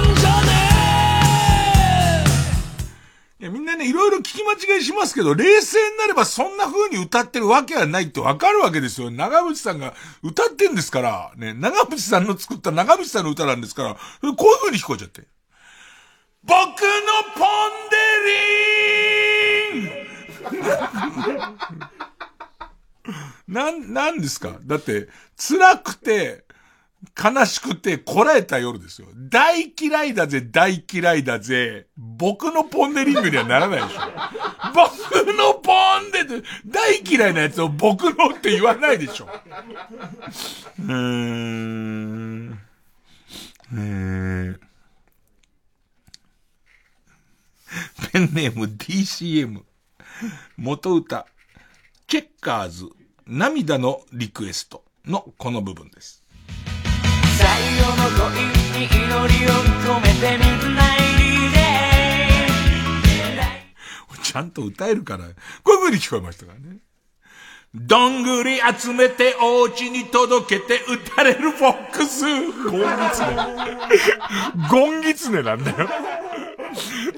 [3.40, 9.10] いや、みんなね、いろいろ聞き間違いしますけど、冷静になればそんな風に歌ってるわけはないってわかるわけですよ。
[9.10, 15.22] 長渕さんが歌ってんですから、ね、長渕さんの作った長渕さんの歌なんですから、こういう風に聞こえちゃって。
[16.44, 16.56] 僕の
[17.34, 17.96] ポンデ
[19.82, 19.94] リン
[23.54, 24.58] なん、なんですか？
[24.62, 26.44] だって、辛くて、
[27.16, 29.08] 悲しくて、こらえた夜ですよ。
[29.14, 31.86] 大嫌いだぜ、大嫌いだぜ。
[31.96, 34.00] 僕のポンデリングにはならないでしょ。
[34.74, 39.28] 僕のポンデって、大嫌いなやつを僕のって言わないでしょ。
[40.78, 42.60] うーん。
[43.72, 44.58] えー、
[48.12, 49.62] ペンネーム DCM。
[50.56, 51.26] 元歌。
[52.06, 52.88] チェッカーズ。
[53.26, 56.23] 涙のリクエストのこの部分です。
[64.34, 65.24] ちゃんと歌えるから、
[65.62, 66.78] こういう風に聞こえましたからね。
[67.72, 72.24] どんぐり集めてお家に届けて打たれるフォックス。
[72.24, 73.36] ゴンギツネ。
[74.68, 75.88] ゴンギツネなんだよ。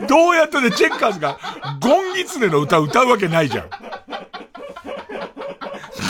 [0.07, 1.39] どうやってね、チェッカーズが
[1.81, 3.71] ゴンギツネの歌歌うわけないじゃん。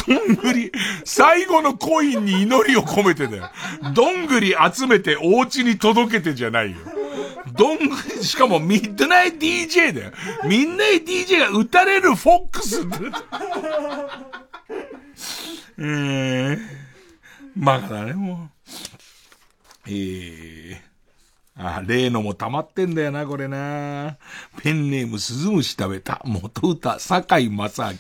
[0.07, 0.73] どんぐり、
[1.05, 3.51] 最後のコインに祈りを込めてだよ。
[3.95, 6.77] どんぐり集めてお家に届けてじゃないよ。
[7.53, 10.12] どんぐり、しかもミッドナイト DJ だよ。
[10.45, 12.81] ミッドナイ DJ が打たれるフォックス。
[15.78, 16.59] えー、
[17.57, 18.70] バカだね、もう。
[19.89, 20.77] えー、
[21.59, 24.16] あ、例のも溜まってんだよな、これな。
[24.62, 26.20] ペンネーム鈴虫食べた。
[26.24, 27.99] 元歌、坂井正明。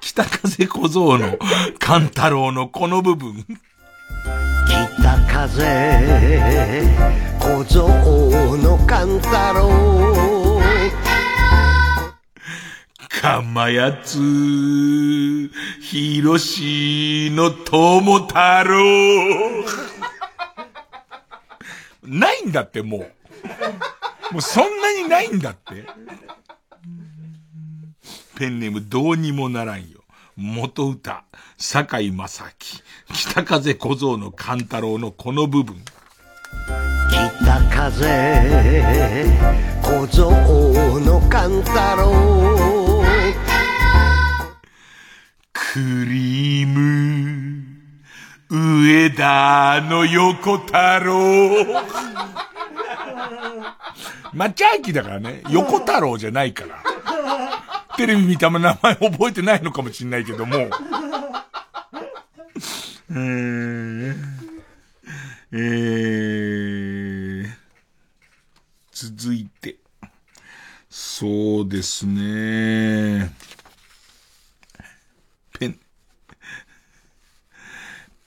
[0.00, 1.38] 北風小僧の、
[1.78, 3.44] 勘太郎のこの部分。
[4.66, 6.82] 北風
[7.38, 10.38] 小僧の勘太郎
[13.20, 14.18] かまやつ、
[15.80, 18.34] ひろしの友太
[18.64, 19.97] 郎。
[22.08, 23.00] ないんだって、もう。
[24.32, 25.86] もうそんなにないんだって。
[28.36, 30.00] ペンネームどうにもならんよ。
[30.36, 31.24] 元歌、
[31.56, 32.52] 坂井正明。
[33.14, 35.82] 北風小僧の勘太郎のこの部分。
[37.10, 39.26] 北風
[39.82, 42.38] 小僧の勘太郎
[45.52, 47.77] クリーム、
[48.50, 51.66] 上田の横太郎。
[54.32, 55.42] マチャーキだからね。
[55.50, 56.82] 横太郎じゃないから。
[57.96, 60.56] テレビ見たま名前覚えてないのかもしんないけども。
[63.10, 64.16] うーん。
[65.52, 67.48] えー、
[68.92, 69.76] 続いて。
[70.88, 73.32] そうですね。
[75.58, 75.78] ペン。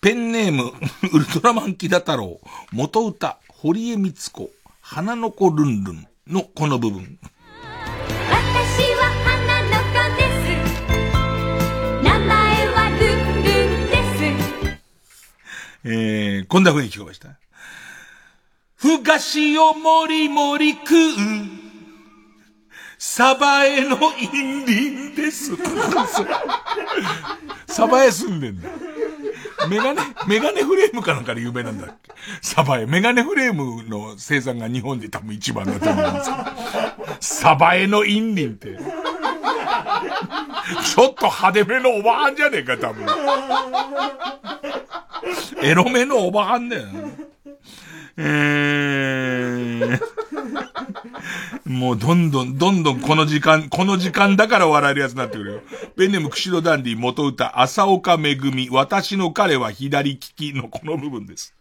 [0.01, 0.73] ペンネーム、
[1.13, 2.41] ウルトラマンキダ太郎、
[2.71, 4.49] 元歌、堀江光子、
[4.81, 7.19] 花の子ルンルンのこの部分。
[8.27, 10.23] 私は花の子で
[12.01, 13.95] す名前はルンルンで
[14.73, 14.79] す
[15.83, 17.37] えー、こんな風に聞こえました？
[18.77, 20.97] ふがしをもりもり食う、
[22.97, 25.51] サバエのインリンです。
[27.67, 28.67] サバエ住んでんだ。
[29.69, 32.11] メガネ、メガネフレームかなんかで有名なんだっけ？
[32.41, 32.85] サバエ。
[32.85, 36.45] メガネフレームの生産が日本で多分一番だと思うんですけど。
[37.19, 38.77] サバエのインリンって。
[40.83, 43.05] ちょっと派手めのおばはんじゃねえか、多分。
[45.61, 46.87] エロめのおばはんだよ。
[48.17, 49.99] えー、
[51.65, 55.61] もうどんどん、どんどんこの時間、この時間だから笑えるやつになってくるよ。
[55.95, 61.53] ペンネーム釧路ダンディ元歌、朝岡めぐみ、私の彼は左利きのこの部分です。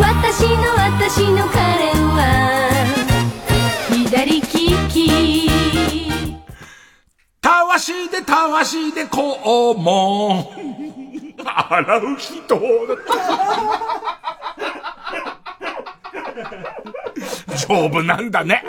[0.00, 2.68] 私の私の彼は
[3.90, 5.50] 左利き
[7.40, 10.52] たわしでたわしでこうも。
[11.44, 12.56] 洗う人
[17.68, 18.62] 丈夫なんだね。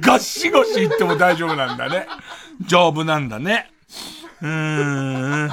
[0.00, 2.06] ガッシゴシ言っても大丈夫なんだね。
[2.66, 3.70] 丈夫なんだね。
[4.40, 5.50] うーん。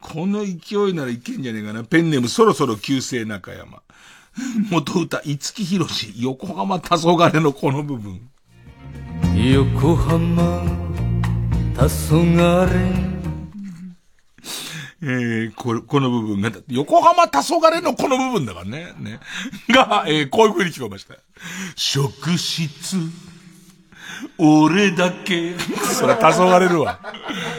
[0.00, 1.84] この勢いならいけんじゃねえかな。
[1.84, 3.82] ペンネームそろそろ旧姓中山。
[4.70, 8.28] 元歌、五木ひろし、横浜黄昏のこの部分。
[9.36, 10.62] 横浜
[11.74, 13.08] 黄昏
[15.00, 18.94] えー、こ、この部分が、横浜黄昏のこの部分だからね。
[18.98, 19.20] ね。
[19.68, 21.14] が、えー、こういう風に聞こえました。
[21.76, 22.96] 職質、
[24.38, 25.56] 俺だけ。
[25.58, 26.98] そりゃ黄昏るわ。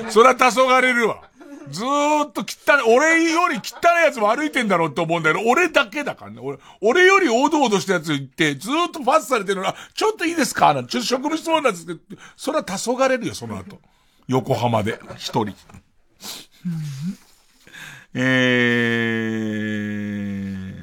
[0.10, 1.22] そりゃ黄昏るわ。
[1.70, 6.40] ずーっと汚い、俺より汚いやつも歩いてんだろうって思うんだけど、俺だけだからね。
[6.42, 10.74] 俺、俺よりおどおどしたやつ行って、ずーっとパスされてるのが、ちょっといいですか？
[10.74, 12.00] なんてちょっと職務質問なんですけど、
[12.36, 13.80] それは黄昏るよ、その後。
[14.28, 15.56] 横浜で、一人。
[18.14, 18.20] え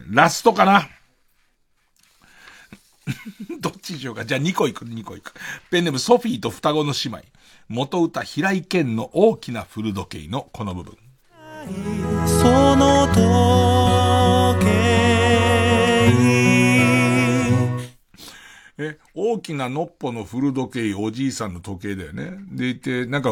[0.08, 0.88] ー、ラストかな？
[3.60, 4.24] どっちにしようか？
[4.24, 5.34] じゃあ2個いく、2個いく。
[5.70, 7.22] ペンネームソフィーと双子の姉妹。
[7.68, 10.96] 元歌平井堅の大きな古時計のこの部分。
[12.26, 13.20] その時
[18.78, 22.38] え、大きなのっぽの古時計、おじいさんの時計だよね。
[22.52, 23.30] でいて、なんか、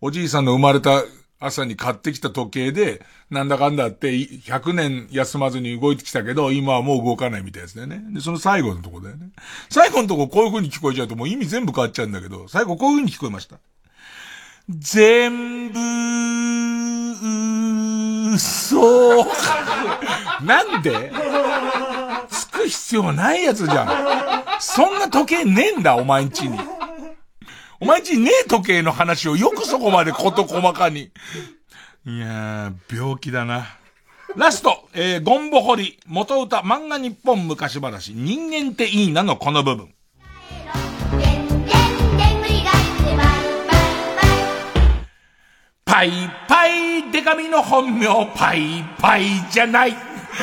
[0.00, 1.02] おじいさんの生まれた
[1.42, 8.00] 朝に買ってきた時計で、なんだかんだって、100年休まずに動いてきたけど、今はもう動かないみたいですね。
[8.12, 9.30] で、その最後のとこだよね。
[9.68, 13.56] 最後のとここういう風に聞こえちゃうともう意味全部変わっちゃうんだけど、最後こういう風に聞こえました。
[14.68, 15.78] 全部、
[18.34, 19.24] 嘘。
[20.44, 21.12] なんで？
[22.28, 23.88] つく必要ないやつじゃん。
[24.60, 26.58] そんな時計ねえんだ、お前んちに。
[27.82, 31.10] お前ちねえ時計の話をよくそこまでこと細かに。
[32.06, 33.66] いやー、病気だな。
[34.36, 39.92] ラスト、えー、ゴンボホリ、元歌、漫画日本昔話、人間っていいなのこの部分。
[45.84, 46.10] パイ
[46.46, 49.96] パイ、デカミの本名、パイパイじゃない。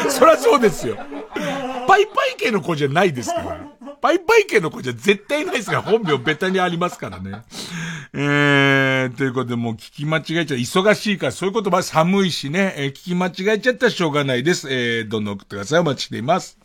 [0.10, 0.98] そりゃそうですよ。
[1.88, 3.79] パイパイ系の子じゃないですから。
[4.02, 7.42] バイバイ系の子じゃ絶対ないですから、本名ベタにありますからね。
[8.14, 10.58] えー、ということでもう聞き間違えちゃう。
[10.58, 14.68] 忙しいから、そういう言葉は寒いしね、えー、聞き間違えちゃったらしょうがないです。
[14.72, 15.80] えー、どんどん送ってください。
[15.80, 16.58] お待ちしています。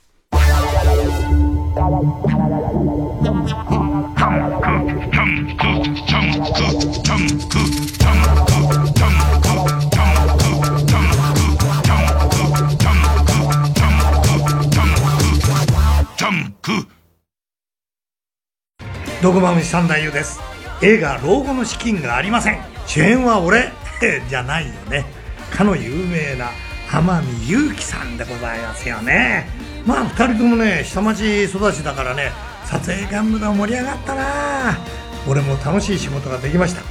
[19.25, 20.39] 毒まむし三太夫です。
[20.83, 22.59] 映画老後の資金がありません。
[22.87, 23.73] 主演は俺。
[24.29, 25.07] じゃないよね。
[25.51, 26.51] かの有名な
[26.93, 29.49] 天海祐希さんでございますよね。
[29.87, 32.33] まあ二人ともね下町育ちだからね
[32.67, 34.79] 撮影現場が盛り上がったな。
[35.27, 36.83] 俺も楽しい仕事ができました。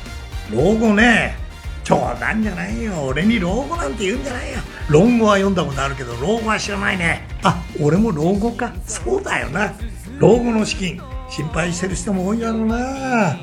[0.52, 1.36] 老後ね
[1.84, 2.94] 冗談じゃないよ。
[3.10, 4.58] 俺に老後なんて言うんじゃないよ。
[4.90, 7.28] 論語は読んだことあるけど老後は知らないね。
[7.44, 8.74] あ俺も老後か。
[8.88, 9.72] そうだよな。
[10.18, 11.13] 老後の資金。
[11.36, 13.36] 心配してる人も多いだろうな。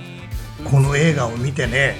[0.70, 1.96] この映画を見てね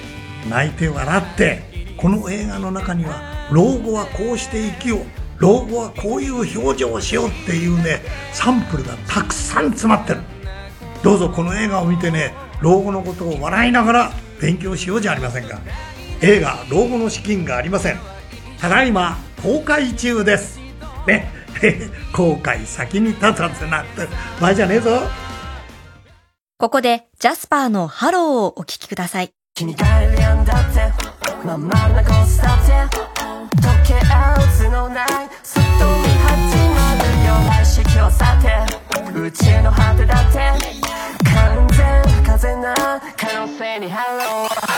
[0.49, 5.01] 泣いて笑ってこの映画の中には老後はこうして生きよう
[5.37, 10.21] 老後はこういう表情をしようっていうねサンプルがたくさん詰まってる。
[11.03, 15.59] どうぞこの映画を見てね老後のことを笑いながら勉強しようじゃありませんか。
[16.21, 17.99] 映画「老後の資金がありません」
[18.61, 20.57] ただいま公開中です。
[21.05, 21.29] ね。
[22.13, 24.07] 後悔先に立たずなって
[24.39, 25.01] 前じゃねえぞ。
[26.61, 29.33] ここでジャスパーのハローをお聞きください。
[29.55, 29.65] 完
[41.71, 42.75] 全風な
[43.17, 44.70] 可能性にハロー。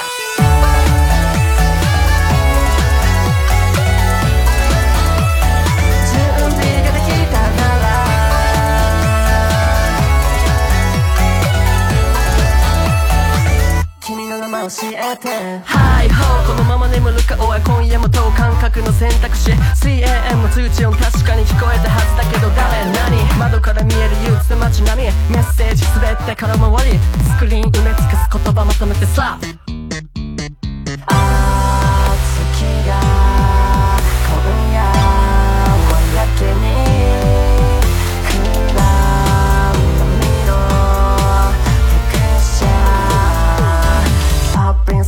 [14.69, 15.27] 教えて。
[15.65, 25.09] はいほうこのまま眠るかおい今夜も等間隔の選択肢 CAM の通知音確かに聞こえたはずだけど誰何窓から見える憂鬱な街並み。
[25.31, 26.99] メッセージ滑って空回り。
[26.99, 29.37] スクリーン埋め尽くす言葉まとめてさ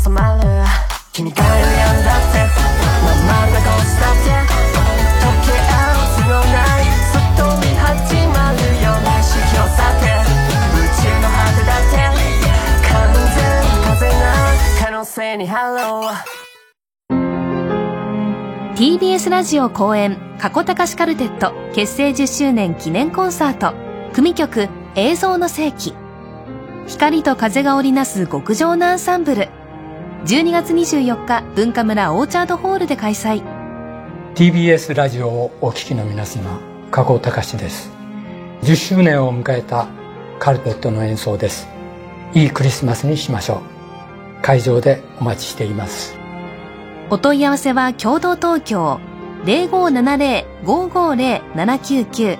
[0.06, 0.42] 染まる
[1.14, 1.50] 君が選ん
[2.06, 2.38] だって。
[3.04, 4.30] まんまなコースだって。
[4.30, 6.86] 溶け合う図のない。
[6.94, 7.90] ストーリー始
[8.28, 10.06] まるよね式を去って。
[10.76, 11.98] 宇宙の果てだって。
[12.88, 12.94] 完
[13.34, 13.50] 全
[13.98, 14.22] 風な
[14.86, 16.14] 可能性にハロー。
[18.76, 23.74] TBS ラジオ公演加古隆カルテット結成10周年記念コンサート。
[24.14, 25.96] 組曲映像の世紀。
[26.86, 29.50] 光と風が織りなす極上のアンサンブル。
[30.26, 33.44] 12月24日文化村オーチャードホールで開催。
[34.34, 37.92] TBS ラジオをお聞きの皆様加古隆です。
[38.64, 39.88] 10周年を迎えた
[40.40, 41.68] カルテットの演奏です。
[42.34, 43.62] いいクリスマスにしましょう。
[44.42, 46.16] 会場でお待ちしています。
[47.12, 49.00] お問い合わせは共同東京
[49.44, 52.40] 0570-550-799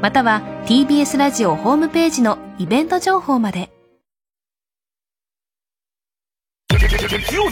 [0.00, 3.73] または TBS ラジオホームページのイベント情報まで
[7.16, 7.44] 伊集院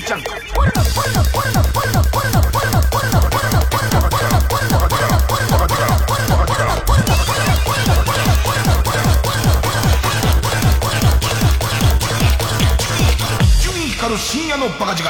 [13.92, 15.08] 光る深夜のバカ力。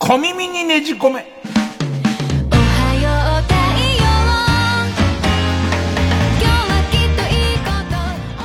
[0.00, 1.24] 小耳にねじ込め。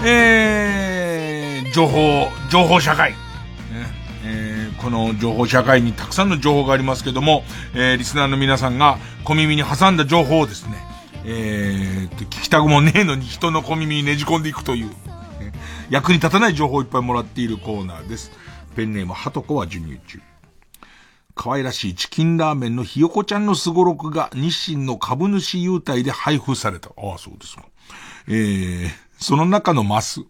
[0.05, 3.28] えー、情報、情報社会。
[4.81, 7.43] この情報社会にたくさんの情報がありますけども、
[7.73, 10.77] えーリスナーの皆さんが小耳に挟んだ情報をですね、
[11.25, 14.89] えー、聞きたくもねえのに人の小耳にねじ込んでいくという、
[15.89, 18.31] 役に立たない情報をいっぱいもらっているコーナーです。
[18.75, 20.21] ペンネーム、はとこは授乳中。
[21.35, 26.89] 可愛らしいチキンラーメンのひよこちゃんのすごろくが日清の株主優待で配布された。
[26.89, 27.63] ああ、そうですか。
[28.27, 30.21] えー、その中のマス。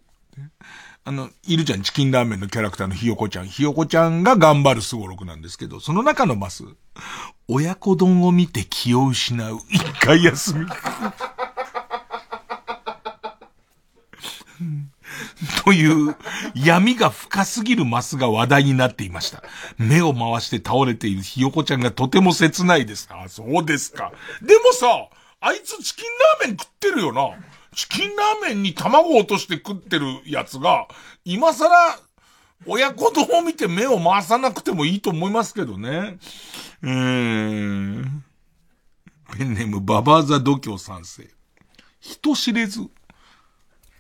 [1.10, 3.48] あの、いるじゃん、チキンラーメンのキャラクターのひよこちゃん。
[3.48, 6.66] ひよこちゃんが頑張るすごろくなんですけど、その中のマス、
[7.48, 9.58] 親子丼を見て気を失う。
[9.72, 10.68] 一回休み。
[15.66, 16.16] という
[16.54, 19.42] 闇が深すぎるマスが話題になっていました。
[19.80, 23.10] 目を回して倒れているひよこちゃんがとても切ないです。
[23.12, 24.12] あ、そうですか。
[24.44, 25.10] でもさ、
[25.40, 26.06] あいつチキン
[26.40, 27.32] ラーメン食ってるよな。
[27.76, 30.88] チキンラーメンに卵を落として食ってるやつが、
[31.26, 31.70] 今更、
[32.66, 36.18] 親子丼を見て目を回さなくてもいいと思いますけどね。
[36.82, 38.24] うーん。
[39.38, 41.30] ペンネームババーザ度胸三世。
[42.00, 42.82] 人知れず、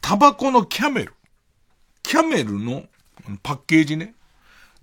[0.02, 1.14] タバコのキャメル。
[2.02, 2.84] キャメルの
[3.44, 4.16] パッケージね。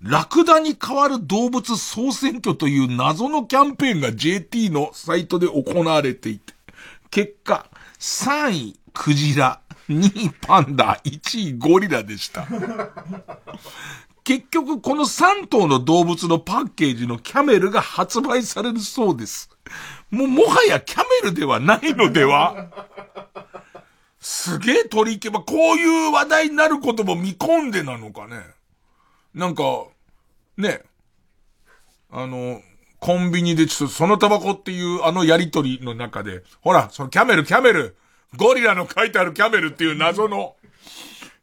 [0.00, 6.54] ラクダに代わる動物総選挙という謎のキャンペーンが JT のサイトで行われていて、
[7.10, 12.46] 結果、3位、クジラ、2位、パンダ、1位、ゴリラでした。
[14.24, 19.48] 結局、この3頭の動物のパッケージのキャメルが発売されるそうです。
[20.10, 22.68] もう、もはやキャメルではないのでは？
[24.18, 28.44] すげえ取り行けば、こういう話題になることも見込んでなのかね？
[29.32, 29.62] なんか、
[30.56, 30.82] ね。
[32.10, 32.60] あの、
[33.06, 37.94] コンビニでちょっとそのタバコっていうあのやりとりの中で、ほら、そのキャメル、キャメル、
[38.34, 40.56] ゴリラの書いてあるキャメルっていう謎の、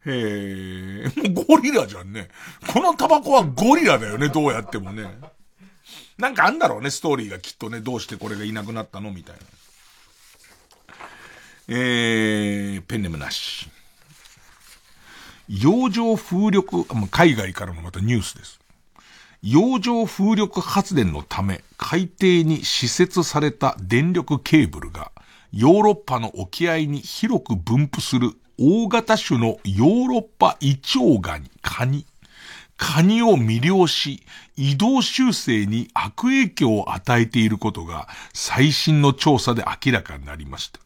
[0.06, 2.28] へえ、もうゴリラじゃんね。
[2.68, 5.06] このタバコはゴリラだよね、どうやってもね。
[6.18, 9.42] なんかあんだろうね、ストーリーがきっとね、どうしてこれがいなくなったのみたいな。
[11.70, 13.70] えー、ペンネムなし。
[15.48, 18.60] 洋上風力、海外からもまたニュースです。
[19.46, 25.12] 洋上風力発電のため海底に施設された電力ケーブルが
[25.52, 32.06] ヨーロッパの沖合に広く分布する大型種のヨーロッパイチョウガニ、カニ。
[32.78, 34.24] カニを魅了し、
[34.56, 40.83] 移動修正に悪影響を与えていることが最新の調査で明らかになりました。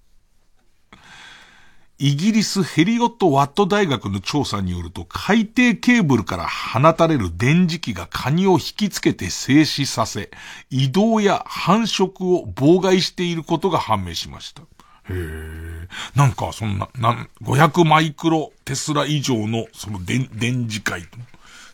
[1.99, 10.29] イギリスヘリオット・ワット大学の調査によると、海底ケーブルから放たれる電磁気がカニを引きつけて静止させ、
[10.69, 14.61] 移動や繁殖を妨害していることが判明しました。
[14.61, 14.65] へ
[15.09, 15.87] え。
[16.15, 21.01] なんか、そんな、なん、500マイクロテスラ以上の、その電、電磁界。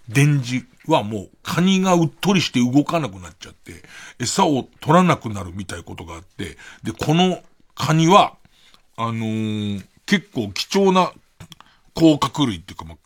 [0.08, 3.84] 電磁はもう、カニがうっとりして動かなくなっちゃって、
[4.20, 7.42] 餌を取らなくなるみたいなことがあって、で、この
[7.76, 8.38] カニは、
[8.96, 11.12] あのー結構貴重な
[11.94, 12.98] 甲殻類っていうか、まあ、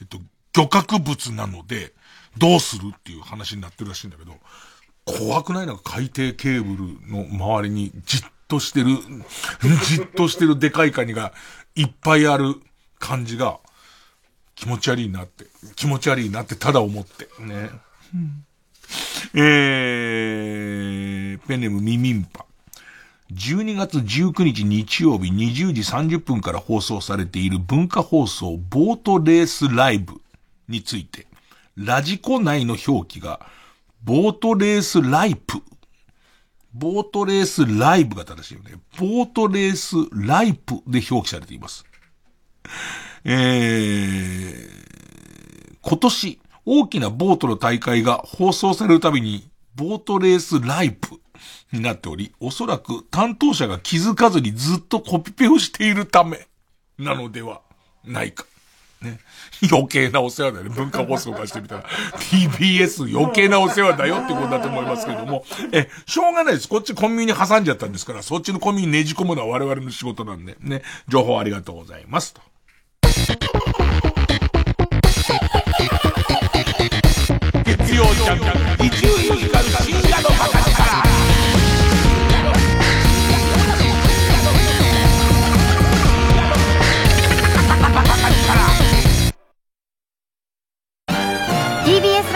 [0.00, 0.18] えっと、
[0.56, 1.92] 漁獲物なので、
[2.36, 4.34] どうするっていう話になってるらしいんだけど、
[5.04, 5.66] 怖くない？
[5.66, 8.96] なんか海底ケーブルの周りにじっとしてる、
[9.84, 11.32] じっとしてるでかいカニが
[11.74, 12.56] いっぱいある
[12.98, 13.58] 感じが
[14.54, 15.46] 気持ち悪いなって、
[15.76, 17.28] 気持ち悪いなってただ思って。
[17.42, 17.70] ね。
[19.34, 22.46] えー、ペンネームミミンパ。
[23.34, 30.20] 12月19日日曜日20時30分から放送されている文化放送ボートレースライブ
[30.68, 31.26] について、
[31.76, 33.44] ラジコ内の表記が、
[34.04, 35.60] ボートレースライプ。
[36.72, 38.74] ボートレースライブが正しいよね。
[38.98, 41.84] ボートレースライプで表記されています。
[43.24, 44.68] えー、
[45.82, 51.20] 今年、大きなボートの大会が放送されるたびに、ボートレースライプ
[51.72, 56.46] になっており、おそらく担当者が気づかずにずっとコピペをしているため、
[56.98, 57.60] なのでは
[58.04, 58.46] ないか。
[59.04, 59.20] ね。
[59.70, 60.70] 余計なお世話だよね。
[60.70, 61.84] 文化放送がしてみたら。
[61.84, 65.44] TBS 余計なお世話だよってことだと思いますけども。
[65.72, 66.68] え、しょうがないです。
[66.68, 70.82] こっちコンビニ挟んじゃったんですから、そっちのコンビニねじ込むのは我々の仕事なんで、ね。
[71.08, 72.34] 情報ありがとうございます。
[72.34, 72.40] と。
[77.64, 78.38] 月曜ジャン
[78.78, 79.53] ク、一流ミュージカル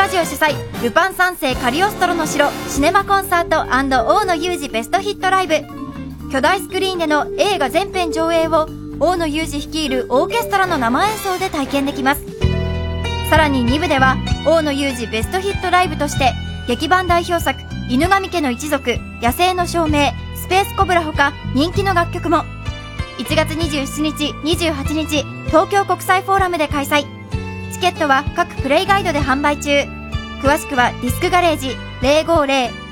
[0.09, 5.55] ジオ主催ルパン三世カリオストロの城シネマコンサート大野裕二ベストヒットライブ。
[6.33, 8.67] 巨大スクリーンでの映画全編上映を
[9.01, 12.25] 大野裕二率いるオーケストラの生演奏で体験できます。
[13.29, 14.17] さらに2部では
[14.47, 16.33] 大野裕二ベストヒットライブとして
[16.67, 17.61] 劇版代表作
[17.91, 20.13] 「犬神家の一族」「野生の証明」
[20.43, 22.45] 「スペースコブラ」ほか人気の楽曲も。
[23.19, 27.05] 1月27日28日東京国際フォーラムで開催。
[27.75, 29.98] チケットは各プレイガイドで販売中。
[30.43, 31.77] 詳しくはディスクガレージ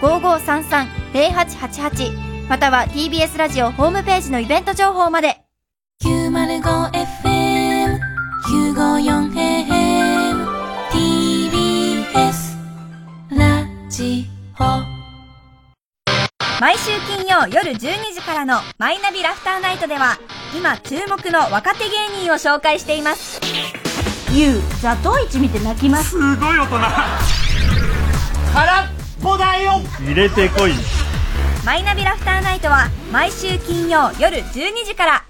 [0.01, 5.40] 050-5533-0888または TBS ラジオホームページのイベント情報まで。
[6.02, 7.98] 905FM
[8.47, 10.47] FM
[10.93, 12.56] TBS
[13.31, 14.27] ラジ
[14.60, 14.62] オ。
[16.60, 17.78] 毎週金曜夜12
[18.14, 20.18] 時からの「マイナビラフターナイト」では
[20.56, 23.40] 今注目の若手芸人を紹介しています
[24.32, 26.11] ゆうザトウイチ見て泣きます。
[26.11, 26.78] すごい大人
[28.53, 28.89] 空っ
[29.23, 29.81] ぽだよ。
[30.01, 30.73] 入れてこい
[31.65, 35.24] マイナビラフターナイトは毎週金曜夜12時から。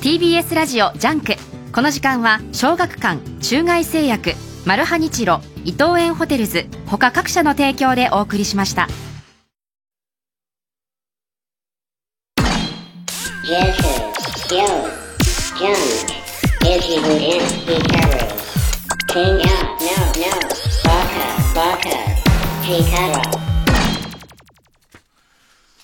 [0.00, 1.34] TBS ラジオジャンク。
[1.76, 4.32] この時間は小学館中外製薬
[4.64, 8.88] マルハニチロ伊藤園ホテルズ他各社の提供でお送りしました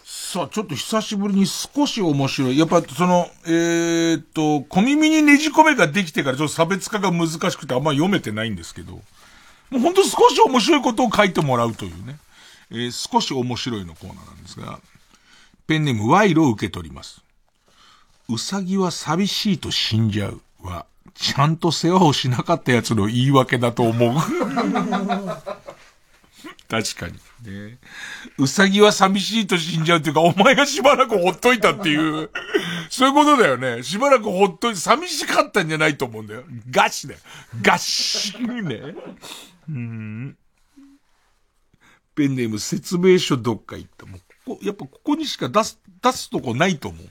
[0.05, 2.59] さあ、ちょっと久しぶりに少し面白い。
[2.59, 9.03] やっぱその、えー、っと、小耳にねじ込めができてからちょっと差別化が難しくてあんま読めてないんですけど、も
[9.75, 12.19] うほんと少し面白いことを書いてもらうというね、
[12.73, 14.81] えー少し面白いのコーナーなんですが、
[15.69, 17.23] ペンネーム賄賂を受け取ります。
[18.29, 24.15] うさぎは寂しいと死んじゃうは、ちゃんと世話をしなかったやつの言い訳だと思う。
[26.69, 27.15] 確かに。
[27.45, 27.79] ね。
[28.39, 32.31] うさぎは寂しいと死んじゃうっていうか、お前がしばらくほっといたっていう、
[32.89, 33.83] そういうことだよね。
[33.83, 36.45] しばらくほっといて、寂しかったんじゃないと思うんだよ。
[36.71, 37.21] ガシだよ。
[37.61, 38.95] ガシね。
[39.69, 40.37] うん。
[42.15, 44.07] ペンネーム説明書どっか行った。
[44.07, 47.07] もうここ、やっぱここにしか出す、出すとこないと思う。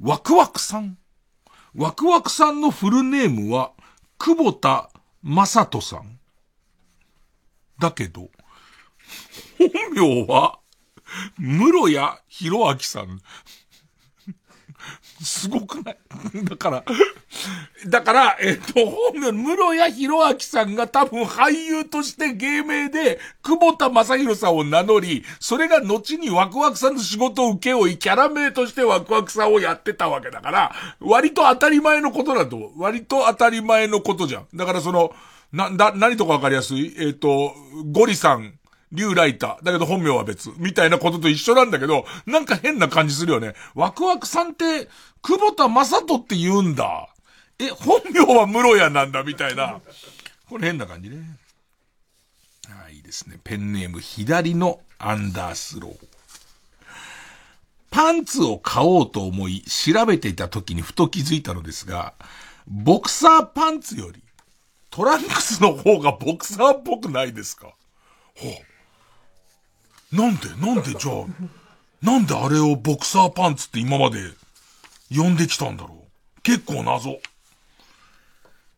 [0.00, 0.98] ワクワクさん。
[1.78, 3.70] ワクワクさんのフルネームは、
[4.18, 4.90] 久保田
[5.22, 6.18] 正人さん。
[7.78, 8.30] だけど、
[9.58, 10.58] 本名は、
[11.38, 13.20] 室谷博明さん。
[15.22, 15.96] すごくない？
[16.44, 16.84] だから、
[17.86, 32.72] だから、えっと、本名、室谷博明さんが多分俳優として芸名で、久保田正宏さんを名乗り、それが後にワクワクさんの仕事を請け負い、キャラ名としてワクワクさんをやってたわけだから、割と当たり前のことだと。
[32.76, 34.46] 割と当たり前のことじゃん。
[34.54, 35.12] だからその、
[35.52, 36.94] な、だ、何とかわかりやすい？
[36.98, 37.54] えっ、と、
[37.90, 38.57] ゴリさん、
[38.92, 39.64] リュウライター。
[39.64, 40.50] だけど本名は別。
[40.56, 43.54] みたいなことと一緒なんだけど、なんか変な感じするよね。
[43.74, 44.88] ワクワクさんって、
[45.22, 47.08] 久保田正人って言うんだ。
[47.58, 49.80] え、本名は室谷なんだ、みたいな。
[50.48, 51.16] これ変な感じね。
[52.84, 53.38] あいいですね。
[53.42, 56.06] ペンネーム左のアンダースロー。
[57.90, 62.14] パンツを買おうと思い、調べていた時にふと気づいたのですが、
[62.66, 64.22] ボクサーパンツより、
[64.90, 67.68] トランクスの方がボクサーっぽくないですか？
[68.36, 68.52] ほう。
[70.12, 70.48] なんで？
[70.64, 70.94] なんで？
[70.98, 71.26] じゃあ、
[72.02, 74.18] なんであれをボクサーパンツって今まで
[75.14, 76.06] 呼んできたんだろ
[76.38, 76.42] う？
[76.42, 77.20] 結構謎。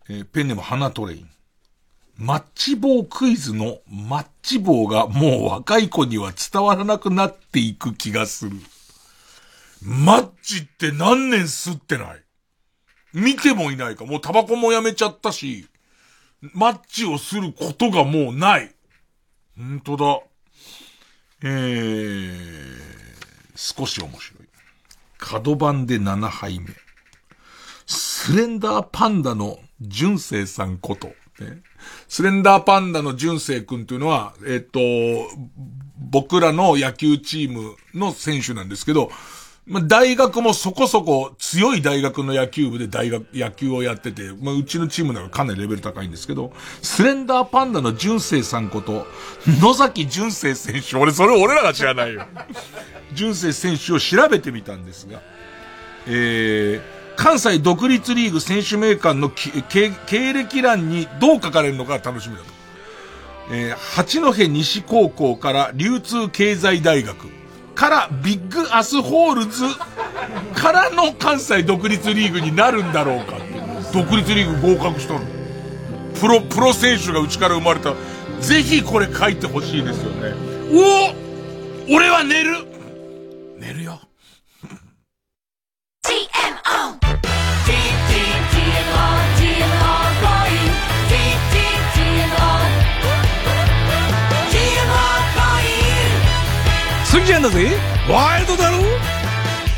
[0.09, 1.31] えーペンネーム花トレイン。
[2.17, 8.57] マッチ棒クイズのマッチ棒がもう若い子には伝わらなくなっていく気がする。
[9.83, 12.23] マッチって何年吸ってない？
[13.15, 14.05] 見てもいないか。
[14.05, 15.67] もうタバコもやめちゃったし、
[16.55, 18.75] マッチをすることがもうない。
[19.57, 20.21] ほんとだ。
[21.43, 22.77] えー、
[23.55, 24.49] 少し面白い。
[25.19, 26.67] 角番で7杯目。
[27.87, 31.09] スレンダーパンダの純正さんこと。
[31.09, 31.63] ね、
[32.09, 34.81] スレンダーパンダの純正くんというのは、えっ、と、
[35.99, 39.11] 僕らの野球チームの選手なんですけど、
[39.71, 46.53] まあ、大学もそこそこ強い大学の野球部で大学、野球をやってて、まあ、うちのチームならかなりレベル高いんですけど、
[46.83, 49.07] スレンダーパンダの純正さんこと、
[49.47, 52.27] 野崎純正選手、俺、それ俺らが知らないよ。
[53.15, 55.21] 純正選手を調べてみたんですが、
[56.09, 62.47] えー、関西独立リーグ選手名鑑の経歴欄にどう書かれるのか楽しみだと。
[63.53, 67.40] えー、八戸西高校から流通経済大学
[67.81, 69.65] からビッグアスホールズ
[70.55, 73.39] からの関西独立リーグになるんだろうか
[73.95, 75.21] 独立リーグ合格したの。
[76.21, 77.95] プロ、プロ選手がうちから生まれた。
[78.43, 80.35] ぜひこれ書いてほしいですよね。
[81.89, 82.67] おお俺は寝る
[83.59, 83.99] 寝るよ。
[86.05, 86.99] TMO
[97.11, 97.69] スギちゃんだぜ。
[98.09, 98.77] ワイルドだろ。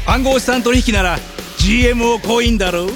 [0.07, 1.17] 暗号資産取引なら
[1.57, 2.89] GMO コインだろ。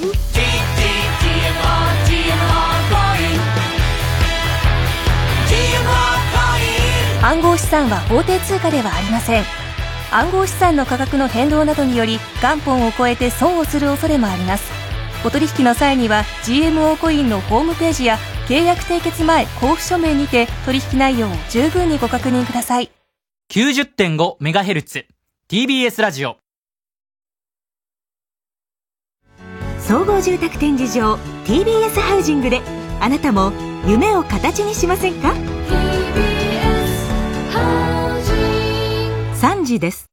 [7.22, 9.44] 暗号資産は法定通貨ではありません。
[10.12, 14.70] 暗号資産の価格の変動などにより元本を超えて損をする恐れもあります。
[15.24, 18.18] お取引の際には GMO コインのホームページや
[18.48, 22.95] 契約締結前交付書面にて取引内容を十分にご確認ください
[23.52, 25.06] 90.5MHz
[25.48, 26.36] TBS ラジオ。
[29.78, 31.14] 総合住宅展示場
[31.46, 32.60] TBS ハウジングで
[33.00, 33.52] あなたも
[33.86, 35.32] 夢を形にしませんか
[39.40, 40.10] ？3時です